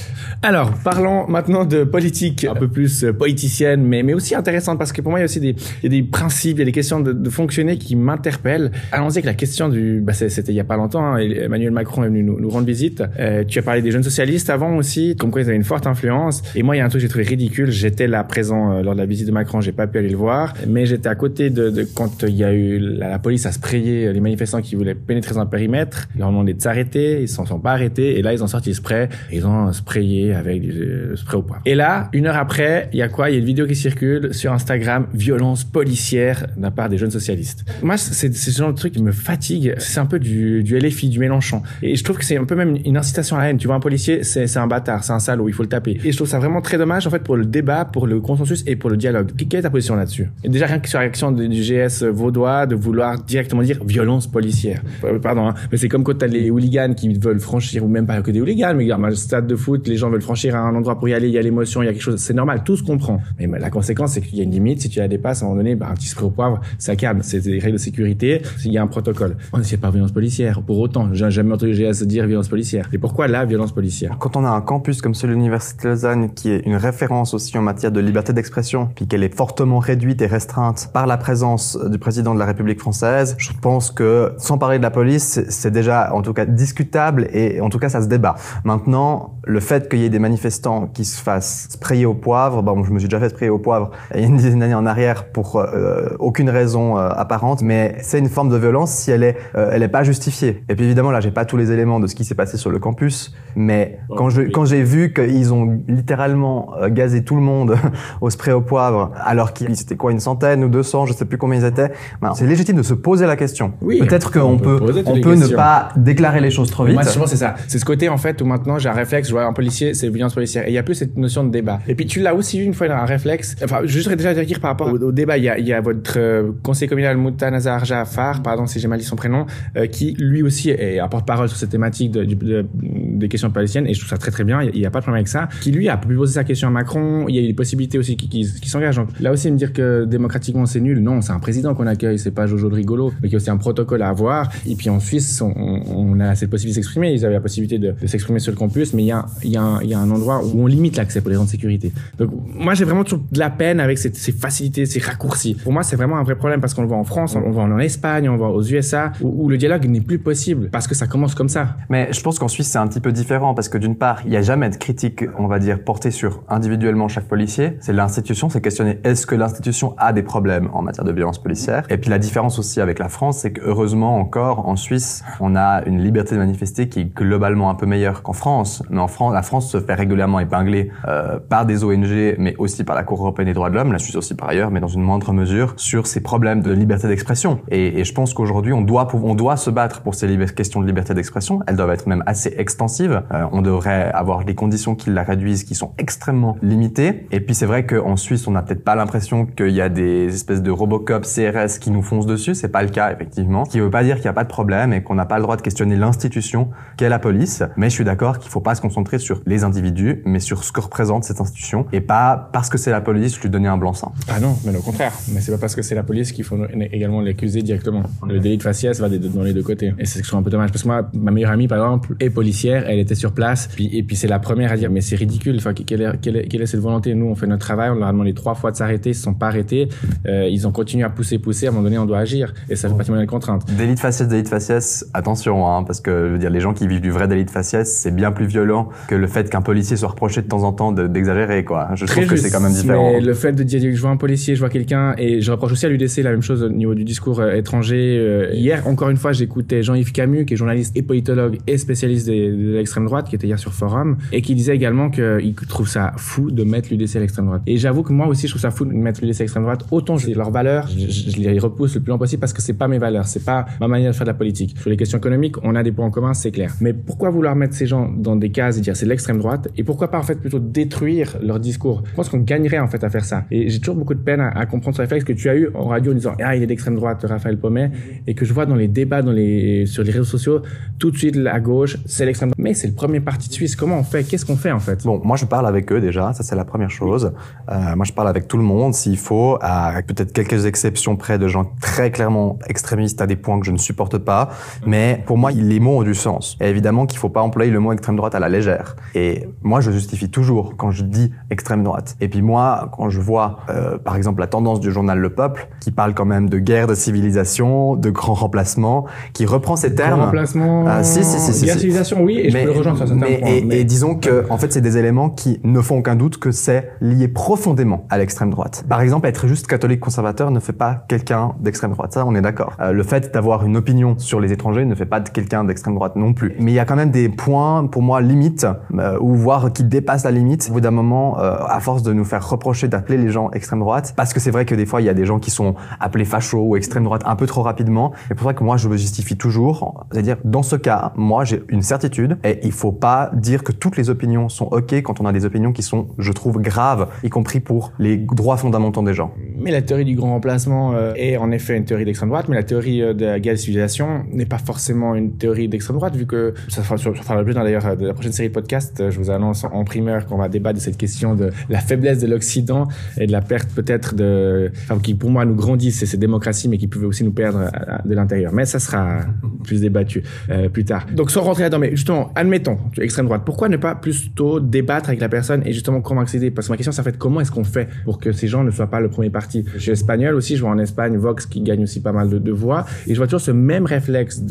Alors, 0.42 0.72
parlons 0.84 1.26
maintenant 1.26 1.64
de 1.64 1.84
politique 1.84 2.44
un 2.44 2.54
peu 2.54 2.68
plus 2.68 3.04
euh, 3.04 3.12
politicienne, 3.12 3.82
mais, 3.82 4.02
mais 4.02 4.14
aussi 4.14 4.34
intéressante 4.34 4.78
parce 4.78 4.92
que 4.92 5.00
pour 5.00 5.10
moi, 5.10 5.18
il 5.18 5.22
y 5.22 5.24
a 5.24 5.24
aussi 5.24 5.40
des, 5.40 5.56
des 5.82 6.02
principes, 6.02 6.56
il 6.56 6.60
y 6.60 6.62
a 6.62 6.66
des 6.66 6.72
questions 6.72 7.00
de, 7.00 7.12
de 7.12 7.30
fonctionner 7.30 7.78
qui 7.78 7.96
m'interpellent. 7.96 8.70
Allons-y 8.92 9.12
avec 9.12 9.24
la 9.24 9.34
question 9.34 9.68
du, 9.68 10.00
bah 10.00 10.12
c'était 10.12 10.52
il 10.52 10.54
y 10.54 10.60
a 10.60 10.64
pas 10.64 10.76
longtemps, 10.76 11.04
hein, 11.04 11.18
Emmanuel 11.18 11.70
Macron 11.70 12.04
est 12.04 12.08
venu 12.08 12.22
nous, 12.22 12.38
nous 12.40 12.50
rendre 12.50 12.66
visite. 12.66 13.02
Euh, 13.18 13.44
tu 13.44 13.58
as 13.58 13.62
parlé 13.62 13.82
des 13.82 13.90
jeunes 13.90 14.02
socialistes 14.08 14.50
avant 14.50 14.76
aussi, 14.76 15.16
comme 15.16 15.30
quoi 15.30 15.42
ils 15.42 15.48
avaient 15.48 15.56
une 15.56 15.64
forte 15.64 15.86
influence. 15.86 16.42
Et 16.54 16.62
moi, 16.62 16.76
il 16.76 16.78
y 16.78 16.82
a 16.82 16.84
un 16.84 16.88
truc 16.88 17.00
que 17.00 17.06
j'ai 17.06 17.08
trouvé 17.08 17.24
ridicule. 17.24 17.70
J'étais 17.70 18.06
là 18.06 18.24
présent 18.24 18.72
euh, 18.72 18.82
lors 18.82 18.94
de 18.94 18.98
la 18.98 19.06
visite 19.06 19.26
de 19.26 19.32
Macron, 19.32 19.60
j'ai 19.60 19.72
pas 19.72 19.86
pu 19.86 19.98
aller 19.98 20.08
le 20.08 20.16
voir, 20.16 20.54
mais 20.66 20.86
j'étais 20.86 21.08
à 21.08 21.14
côté 21.14 21.50
de, 21.50 21.70
de 21.70 21.84
quand 21.84 22.22
il 22.22 22.36
y 22.36 22.44
a 22.44 22.52
eu 22.52 22.78
la, 22.78 23.08
la, 23.08 23.18
police 23.18 23.46
a 23.46 23.52
sprayé 23.52 24.12
les 24.12 24.20
manifestants 24.20 24.62
qui 24.62 24.74
voulaient 24.74 24.94
pénétrer 24.94 25.34
dans 25.34 25.40
un 25.40 25.46
périmètre. 25.46 26.08
Ils 26.14 26.20
leur 26.20 26.28
ont 26.28 26.32
demandé 26.32 26.54
de 26.54 26.60
s'arrêter, 26.60 27.22
ils 27.22 27.28
s'en 27.28 27.46
sont 27.46 27.60
pas 27.60 27.72
arrêtés. 27.72 28.18
Et 28.18 28.22
là, 28.22 28.32
ils 28.32 28.42
ont 28.42 28.46
sorti 28.46 28.70
le 28.70 28.74
spray, 28.74 29.08
ils 29.32 29.46
ont 29.46 29.72
sprayé 29.72 30.34
avec 30.34 30.62
du 30.62 30.70
euh, 30.70 31.16
spray 31.16 31.36
au 31.36 31.42
poivre. 31.42 31.62
Et 31.66 31.74
là, 31.74 32.08
une 32.12 32.26
heure 32.26 32.36
après, 32.36 32.88
il 32.92 32.98
y 32.98 33.02
a 33.02 33.08
quoi? 33.08 33.30
Il 33.30 33.34
y 33.34 33.36
a 33.36 33.40
une 33.40 33.46
vidéo 33.46 33.66
qui 33.66 33.76
circule 33.76 34.32
sur 34.32 34.52
Instagram, 34.52 35.06
violence 35.12 35.64
policière 35.64 36.46
d'un 36.56 36.70
part 36.70 36.88
des 36.88 36.98
jeunes 36.98 37.10
socialistes. 37.10 37.64
Moi, 37.82 37.96
c'est 37.96 38.34
ce 38.34 38.50
genre 38.50 38.72
de 38.72 38.78
truc 38.78 38.94
qui 38.94 39.02
me 39.02 39.12
fatigue. 39.12 39.74
C'est 39.78 40.00
un 40.00 40.06
peu 40.06 40.18
du, 40.18 40.62
du 40.62 40.78
LFI, 40.78 41.08
du 41.08 41.18
Mélenchon. 41.18 41.62
Et 41.82 41.96
je 41.96 42.04
trouve 42.04 42.18
que 42.18 42.24
c'est 42.24 42.36
un 42.36 42.44
peu 42.44 42.54
même 42.54 42.76
une 42.84 42.96
incitation 42.96 43.36
à 43.36 43.40
la 43.40 43.50
haine. 43.50 43.58
Tu 43.58 43.66
vois, 43.66 43.76
un 43.76 43.80
policier, 43.80 43.97
c'est 43.98 44.56
un 44.56 44.66
bâtard, 44.66 45.04
c'est 45.04 45.12
un 45.12 45.18
salaud, 45.18 45.48
il 45.48 45.52
faut 45.52 45.62
le 45.62 45.68
taper. 45.68 45.98
Et 46.04 46.12
je 46.12 46.16
trouve 46.16 46.28
ça 46.28 46.38
vraiment 46.38 46.60
très 46.60 46.78
dommage, 46.78 47.06
en 47.06 47.10
fait, 47.10 47.22
pour 47.22 47.36
le 47.36 47.44
débat, 47.44 47.84
pour 47.84 48.06
le 48.06 48.20
consensus 48.20 48.62
et 48.66 48.76
pour 48.76 48.90
le 48.90 48.96
dialogue. 48.96 49.30
Quelle 49.48 49.60
est 49.60 49.62
ta 49.62 49.70
position 49.70 49.96
là-dessus? 49.96 50.28
Déjà, 50.44 50.66
rien 50.66 50.78
que 50.78 50.88
sur 50.88 50.98
la 50.98 51.02
réaction 51.02 51.32
du 51.32 51.48
GS 51.48 52.04
vaudois 52.04 52.66
de 52.66 52.74
vouloir 52.74 53.18
directement 53.22 53.62
dire 53.62 53.82
violence 53.84 54.26
policière. 54.26 54.82
Euh, 55.04 55.18
pardon, 55.18 55.48
hein, 55.48 55.54
mais 55.70 55.78
c'est 55.78 55.88
comme 55.88 56.04
quand 56.04 56.18
t'as 56.18 56.26
les 56.26 56.50
hooligans 56.50 56.94
qui 56.94 57.12
veulent 57.14 57.40
franchir, 57.40 57.84
ou 57.84 57.88
même 57.88 58.06
pas 58.06 58.20
que 58.22 58.30
des 58.30 58.40
hooligans, 58.40 58.74
mais 58.76 58.84
regarde, 58.84 59.02
le 59.02 59.14
stade 59.14 59.46
de 59.46 59.56
foot, 59.56 59.86
les 59.88 59.96
gens 59.96 60.10
veulent 60.10 60.22
franchir 60.22 60.54
à 60.56 60.60
un 60.60 60.74
endroit 60.74 60.98
pour 60.98 61.08
y 61.08 61.14
aller, 61.14 61.28
il 61.28 61.34
y 61.34 61.38
a 61.38 61.42
l'émotion, 61.42 61.82
il 61.82 61.86
y 61.86 61.88
a 61.88 61.92
quelque 61.92 62.02
chose, 62.02 62.16
c'est 62.16 62.34
normal, 62.34 62.62
tout 62.64 62.76
se 62.76 62.82
comprend. 62.82 63.20
Mais 63.38 63.46
la 63.58 63.70
conséquence, 63.70 64.12
c'est 64.12 64.20
qu'il 64.20 64.38
y 64.38 64.40
a 64.40 64.44
une 64.44 64.50
limite, 64.50 64.82
si 64.82 64.88
tu 64.88 64.98
la 64.98 65.08
dépasses, 65.08 65.42
à 65.42 65.46
un 65.46 65.48
moment 65.48 65.60
donné, 65.60 65.74
bah, 65.74 65.88
un 65.90 65.94
petit 65.94 66.14
au 66.22 66.30
poivre, 66.30 66.60
ça 66.78 66.96
calme, 66.96 67.20
c'est 67.22 67.40
des 67.40 67.58
règles 67.58 67.74
de 67.74 67.82
sécurité, 67.82 68.42
il 68.64 68.72
y 68.72 68.78
a 68.78 68.82
un 68.82 68.86
protocole. 68.86 69.36
On 69.52 69.58
ne 69.58 69.76
pas 69.76 69.90
violence 69.90 70.12
policière. 70.12 70.62
Pour 70.62 70.78
autant, 70.78 71.12
j'ai 71.12 71.30
jamais 71.30 71.54
entendu 71.54 71.72
GS 71.72 72.04
dire 72.04 72.26
violence 72.26 72.48
policière. 72.48 72.88
Et 72.92 72.98
pourquoi 72.98 73.28
la 73.28 73.44
violence 73.44 73.72
policière? 73.72 73.87
Quand 74.18 74.36
on 74.36 74.44
a 74.44 74.50
un 74.50 74.60
campus 74.60 75.02
comme 75.02 75.14
celui 75.14 75.34
de 75.34 75.38
l'Université 75.38 75.84
de 75.84 75.88
Lausanne, 75.90 76.34
qui 76.34 76.50
est 76.50 76.60
une 76.60 76.76
référence 76.76 77.34
aussi 77.34 77.56
en 77.58 77.62
matière 77.62 77.92
de 77.92 78.00
liberté 78.00 78.32
d'expression, 78.32 78.88
puis 78.94 79.06
qu'elle 79.06 79.22
est 79.22 79.34
fortement 79.34 79.78
réduite 79.78 80.22
et 80.22 80.26
restreinte 80.26 80.90
par 80.92 81.06
la 81.06 81.16
présence 81.16 81.78
du 81.90 81.98
président 81.98 82.34
de 82.34 82.38
la 82.38 82.46
République 82.46 82.80
française, 82.80 83.34
je 83.38 83.50
pense 83.60 83.90
que, 83.90 84.32
sans 84.38 84.58
parler 84.58 84.78
de 84.78 84.82
la 84.82 84.90
police, 84.90 85.40
c'est 85.48 85.70
déjà, 85.70 86.14
en 86.14 86.22
tout 86.22 86.32
cas, 86.32 86.44
discutable 86.44 87.28
et 87.32 87.60
en 87.60 87.68
tout 87.68 87.78
cas, 87.78 87.88
ça 87.88 88.02
se 88.02 88.08
débat. 88.08 88.36
Maintenant, 88.64 89.34
le 89.44 89.60
fait 89.60 89.88
qu'il 89.88 90.00
y 90.00 90.04
ait 90.04 90.10
des 90.10 90.18
manifestants 90.18 90.86
qui 90.86 91.04
se 91.04 91.20
fassent 91.20 91.68
sprayer 91.70 92.06
au 92.06 92.14
poivre, 92.14 92.62
bon, 92.62 92.84
je 92.84 92.92
me 92.92 92.98
suis 92.98 93.08
déjà 93.08 93.20
fait 93.20 93.30
sprayer 93.30 93.50
au 93.50 93.58
poivre 93.58 93.90
il 94.14 94.20
y 94.20 94.24
a 94.24 94.26
une 94.26 94.36
dizaine 94.36 94.60
d'années 94.60 94.74
en 94.74 94.86
arrière 94.86 95.30
pour 95.30 95.56
euh, 95.56 96.08
aucune 96.18 96.50
raison 96.50 96.98
euh, 96.98 97.08
apparente, 97.10 97.62
mais 97.62 97.96
c'est 98.02 98.18
une 98.18 98.28
forme 98.28 98.48
de 98.48 98.56
violence 98.56 98.90
si 98.90 99.10
elle 99.10 99.22
est, 99.22 99.36
euh, 99.56 99.70
elle 99.72 99.82
est 99.82 99.88
pas 99.88 100.04
justifiée. 100.04 100.62
Et 100.68 100.74
puis 100.74 100.84
évidemment, 100.84 101.10
là, 101.10 101.20
j'ai 101.20 101.30
pas 101.30 101.44
tous 101.44 101.56
les 101.56 101.72
éléments 101.72 102.00
de 102.00 102.06
ce 102.06 102.14
qui 102.14 102.24
s'est 102.24 102.34
passé 102.34 102.56
sur 102.56 102.70
le 102.70 102.78
campus, 102.78 103.34
mais 103.56 103.77
quand 104.16 104.30
je, 104.30 104.42
quand 104.42 104.64
j'ai 104.64 104.82
vu 104.82 105.12
qu'ils 105.12 105.52
ont 105.52 105.80
littéralement 105.88 106.74
euh, 106.80 106.88
gazé 106.88 107.22
tout 107.22 107.36
le 107.36 107.42
monde 107.42 107.76
au 108.20 108.30
spray 108.30 108.52
au 108.52 108.60
poivre, 108.60 109.12
alors 109.24 109.52
qu'ils 109.52 109.76
c'était 109.76 109.96
quoi 109.96 110.12
une 110.12 110.20
centaine 110.20 110.64
ou 110.64 110.68
200, 110.68 111.06
je 111.06 111.12
sais 111.12 111.24
plus 111.24 111.38
combien 111.38 111.60
ils 111.60 111.66
étaient, 111.66 111.92
ben, 112.20 112.34
c'est 112.34 112.46
légitime 112.46 112.76
de 112.76 112.82
se 112.82 112.94
poser 112.94 113.26
la 113.26 113.36
question. 113.36 113.72
Oui, 113.80 113.98
Peut-être 113.98 114.30
qu'on 114.32 114.58
peut, 114.58 114.80
on 115.06 115.20
peut, 115.20 115.34
ne 115.34 115.54
pas 115.54 115.90
déclarer 115.96 116.40
les 116.40 116.50
choses 116.50 116.70
trop 116.70 116.84
vite. 116.84 116.94
Moi, 116.94 117.26
c'est 117.26 117.36
ça. 117.36 117.54
C'est 117.66 117.78
ce 117.78 117.84
côté 117.84 118.08
en 118.08 118.18
fait 118.18 118.40
où 118.40 118.44
maintenant 118.44 118.78
j'ai 118.78 118.88
un 118.88 118.92
réflexe, 118.92 119.28
je 119.28 119.32
vois 119.32 119.44
un 119.44 119.52
policier, 119.52 119.94
c'est 119.94 120.08
violence 120.08 120.34
policière, 120.34 120.66
et 120.66 120.70
il 120.70 120.74
y 120.74 120.78
a 120.78 120.82
plus 120.82 120.94
cette 120.94 121.16
notion 121.16 121.44
de 121.44 121.50
débat. 121.50 121.80
Et 121.88 121.94
puis 121.94 122.06
tu 122.06 122.20
l'as 122.20 122.34
aussi 122.34 122.58
eu 122.58 122.64
une 122.64 122.74
fois 122.74 122.88
dans 122.88 122.94
un 122.94 123.04
réflexe. 123.04 123.56
Enfin, 123.62 123.80
je 123.84 123.98
voudrais 123.98 124.16
déjà 124.16 124.34
dire 124.34 124.60
par 124.60 124.70
rapport 124.70 124.92
au, 124.92 125.12
débat, 125.12 125.38
il 125.38 125.44
y 125.44 125.48
a, 125.48 125.58
il 125.58 125.66
y 125.66 125.72
a 125.72 125.80
votre 125.80 126.14
euh, 126.16 126.52
conseiller 126.62 126.88
communal 126.88 127.16
Mouta 127.16 127.50
Nazar 127.50 127.84
Jafar, 127.84 128.42
pardon 128.42 128.66
si 128.66 128.80
j'ai 128.80 128.88
mal 128.88 128.98
dit 128.98 129.04
son 129.04 129.16
prénom, 129.16 129.46
euh, 129.76 129.86
qui 129.86 130.14
lui 130.18 130.42
aussi 130.42 130.70
est 130.70 130.98
un 130.98 131.08
porte-parole 131.08 131.48
sur 131.48 131.58
cette 131.58 131.70
thématique 131.70 132.10
de, 132.10 132.24
de, 132.24 132.66
des 132.72 133.28
questions 133.28 133.50
et 133.76 133.94
je 133.94 133.98
trouve 133.98 134.10
ça 134.10 134.18
très 134.18 134.30
très 134.30 134.44
bien. 134.44 134.62
Il 134.62 134.78
n'y 134.78 134.86
a, 134.86 134.90
pas 134.90 135.00
de 135.00 135.04
problème 135.04 135.20
avec 135.20 135.28
ça. 135.28 135.48
Qui 135.60 135.72
lui 135.72 135.88
a 135.88 135.96
pu 135.96 136.14
poser 136.14 136.34
sa 136.34 136.44
question 136.44 136.68
à 136.68 136.70
Macron. 136.70 137.26
Il 137.28 137.34
y 137.34 137.38
a 137.38 137.42
eu 137.42 137.46
des 137.46 137.54
possibilités 137.54 137.98
aussi 137.98 138.16
qui, 138.16 138.28
qui, 138.28 138.68
s'engagent. 138.68 139.00
Là 139.20 139.32
aussi 139.32 139.50
me 139.50 139.56
dire 139.56 139.72
que 139.72 140.04
démocratiquement 140.04 140.66
c'est 140.66 140.80
nul, 140.80 141.00
non, 141.00 141.20
c'est 141.20 141.32
un 141.32 141.38
président 141.38 141.74
qu'on 141.74 141.86
accueille, 141.86 142.18
c'est 142.18 142.30
pas 142.30 142.46
Jojo 142.46 142.68
de 142.68 142.74
rigolo, 142.74 143.12
mais 143.22 143.28
il 143.28 143.32
y 143.32 143.34
a 143.34 143.38
aussi 143.38 143.50
un 143.50 143.56
protocole 143.56 144.02
à 144.02 144.08
avoir. 144.08 144.50
Et 144.66 144.74
puis 144.74 144.90
en 144.90 145.00
Suisse, 145.00 145.40
on, 145.40 145.52
on 145.54 146.20
a 146.20 146.34
cette 146.34 146.50
possibilité 146.50 146.80
de 146.80 146.84
s'exprimer. 146.84 147.12
Ils 147.12 147.24
avaient 147.24 147.34
la 147.34 147.40
possibilité 147.40 147.78
de, 147.78 147.94
s'exprimer 148.06 148.38
sur 148.38 148.52
le 148.52 148.56
campus, 148.56 148.94
mais 148.94 149.02
il 149.02 149.06
y 149.06 149.56
a, 149.56 149.60
un, 149.60 150.10
endroit 150.10 150.44
où 150.44 150.62
on 150.62 150.66
limite 150.66 150.96
l'accès 150.96 151.20
pour 151.20 151.30
les 151.30 151.36
gens 151.36 151.44
de 151.44 151.48
sécurité. 151.48 151.92
Donc 152.18 152.30
moi 152.54 152.74
j'ai 152.74 152.84
vraiment 152.84 153.04
toujours 153.04 153.24
de 153.30 153.38
la 153.38 153.50
peine 153.50 153.80
avec 153.80 153.98
ces, 153.98 154.10
facilités, 154.32 154.86
ces 154.86 155.00
raccourcis. 155.00 155.54
Pour 155.54 155.72
moi 155.72 155.82
c'est 155.82 155.96
vraiment 155.96 156.16
un 156.16 156.22
vrai 156.22 156.36
problème 156.36 156.60
parce 156.60 156.74
qu'on 156.74 156.82
le 156.82 156.88
voit 156.88 156.96
en 156.96 157.04
France, 157.04 157.34
on, 157.34 157.40
le 157.40 157.50
voit 157.50 157.64
en 157.64 157.78
Espagne, 157.78 158.28
on 158.28 158.32
le 158.32 158.38
voit 158.38 158.50
aux 158.50 158.62
USA, 158.62 159.12
où 159.20 159.48
le 159.48 159.56
dialogue 159.56 159.86
n'est 159.86 160.00
plus 160.00 160.18
possible 160.18 160.68
parce 160.70 160.86
que 160.86 160.94
ça 160.94 161.06
commence 161.06 161.34
comme 161.34 161.48
ça. 161.48 161.76
Mais 161.88 162.12
je 162.12 162.20
pense 162.20 162.38
qu'en 162.38 162.48
Suisse 162.48 162.68
c'est 162.68 162.78
un 162.78 162.88
petit 162.88 163.00
peu 163.00 163.12
différent 163.12 163.54
parce 163.58 163.68
que 163.68 163.76
d'une 163.78 163.96
part 163.96 164.20
il 164.24 164.30
n'y 164.30 164.36
a 164.36 164.42
jamais 164.42 164.70
de 164.70 164.76
critique, 164.76 165.24
on 165.36 165.48
va 165.48 165.58
dire, 165.58 165.82
portée 165.82 166.12
sur 166.12 166.44
individuellement 166.48 167.08
chaque 167.08 167.24
policier. 167.24 167.76
C'est 167.80 167.92
l'institution, 167.92 168.48
c'est 168.48 168.60
questionner 168.60 169.00
est-ce 169.02 169.26
que 169.26 169.34
l'institution 169.34 169.96
a 169.98 170.12
des 170.12 170.22
problèmes 170.22 170.70
en 170.74 170.82
matière 170.82 171.04
de 171.04 171.10
violence 171.10 171.42
policière. 171.42 171.84
Et 171.90 171.98
puis 171.98 172.08
la 172.08 172.20
différence 172.20 172.60
aussi 172.60 172.80
avec 172.80 173.00
la 173.00 173.08
France, 173.08 173.38
c'est 173.38 173.50
que 173.50 173.60
heureusement 173.64 174.16
encore 174.16 174.68
en 174.68 174.76
Suisse, 174.76 175.24
on 175.40 175.56
a 175.56 175.82
une 175.86 176.00
liberté 176.00 176.36
de 176.36 176.38
manifester 176.38 176.88
qui 176.88 177.00
est 177.00 177.12
globalement 177.12 177.68
un 177.68 177.74
peu 177.74 177.84
meilleure 177.84 178.22
qu'en 178.22 178.32
France. 178.32 178.84
Mais 178.90 179.00
en 179.00 179.08
France, 179.08 179.34
la 179.34 179.42
France 179.42 179.68
se 179.68 179.80
fait 179.80 179.94
régulièrement 179.94 180.38
épingler 180.38 180.92
euh, 181.08 181.40
par 181.40 181.66
des 181.66 181.82
ONG, 181.82 182.36
mais 182.38 182.54
aussi 182.58 182.84
par 182.84 182.94
la 182.94 183.02
Cour 183.02 183.22
européenne 183.22 183.48
des 183.48 183.54
droits 183.54 183.70
de 183.70 183.74
l'homme, 183.74 183.90
la 183.90 183.98
Suisse 183.98 184.14
aussi 184.14 184.36
par 184.36 184.50
ailleurs, 184.50 184.70
mais 184.70 184.78
dans 184.78 184.86
une 184.86 185.02
moindre 185.02 185.32
mesure, 185.32 185.74
sur 185.78 186.06
ces 186.06 186.20
problèmes 186.20 186.60
de 186.60 186.70
liberté 186.70 187.08
d'expression. 187.08 187.58
Et, 187.72 187.98
et, 187.98 188.04
je 188.04 188.14
pense 188.14 188.34
qu'aujourd'hui, 188.34 188.72
on 188.72 188.82
doit, 188.82 189.08
on 189.14 189.34
doit 189.34 189.56
se 189.56 189.70
battre 189.70 190.02
pour 190.02 190.14
ces 190.14 190.28
questions 190.54 190.80
de 190.80 190.86
liberté 190.86 191.12
d'expression. 191.12 191.58
Elles 191.66 191.74
doivent 191.74 191.90
être 191.90 192.06
même 192.06 192.22
assez 192.24 192.54
extensives. 192.56 193.24
Euh, 193.32 193.47
on 193.52 193.62
devrait 193.62 194.10
avoir 194.12 194.44
des 194.44 194.54
conditions 194.54 194.94
qui 194.94 195.10
la 195.10 195.22
réduisent, 195.22 195.64
qui 195.64 195.74
sont 195.74 195.92
extrêmement 195.98 196.56
limitées. 196.62 197.26
Et 197.30 197.40
puis 197.40 197.54
c'est 197.54 197.66
vrai 197.66 197.86
qu'en 197.86 198.16
Suisse, 198.16 198.46
on 198.46 198.52
n'a 198.52 198.62
peut-être 198.62 198.84
pas 198.84 198.94
l'impression 198.94 199.46
qu'il 199.46 199.70
y 199.70 199.80
a 199.80 199.88
des 199.88 200.26
espèces 200.26 200.62
de 200.62 200.70
Robocop, 200.70 201.24
CRS 201.24 201.78
qui 201.80 201.90
nous 201.90 202.02
foncent 202.02 202.26
dessus. 202.26 202.54
C'est 202.54 202.68
pas 202.68 202.82
le 202.82 202.88
cas 202.88 203.12
effectivement. 203.12 203.64
Ce 203.64 203.70
qui 203.70 203.80
veut 203.80 203.90
pas 203.90 204.04
dire 204.04 204.16
qu'il 204.16 204.24
n'y 204.24 204.30
a 204.30 204.34
pas 204.34 204.44
de 204.44 204.48
problème 204.48 204.92
et 204.92 205.02
qu'on 205.02 205.14
n'a 205.14 205.26
pas 205.26 205.36
le 205.36 205.42
droit 205.42 205.56
de 205.56 205.62
questionner 205.62 205.96
l'institution 205.96 206.68
qu'est 206.96 207.08
la 207.08 207.18
police. 207.18 207.62
Mais 207.76 207.88
je 207.88 207.94
suis 207.94 208.04
d'accord 208.04 208.38
qu'il 208.38 208.50
faut 208.50 208.60
pas 208.60 208.74
se 208.74 208.80
concentrer 208.80 209.18
sur 209.18 209.40
les 209.46 209.64
individus, 209.64 210.22
mais 210.24 210.40
sur 210.40 210.64
ce 210.64 210.72
que 210.72 210.80
représente 210.80 211.24
cette 211.24 211.40
institution 211.40 211.86
et 211.92 212.00
pas 212.00 212.48
parce 212.52 212.68
que 212.68 212.78
c'est 212.78 212.90
la 212.90 213.00
police 213.00 213.40
lui 213.40 213.50
donner 213.50 213.68
un 213.68 213.76
blanc-seing. 213.76 214.12
Ah 214.28 214.40
non, 214.40 214.56
mais 214.64 214.76
au 214.76 214.82
contraire. 214.82 215.12
Mais 215.32 215.40
c'est 215.40 215.52
pas 215.52 215.58
parce 215.58 215.74
que 215.74 215.82
c'est 215.82 215.94
la 215.94 216.02
police 216.02 216.32
qu'il 216.32 216.44
faut 216.44 216.58
également 216.92 217.20
l'accuser 217.20 217.62
directement. 217.62 218.02
Le 218.26 218.40
délit 218.40 218.58
de 218.58 218.62
faciès 218.62 219.00
va 219.00 219.08
dans 219.08 219.42
les 219.42 219.52
deux 219.52 219.62
côtés. 219.62 219.94
Et 219.98 220.06
c'est 220.06 220.22
un 220.34 220.42
peu 220.42 220.50
dommage 220.50 220.70
parce 220.70 220.82
que 220.82 220.88
moi, 220.88 221.08
ma 221.14 221.30
meilleure 221.30 221.50
amie 221.50 221.68
par 221.68 221.78
exemple 221.78 222.14
est 222.20 222.30
policière. 222.30 222.84
Elle 222.88 222.98
était 222.98 223.14
sur 223.14 223.32
place. 223.38 223.68
Puis, 223.72 223.96
et 223.96 224.02
puis 224.02 224.16
c'est 224.16 224.26
la 224.26 224.40
première 224.40 224.72
à 224.72 224.76
dire 224.76 224.90
mais 224.90 225.00
c'est 225.00 225.14
ridicule. 225.14 225.54
Enfin, 225.58 225.72
quelle 225.72 226.02
est, 226.02 226.20
quelle, 226.20 226.36
est, 226.36 226.48
quelle 226.48 226.62
est, 226.62 226.66
cette 226.66 226.80
volonté? 226.80 227.14
Nous, 227.14 227.26
on 227.26 227.36
fait 227.36 227.46
notre 227.46 227.64
travail. 227.64 227.90
On 227.90 227.94
leur 227.94 228.08
a 228.08 228.12
demandé 228.12 228.34
trois 228.34 228.56
fois 228.56 228.72
de 228.72 228.76
s'arrêter. 228.76 229.10
Ils 229.10 229.14
se 229.14 229.22
sont 229.22 229.34
pas 229.34 229.46
arrêtés. 229.46 229.88
Euh, 230.26 230.48
ils 230.50 230.66
ont 230.66 230.72
continué 230.72 231.04
à 231.04 231.08
pousser, 231.08 231.38
pousser. 231.38 231.66
À 231.66 231.68
un 231.68 231.72
moment 231.72 231.84
donné, 231.84 231.98
on 231.98 232.06
doit 232.06 232.18
agir. 232.18 232.52
Et 232.68 232.74
ça 232.74 232.88
fait 232.88 232.96
partie 232.96 233.12
de 233.12 233.24
contraintes. 233.26 233.64
Délit 233.76 233.94
de 233.94 234.00
faciès, 234.00 234.26
délit 234.26 234.42
de 234.42 234.48
faciès. 234.48 235.06
Attention, 235.14 235.68
hein, 235.68 235.84
parce 235.84 236.00
que 236.00 236.10
je 236.10 236.32
veux 236.32 236.38
dire, 236.38 236.50
les 236.50 236.60
gens 236.60 236.74
qui 236.74 236.88
vivent 236.88 237.00
du 237.00 237.10
vrai 237.10 237.28
délit 237.28 237.44
de 237.44 237.50
faciès, 237.50 237.88
c'est 237.88 238.10
bien 238.10 238.32
plus 238.32 238.46
violent 238.46 238.88
que 239.06 239.14
le 239.14 239.28
fait 239.28 239.48
qu'un 239.48 239.62
policier 239.62 239.96
soit 239.96 240.08
reproché 240.08 240.42
de 240.42 240.48
temps 240.48 240.64
en 240.64 240.72
temps 240.72 240.90
d'exagérer. 240.90 241.64
quoi. 241.64 241.90
Je 241.94 242.06
trouve 242.06 242.26
que 242.26 242.36
c'est 242.36 242.50
quand 242.50 242.60
même 242.60 242.72
différent. 242.72 243.12
Mais 243.12 243.20
le 243.20 243.34
fait 243.34 243.52
de 243.52 243.62
dire 243.62 243.80
que 243.80 243.94
je 243.94 244.00
vois 244.00 244.10
un 244.10 244.16
policier, 244.16 244.56
je 244.56 244.60
vois 244.60 244.68
quelqu'un, 244.68 245.14
et 245.16 245.40
je 245.40 245.52
reproche 245.52 245.72
aussi 245.72 245.86
à 245.86 245.88
l'UDC 245.88 246.18
la 246.18 246.30
même 246.30 246.42
chose 246.42 246.62
au 246.62 246.68
niveau 246.68 246.94
du 246.94 247.04
discours 247.04 247.40
euh, 247.40 247.54
étranger. 247.54 248.18
Euh, 248.18 248.50
hier, 248.52 248.86
encore 248.88 249.10
une 249.10 249.16
fois, 249.16 249.32
j'écoutais 249.32 249.82
Jean-Yves 249.82 250.12
Camus, 250.12 250.44
qui 250.44 250.54
est 250.54 250.56
journaliste 250.56 250.96
et 250.96 251.02
politologue 251.02 251.58
et 251.66 251.78
spécialiste 251.78 252.26
de, 252.28 252.72
l'extrême 252.74 253.06
droite, 253.06 253.17
qui 253.26 253.34
était 253.34 253.46
hier 253.46 253.58
sur 253.58 253.72
Forum, 253.72 254.18
et 254.32 254.42
qui 254.42 254.54
disait 254.54 254.74
également 254.74 255.10
qu'il 255.10 255.54
trouve 255.68 255.88
ça 255.88 256.12
fou 256.16 256.50
de 256.50 256.64
mettre 256.64 256.90
l'UDC 256.92 257.16
à 257.16 257.20
l'extrême 257.20 257.46
droite. 257.46 257.62
Et 257.66 257.76
j'avoue 257.76 258.02
que 258.02 258.12
moi 258.12 258.26
aussi, 258.26 258.46
je 258.46 258.52
trouve 258.52 258.62
ça 258.62 258.70
fou 258.70 258.84
de 258.84 258.92
mettre 258.92 259.20
l'UDC 259.22 259.40
à 259.40 259.44
l'extrême 259.44 259.62
droite. 259.64 259.84
Autant 259.90 260.16
j'ai 260.16 260.34
leurs 260.34 260.50
valeurs, 260.50 260.88
je, 260.88 261.38
les 261.38 261.58
repousse 261.58 261.94
le 261.94 262.00
plus 262.00 262.08
loin 262.08 262.18
possible 262.18 262.40
parce 262.40 262.52
que 262.52 262.62
c'est 262.62 262.74
pas 262.74 262.88
mes 262.88 262.98
valeurs, 262.98 263.26
c'est 263.26 263.44
pas 263.44 263.66
ma 263.80 263.88
manière 263.88 264.12
de 264.12 264.16
faire 264.16 264.26
de 264.26 264.30
la 264.30 264.34
politique. 264.34 264.76
Sur 264.78 264.90
les 264.90 264.96
questions 264.96 265.18
économiques, 265.18 265.56
on 265.62 265.74
a 265.74 265.82
des 265.82 265.92
points 265.92 266.06
en 266.06 266.10
commun, 266.10 266.34
c'est 266.34 266.50
clair. 266.50 266.74
Mais 266.80 266.92
pourquoi 266.92 267.30
vouloir 267.30 267.56
mettre 267.56 267.74
ces 267.74 267.86
gens 267.86 268.10
dans 268.10 268.36
des 268.36 268.50
cases 268.50 268.78
et 268.78 268.80
dire 268.80 268.96
c'est 268.96 269.06
l'extrême 269.06 269.38
droite? 269.38 269.68
Et 269.76 269.84
pourquoi 269.84 270.10
pas 270.10 270.18
en 270.18 270.22
fait 270.22 270.36
plutôt 270.36 270.58
détruire 270.58 271.36
leur 271.42 271.60
discours? 271.60 272.02
Je 272.10 272.14
pense 272.14 272.28
qu'on 272.28 272.38
gagnerait 272.38 272.78
en 272.78 272.88
fait 272.88 273.02
à 273.04 273.10
faire 273.10 273.24
ça. 273.24 273.44
Et 273.50 273.68
j'ai 273.68 273.78
toujours 273.78 273.96
beaucoup 273.96 274.14
de 274.14 274.20
peine 274.20 274.40
à, 274.40 274.66
comprendre 274.66 274.96
ce 274.96 275.02
réflexe 275.02 275.24
que 275.24 275.32
tu 275.32 275.48
as 275.48 275.56
eu 275.56 275.70
en 275.74 275.84
radio 275.84 276.12
en 276.12 276.14
disant 276.14 276.32
ah 276.42 276.54
il 276.56 276.62
est 276.62 276.66
d'extrême 276.66 276.94
droite 276.94 277.24
Raphaël 277.28 277.58
Pommet 277.58 277.90
et 278.26 278.34
que 278.34 278.44
je 278.44 278.52
vois 278.52 278.66
dans 278.66 278.74
les 278.74 278.88
débats 278.88 279.22
dans 279.22 279.32
les 279.32 279.86
sur 279.86 280.02
les 280.02 280.10
réseaux 280.10 280.24
sociaux 280.24 280.62
tout 280.98 281.10
de 281.10 281.16
suite 281.16 281.36
à 281.46 281.60
gauche 281.60 281.96
c'est 282.06 282.26
l'extrême 282.26 282.50
droite. 282.50 282.58
Mais 282.58 282.74
c'est 282.74 282.88
le 282.88 282.94
parti 283.20 283.48
de 283.48 283.54
Suisse. 283.54 283.76
Comment 283.76 283.98
on 283.98 284.04
fait? 284.04 284.24
Qu'est-ce 284.24 284.44
qu'on 284.44 284.56
fait 284.56 284.72
en 284.72 284.78
fait? 284.78 285.04
Bon, 285.04 285.20
moi 285.24 285.36
je 285.36 285.44
parle 285.44 285.66
avec 285.66 285.90
eux 285.92 286.00
déjà, 286.00 286.32
ça 286.32 286.42
c'est 286.42 286.54
la 286.54 286.64
première 286.64 286.90
chose. 286.90 287.32
Euh, 287.70 287.96
moi 287.96 288.04
je 288.04 288.12
parle 288.12 288.28
avec 288.28 288.48
tout 288.48 288.56
le 288.56 288.62
monde 288.62 288.94
s'il 288.94 289.18
faut, 289.18 289.58
à 289.60 289.94
peut-être 290.06 290.32
quelques 290.32 290.66
exceptions 290.66 291.16
près 291.16 291.38
de 291.38 291.48
gens 291.48 291.64
très 291.80 292.10
clairement 292.10 292.58
extrémistes 292.68 293.20
à 293.20 293.26
des 293.26 293.36
points 293.36 293.58
que 293.60 293.66
je 293.66 293.72
ne 293.72 293.78
supporte 293.78 294.18
pas. 294.18 294.50
Mais 294.86 295.22
pour 295.26 295.38
moi 295.38 295.50
les 295.50 295.80
mots 295.80 295.98
ont 295.98 296.02
du 296.02 296.14
sens. 296.14 296.56
Et 296.60 296.68
évidemment 296.68 297.06
qu'il 297.06 297.18
faut 297.18 297.28
pas 297.28 297.42
employer 297.42 297.70
le 297.70 297.80
mot 297.80 297.92
extrême 297.92 298.16
droite 298.16 298.34
à 298.34 298.40
la 298.40 298.48
légère. 298.48 298.96
Et 299.14 299.48
moi 299.62 299.80
je 299.80 299.90
justifie 299.90 300.30
toujours 300.30 300.76
quand 300.76 300.90
je 300.90 301.02
dis 301.02 301.32
extrême 301.50 301.82
droite. 301.82 302.16
Et 302.20 302.28
puis 302.28 302.42
moi 302.42 302.90
quand 302.92 303.10
je 303.10 303.20
vois 303.20 303.60
euh, 303.70 303.98
par 303.98 304.16
exemple 304.16 304.40
la 304.40 304.46
tendance 304.46 304.80
du 304.80 304.92
journal 304.92 305.18
Le 305.18 305.30
Peuple 305.30 305.68
qui 305.80 305.90
parle 305.90 306.14
quand 306.14 306.24
même 306.24 306.48
de 306.48 306.58
guerre 306.58 306.86
de 306.86 306.94
civilisation, 306.94 307.96
de 307.96 308.10
grand 308.10 308.34
remplacement, 308.34 309.06
qui 309.32 309.46
reprend 309.46 309.76
ces 309.76 309.94
termes. 309.94 310.16
Grand 310.16 310.24
remplacement. 310.26 310.84
Ah, 310.86 311.02
si, 311.02 311.24
si, 311.24 311.38
si, 311.38 311.52
si, 311.52 311.64
guerre 311.64 311.76
de 311.76 311.80
civilisation, 311.80 312.22
oui, 312.22 312.40
et 312.40 312.50
mais, 312.50 312.62
je 312.62 312.66
peux 312.66 312.72
le 312.72 312.78
rejoindre 312.78 312.97
sur 313.06 313.14
mais, 313.14 313.40
et, 313.44 313.64
mais... 313.64 313.80
et, 313.80 313.84
disons 313.84 314.14
que, 314.14 314.44
en 314.50 314.58
fait, 314.58 314.72
c'est 314.72 314.80
des 314.80 314.96
éléments 314.96 315.30
qui 315.30 315.60
ne 315.64 315.80
font 315.80 315.98
aucun 315.98 316.16
doute 316.16 316.38
que 316.38 316.50
c'est 316.50 316.92
lié 317.00 317.28
profondément 317.28 318.06
à 318.10 318.18
l'extrême 318.18 318.50
droite. 318.50 318.84
Par 318.88 319.00
exemple, 319.00 319.26
être 319.26 319.46
juste 319.46 319.66
catholique 319.66 320.00
conservateur 320.00 320.50
ne 320.50 320.60
fait 320.60 320.72
pas 320.72 321.04
quelqu'un 321.08 321.54
d'extrême 321.60 321.92
droite. 321.92 322.12
Ça, 322.12 322.26
on 322.26 322.34
est 322.34 322.40
d'accord. 322.40 322.74
Euh, 322.80 322.92
le 322.92 323.02
fait 323.02 323.32
d'avoir 323.32 323.64
une 323.64 323.76
opinion 323.76 324.18
sur 324.18 324.40
les 324.40 324.52
étrangers 324.52 324.84
ne 324.84 324.94
fait 324.94 325.06
pas 325.06 325.20
de 325.20 325.28
quelqu'un 325.28 325.64
d'extrême 325.64 325.94
droite 325.94 326.16
non 326.16 326.32
plus. 326.32 326.54
Mais 326.58 326.72
il 326.72 326.74
y 326.74 326.78
a 326.78 326.84
quand 326.84 326.96
même 326.96 327.10
des 327.10 327.28
points, 327.28 327.86
pour 327.86 328.02
moi, 328.02 328.20
limites, 328.20 328.66
euh, 328.94 329.18
ou 329.20 329.34
voire 329.34 329.72
qui 329.72 329.84
dépassent 329.84 330.24
la 330.24 330.30
limite. 330.30 330.68
Au 330.70 330.74
bout 330.74 330.80
d'un 330.80 330.90
moment, 330.90 331.38
euh, 331.38 331.56
à 331.66 331.80
force 331.80 332.02
de 332.02 332.12
nous 332.12 332.24
faire 332.24 332.48
reprocher 332.48 332.88
d'appeler 332.88 333.18
les 333.18 333.30
gens 333.30 333.50
extrême 333.52 333.80
droite, 333.80 334.14
parce 334.16 334.32
que 334.32 334.40
c'est 334.40 334.50
vrai 334.50 334.64
que 334.64 334.74
des 334.74 334.86
fois, 334.86 335.00
il 335.00 335.04
y 335.04 335.10
a 335.10 335.14
des 335.14 335.24
gens 335.24 335.38
qui 335.38 335.50
sont 335.50 335.74
appelés 336.00 336.24
fachos 336.24 336.62
ou 336.62 336.76
extrême 336.76 337.04
droite 337.04 337.22
un 337.24 337.36
peu 337.36 337.46
trop 337.46 337.62
rapidement. 337.62 338.12
Et 338.30 338.34
pour 338.34 338.46
ça 338.46 338.54
que 338.54 338.64
moi, 338.64 338.76
je 338.76 338.88
me 338.88 338.96
justifie 338.96 339.36
toujours. 339.36 340.06
C'est-à-dire, 340.12 340.36
dans 340.44 340.62
ce 340.62 340.76
cas, 340.76 341.12
moi, 341.16 341.44
j'ai 341.44 341.62
une 341.68 341.82
certitude 341.82 342.38
et 342.44 342.60
il 342.62 342.72
faut 342.72 342.87
pas 342.92 343.30
dire 343.34 343.62
que 343.62 343.72
toutes 343.72 343.96
les 343.96 344.10
opinions 344.10 344.48
sont 344.48 344.66
OK 344.66 344.92
quand 345.02 345.20
on 345.20 345.26
a 345.26 345.32
des 345.32 345.44
opinions 345.44 345.72
qui 345.72 345.82
sont, 345.82 346.08
je 346.18 346.32
trouve, 346.32 346.60
graves, 346.60 347.08
y 347.22 347.28
compris 347.28 347.60
pour 347.60 347.92
les 347.98 348.16
droits 348.16 348.56
fondamentaux 348.56 349.02
des 349.02 349.14
gens. 349.14 349.32
Mais 349.56 349.70
la 349.70 349.82
théorie 349.82 350.04
du 350.04 350.14
grand 350.14 350.32
remplacement 350.32 350.94
euh, 350.94 351.12
est 351.16 351.36
en 351.36 351.50
effet 351.50 351.76
une 351.76 351.84
théorie 351.84 352.04
d'extrême 352.04 352.28
droite, 352.28 352.48
mais 352.48 352.56
la 352.56 352.62
théorie 352.62 353.02
euh, 353.02 353.14
de 353.14 353.24
la 353.24 353.38
de 353.38 353.54
civilisation 353.56 354.24
n'est 354.30 354.46
pas 354.46 354.58
forcément 354.58 355.14
une 355.14 355.32
théorie 355.32 355.68
d'extrême 355.68 355.96
droite, 355.96 356.16
vu 356.16 356.26
que 356.26 356.54
ça 356.68 356.82
fera, 356.82 356.96
ça 356.96 357.12
fera 357.12 357.36
l'objet 357.36 357.54
d'ailleurs 357.54 357.96
de 357.96 358.06
la 358.06 358.14
prochaine 358.14 358.32
série 358.32 358.48
de 358.48 358.54
podcasts. 358.54 359.10
Je 359.10 359.18
vous 359.18 359.30
annonce 359.30 359.64
en 359.64 359.84
primeur 359.84 360.26
qu'on 360.26 360.36
va 360.36 360.48
débattre 360.48 360.78
de 360.78 360.82
cette 360.82 360.96
question 360.96 361.34
de 361.34 361.50
la 361.68 361.80
faiblesse 361.80 362.18
de 362.18 362.26
l'Occident 362.26 362.88
et 363.18 363.26
de 363.26 363.32
la 363.32 363.40
perte 363.40 363.70
peut-être 363.70 364.14
de, 364.14 364.70
qui 365.02 365.14
pour 365.14 365.30
moi 365.30 365.44
nous 365.44 365.54
grandissent, 365.54 365.98
c'est 366.00 366.06
ces 366.06 366.16
démocraties, 366.16 366.68
mais 366.68 366.78
qui 366.78 366.86
pouvaient 366.86 367.06
aussi 367.06 367.24
nous 367.24 367.32
perdre 367.32 367.60
euh, 367.60 367.96
de 368.04 368.14
l'intérieur. 368.14 368.52
Mais 368.52 368.64
ça 368.64 368.78
sera 368.78 369.20
plus 369.64 369.80
débattu 369.80 370.22
euh, 370.50 370.68
plus 370.68 370.84
tard. 370.84 371.06
Donc 371.12 371.30
sans 371.30 371.42
rentrer 371.42 371.64
là-dedans, 371.64 371.78
mais 371.78 371.90
justement, 371.90 372.30
admettons, 372.34 372.77
extrême 373.00 373.26
droite, 373.26 373.42
pourquoi 373.44 373.68
ne 373.68 373.76
pas 373.76 373.94
plutôt 373.94 374.60
débattre 374.60 375.08
avec 375.08 375.20
la 375.20 375.28
personne 375.28 375.62
et 375.64 375.72
justement 375.72 376.00
comment 376.00 376.20
accéder 376.20 376.50
Parce 376.50 376.66
que 376.66 376.72
ma 376.72 376.76
question, 376.76 376.92
en 376.98 377.04
fait 377.04 377.18
comment 377.18 377.40
est-ce 377.40 377.52
qu'on 377.52 377.64
fait 377.64 377.88
pour 378.04 378.18
que 378.18 378.32
ces 378.32 378.48
gens 378.48 378.64
ne 378.64 378.70
soient 378.70 378.88
pas 378.88 379.00
le 379.00 379.08
premier 379.08 379.30
parti? 379.30 379.64
Je 379.74 379.78
suis 379.78 379.90
espagnol 379.92 380.34
aussi, 380.34 380.56
je 380.56 380.62
vois 380.62 380.70
en 380.70 380.78
Espagne 380.78 381.16
Vox 381.16 381.46
qui 381.46 381.60
gagne 381.60 381.82
aussi 381.82 382.00
pas 382.00 382.12
mal 382.12 382.28
de, 382.28 382.52
voix, 382.52 382.86
et 383.06 383.14
je 383.14 383.18
vois 383.18 383.26
toujours 383.26 383.40
ce 383.40 383.50
même 383.50 383.84
réflexe 383.84 384.42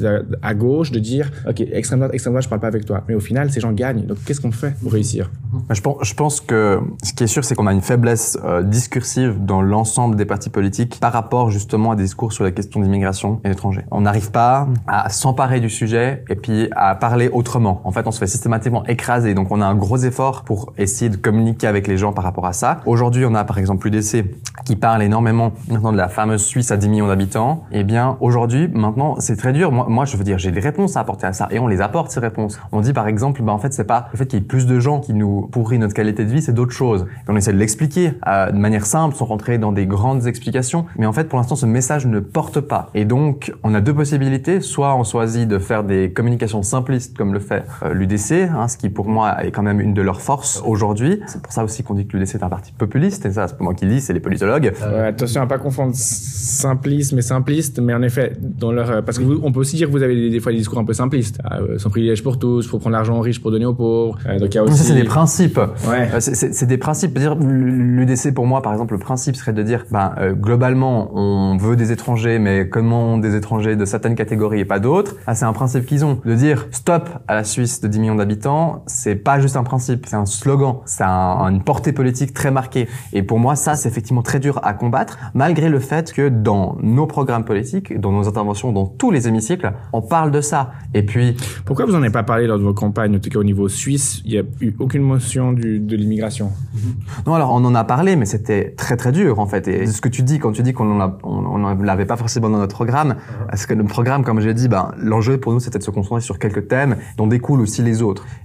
à 0.42 0.54
gauche 0.54 0.92
de 0.92 1.00
dire, 1.00 1.32
ok, 1.48 1.62
extrême 1.62 2.00
droite, 2.00 2.14
extrême 2.14 2.34
droite, 2.34 2.44
je 2.44 2.50
parle 2.50 2.62
pas 2.62 2.68
avec 2.68 2.86
toi. 2.86 3.04
Mais 3.08 3.16
au 3.16 3.20
final, 3.20 3.52
ces 3.52 3.60
gens 3.60 3.72
gagnent. 3.72 4.06
Donc 4.06 4.18
qu'est-ce 4.26 4.42
qu'on 4.42 4.52
fait 4.52 4.76
pour 4.82 4.92
réussir? 4.92 5.30
Je 5.70 5.82
pense, 5.82 5.98
je 6.04 6.14
pense 6.14 6.42
que 6.42 6.80
ce 7.04 7.14
qui 7.14 7.24
est 7.24 7.28
sûr, 7.28 7.44
c'est 7.44 7.56
qu'on 7.56 7.68
a 7.68 7.74
une 7.74 7.82
faiblesse 7.82 8.38
euh, 8.44 8.64
discursive 8.64 9.36
dans 9.40 9.62
l'ensemble 9.62 10.16
des 10.16 10.26
partis 10.26 10.50
politiques 10.50 11.00
par 11.00 11.14
rapport 11.14 11.52
justement 11.52 11.92
à 11.92 11.96
des 11.96 12.04
discours 12.04 12.34
sur 12.34 12.44
la 12.44 12.52
question 12.52 12.80
d'immigration 12.82 13.42
et 13.44 13.50
d'étrangers. 13.50 13.86
On 13.92 14.02
n'arrive 14.02 14.32
pas 14.32 14.68
à 14.88 15.10
s'emparer 15.10 15.60
du 15.60 15.70
sujet 15.70 16.24
et 16.30 16.36
puis 16.36 16.70
à 16.72 16.96
parler 16.96 17.30
autrement. 17.30 17.82
En 17.84 17.92
fait, 17.92 18.06
on 18.08 18.12
se 18.18 18.20
fait 18.20 18.28
systématiquement 18.28 18.84
écraser. 18.86 19.34
Donc, 19.34 19.52
on 19.52 19.62
a 19.62 19.66
un 19.66 19.76
gros 19.76 19.98
effort 19.98 20.44
pour 20.44 20.74
essayer 20.78 21.10
de 21.10 21.18
communiquer 21.18 21.68
avec 21.68 21.88
les 21.88 21.98
gens 21.98 22.14
par 22.14 22.24
rapport 22.24 22.46
à 22.46 22.54
ça. 22.54 22.82
Aujourd'hui, 22.86 23.26
on 23.26 23.36
a 23.36 23.44
par 23.44 23.60
exemple 23.60 23.88
l'UDC 23.88 24.26
qui 24.66 24.76
parle 24.76 25.04
énormément 25.04 25.54
maintenant 25.70 25.92
de 25.92 25.98
la 25.98 26.10
fameuse 26.10 26.44
Suisse 26.44 26.72
à 26.72 26.78
10 26.78 26.90
millions 26.90 27.08
d'habitants. 27.08 27.64
Eh 27.72 27.84
bien, 27.84 28.18
aujourd'hui, 28.20 28.68
maintenant, 28.68 29.16
c'est 29.20 29.38
très 29.38 29.54
dur. 29.54 29.72
Moi, 29.72 30.06
je 30.06 30.18
veux 30.18 30.24
dire, 30.24 30.38
j'ai 30.38 30.52
des 30.52 30.60
réponses 30.60 30.98
à 30.98 31.02
apporter 31.02 31.28
à 31.28 31.34
ça 31.34 31.48
et 31.52 31.60
on 31.60 31.68
les 31.68 31.80
apporte 31.80 32.12
ces 32.12 32.20
réponses. 32.20 32.60
On 32.72 32.82
dit 32.82 32.94
par 32.94 33.08
exemple, 33.08 33.42
bah 33.44 33.54
en 33.54 33.60
fait, 33.60 33.74
c'est 33.74 33.84
pas 33.84 34.10
le 34.12 34.18
fait 34.18 34.26
qu'il 34.26 34.40
y 34.40 34.42
ait 34.42 34.46
plus 34.46 34.66
de 34.66 34.80
gens 34.80 35.00
qui 35.00 35.14
nous 35.14 35.48
pourrissent 35.52 35.80
notre 35.80 35.94
qualité 35.94 36.26
de 36.26 36.32
vie, 36.32 36.42
c'est 36.42 36.54
d'autres 36.54 36.74
choses. 36.74 37.04
Et 37.04 37.30
on 37.30 37.36
essaie 37.36 37.54
de 37.54 37.58
l'expliquer 37.58 38.14
euh, 38.28 38.52
de 38.52 38.58
manière 38.58 38.86
simple, 38.86 39.16
sans 39.16 39.26
rentrer 39.26 39.58
dans 39.58 39.72
des 39.72 39.86
grandes 39.86 40.26
explications. 40.26 40.86
Mais 40.98 41.06
en 41.06 41.14
fait, 41.14 41.26
pour 41.26 41.38
l'instant, 41.38 41.56
ce 41.56 41.66
message 41.66 42.08
ne 42.08 42.20
porte 42.20 42.60
pas. 42.62 42.90
Et 42.94 43.06
donc, 43.06 43.54
on 43.64 43.74
a 43.74 43.82
deux 43.82 43.94
possibilités. 43.94 44.62
Soit 44.62 44.96
on 44.96 45.04
choisit 45.04 45.48
de 45.48 45.60
faire 45.60 45.84
des 45.84 46.12
communications 46.12 46.64
simplistes 46.64 47.18
comme 47.18 47.34
le 47.34 47.40
fait 47.40 47.66
euh, 47.84 47.94
l'UDC, 48.08 48.50
hein, 48.54 48.68
ce 48.68 48.78
qui 48.78 48.90
pour 48.90 49.08
moi 49.08 49.44
est 49.44 49.52
quand 49.52 49.64
même 49.64 49.80
une 49.80 49.94
de 49.94 50.02
leurs 50.02 50.22
forces 50.22 50.62
aujourd'hui. 50.66 51.22
C'est 51.28 51.42
pour 51.42 51.52
ça 51.52 51.64
aussi 51.64 51.84
qu'on 51.84 51.94
dit 51.94 52.08
que 52.08 52.18
l'UDC 52.18 52.36
est 52.36 52.44
un 52.44 52.50
parti 52.50 52.72
populiste. 52.72 53.26
Et 53.26 53.32
ça, 53.32 53.48
c'est 53.48 53.58
pas 53.58 53.64
moi 53.64 53.74
qui 53.74 53.86
le 53.86 53.92
dis, 53.92 54.02
c'est 54.02 54.14
les 54.14 54.20
politologues. 54.20 54.74
Euh, 54.82 55.10
attention 55.10 55.42
à 55.42 55.48
pas 55.48 55.58
confondre 55.58 55.94
simplisme 55.96 57.18
et 57.18 57.22
simpliste, 57.22 57.80
mais 57.80 57.94
en 57.94 58.02
effet, 58.02 58.34
dans 58.40 58.72
leur 58.72 59.04
parce 59.04 59.20
que 59.20 59.24
vous, 59.24 59.40
on 59.44 59.52
peut 59.52 59.60
aussi 59.60 59.76
dire 59.76 59.88
que 59.88 59.92
vous 59.92 60.04
avez 60.04 60.30
des, 60.30 60.40
fois 60.40 60.52
des 60.52 60.58
discours 60.58 60.80
un 60.80 60.86
peu 60.86 60.94
simplistes, 60.94 61.40
sans 61.78 61.90
privilège 61.90 62.24
pour 62.24 62.40
tous, 62.40 62.68
faut 62.68 62.80
prendre 62.80 62.96
l'argent 62.96 63.18
aux 63.18 63.22
riches 63.22 63.42
pour 63.42 63.52
donner 63.52 63.66
aux 63.66 63.74
pauvres. 63.74 64.18
donc 64.40 64.54
il 64.54 64.56
y 64.56 64.58
a 64.58 64.64
aussi. 64.64 64.78
Ça, 64.78 64.84
c'est 64.84 64.96
des 64.96 65.04
principes. 65.04 65.60
Ouais. 65.88 66.10
c'est 66.20 66.66
des 66.66 66.78
principes. 66.78 67.18
Dire 67.18 67.36
l'UDC 67.36 68.34
pour 68.34 68.46
moi, 68.46 68.62
par 68.62 68.72
exemple, 68.74 68.94
le 68.94 69.00
principe 69.00 69.36
serait 69.36 69.54
de 69.54 69.64
dire, 69.64 69.86
ben 69.92 70.14
globalement, 70.34 71.10
on 71.14 71.58
veut 71.58 71.76
des 71.76 71.92
étrangers, 71.92 72.40
mais 72.40 72.70
comment 72.70 73.18
des 73.18 73.36
étrangers 73.36 73.76
de 73.76 73.86
certaines 73.86 74.16
catégories 74.16 74.60
et 74.60 74.66
pas 74.66 74.80
d'autres. 74.80 75.16
Ah, 75.26 75.36
c'est 75.36 75.46
un 75.46 75.54
principe 75.54 75.86
qu'ils 75.86 76.06
ont. 76.06 76.20
De 76.26 76.36
dire 76.36 76.68
stop 76.72 77.10
à 77.28 77.36
la 77.36 77.44
Suisse 77.44 77.82
de 77.82 77.88
10 77.98 78.02
millions 78.02 78.16
d'habitants, 78.16 78.84
c'est 78.86 79.16
pas 79.16 79.40
juste 79.40 79.58
un 79.58 79.64
principe, 79.64 80.06
c'est 80.06 80.16
un 80.16 80.28
slogan, 80.28 80.78
c'est 80.86 81.04
un, 81.04 81.48
une 81.50 81.64
portée 81.64 81.92
politique 81.92 82.32
très 82.32 82.52
marquée. 82.52 82.88
Et 83.12 83.24
pour 83.24 83.40
moi, 83.40 83.56
ça, 83.56 83.76
c'est 83.76 83.90
effectivement 83.90 84.22
très 84.22 84.40
dur 84.40 84.60
à 84.64 84.74
combattre, 84.74 85.18
malgré 85.34 85.68
le 85.68 85.80
fait 85.80 86.14
que 86.14 86.30
dans 86.30 86.78
nos 86.82 87.08
programmes 87.08 87.44
politiques, 87.44 88.00
dans 88.00 88.12
nos 88.12 88.28
interventions, 88.28 88.72
dans 88.72 88.86
tous 88.86 89.10
les 89.10 89.28
hémicycles, 89.28 89.74
on 89.94 90.02
parle 90.04 90.30
de 90.30 90.42
ça. 90.42 90.74
Et 90.94 91.04
puis... 91.04 91.36
Pourquoi 91.66 91.86
vous 91.86 91.96
en 91.96 92.02
avez 92.02 92.12
pas 92.12 92.24
parlé 92.24 92.46
lors 92.46 92.60
de 92.60 92.64
vos 92.64 92.74
campagnes, 92.74 93.16
en 93.16 93.20
tout 93.20 93.30
cas 93.30 93.40
au 93.40 93.44
niveau 93.44 93.68
suisse? 93.68 94.22
Il 94.26 94.32
n'y 94.32 94.38
a 94.38 94.44
eu 94.62 94.76
aucune 94.78 95.02
motion 95.02 95.54
du, 95.54 95.80
de 95.80 95.96
l'immigration 95.96 96.52
Non, 97.26 97.34
alors 97.34 97.52
on 97.52 97.66
en 97.66 97.74
a 97.74 97.84
parlé, 97.84 98.16
mais 98.16 98.26
c'était 98.26 98.76
très 98.78 98.96
très 98.96 99.12
dur 99.12 99.40
en 99.40 99.48
fait. 99.48 99.68
Et 99.68 99.88
ce 99.88 100.02
que 100.02 100.10
tu 100.10 100.22
dis, 100.22 100.38
quand 100.38 100.52
tu 100.52 100.62
dis 100.62 100.74
qu'on 100.74 100.86
ne 100.86 101.84
l'avait 101.84 102.06
pas 102.06 102.18
forcément 102.18 102.50
dans 102.50 102.60
notre 102.60 102.76
programme, 102.76 103.16
parce 103.50 103.66
que 103.66 103.74
le 103.74 103.84
programme, 103.86 104.24
comme 104.24 104.40
j'ai 104.40 104.54
dit, 104.54 104.68
ben, 104.68 104.92
l'enjeu 104.98 105.40
pour 105.40 105.52
nous, 105.52 105.60
c'était 105.60 105.80
de 105.80 105.84
se 105.84 105.92
concentrer 105.92 106.22
sur 106.22 106.38
quelques 106.38 106.68
thèmes 106.68 106.98
dont 107.18 107.28
découlent 107.28 107.62
aussi 107.62 107.82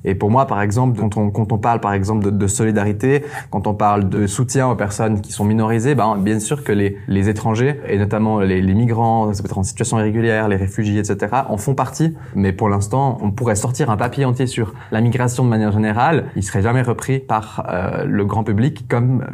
Et 0.05 0.15
pour 0.15 0.31
moi, 0.31 0.47
par 0.47 0.61
exemple, 0.63 0.99
quand 0.99 1.17
on, 1.53 1.59
parle, 1.59 1.81
par 1.81 1.93
exemple, 1.93 2.31
de, 2.31 2.47
solidarité, 2.47 3.25
quand 3.51 3.67
on 3.67 3.75
parle 3.75 4.09
de 4.09 4.27
soutien 4.27 4.69
aux 4.69 4.75
personnes 4.75 5.21
qui 5.21 5.33
sont 5.33 5.45
minorisées, 5.45 5.95
ben, 5.95 6.17
bien 6.17 6.41
sûr 6.41 6.65
que 6.65 6.73
les, 6.73 7.29
étrangers, 7.29 7.81
et 7.89 7.99
notamment 7.99 8.41
les, 8.41 8.63
migrants, 8.75 9.33
ça 9.33 9.43
peut 9.43 9.49
être 9.49 9.59
en 9.59 9.63
situation 9.63 9.99
irrégulière, 9.99 10.49
les 10.49 10.57
réfugiés, 10.57 10.99
etc., 10.99 11.33
en 11.49 11.57
font 11.57 11.75
partie. 11.75 12.15
Mais 12.35 12.53
pour 12.53 12.69
l'instant, 12.69 13.19
on 13.21 13.31
pourrait 13.31 13.57
sortir 13.57 13.91
un 13.91 13.97
papier 13.97 14.25
entier 14.25 14.47
sur 14.47 14.75
la 14.91 15.01
migration 15.01 15.45
de 15.45 15.49
manière 15.49 15.73
générale. 15.73 16.25
Il 16.37 16.43
serait 16.43 16.63
jamais 16.63 16.83
repris 16.83 17.21
par 17.21 17.65
euh, 17.69 18.05
le 18.05 18.25
grand 18.25 18.45
public 18.45 18.87
comme 18.89 19.25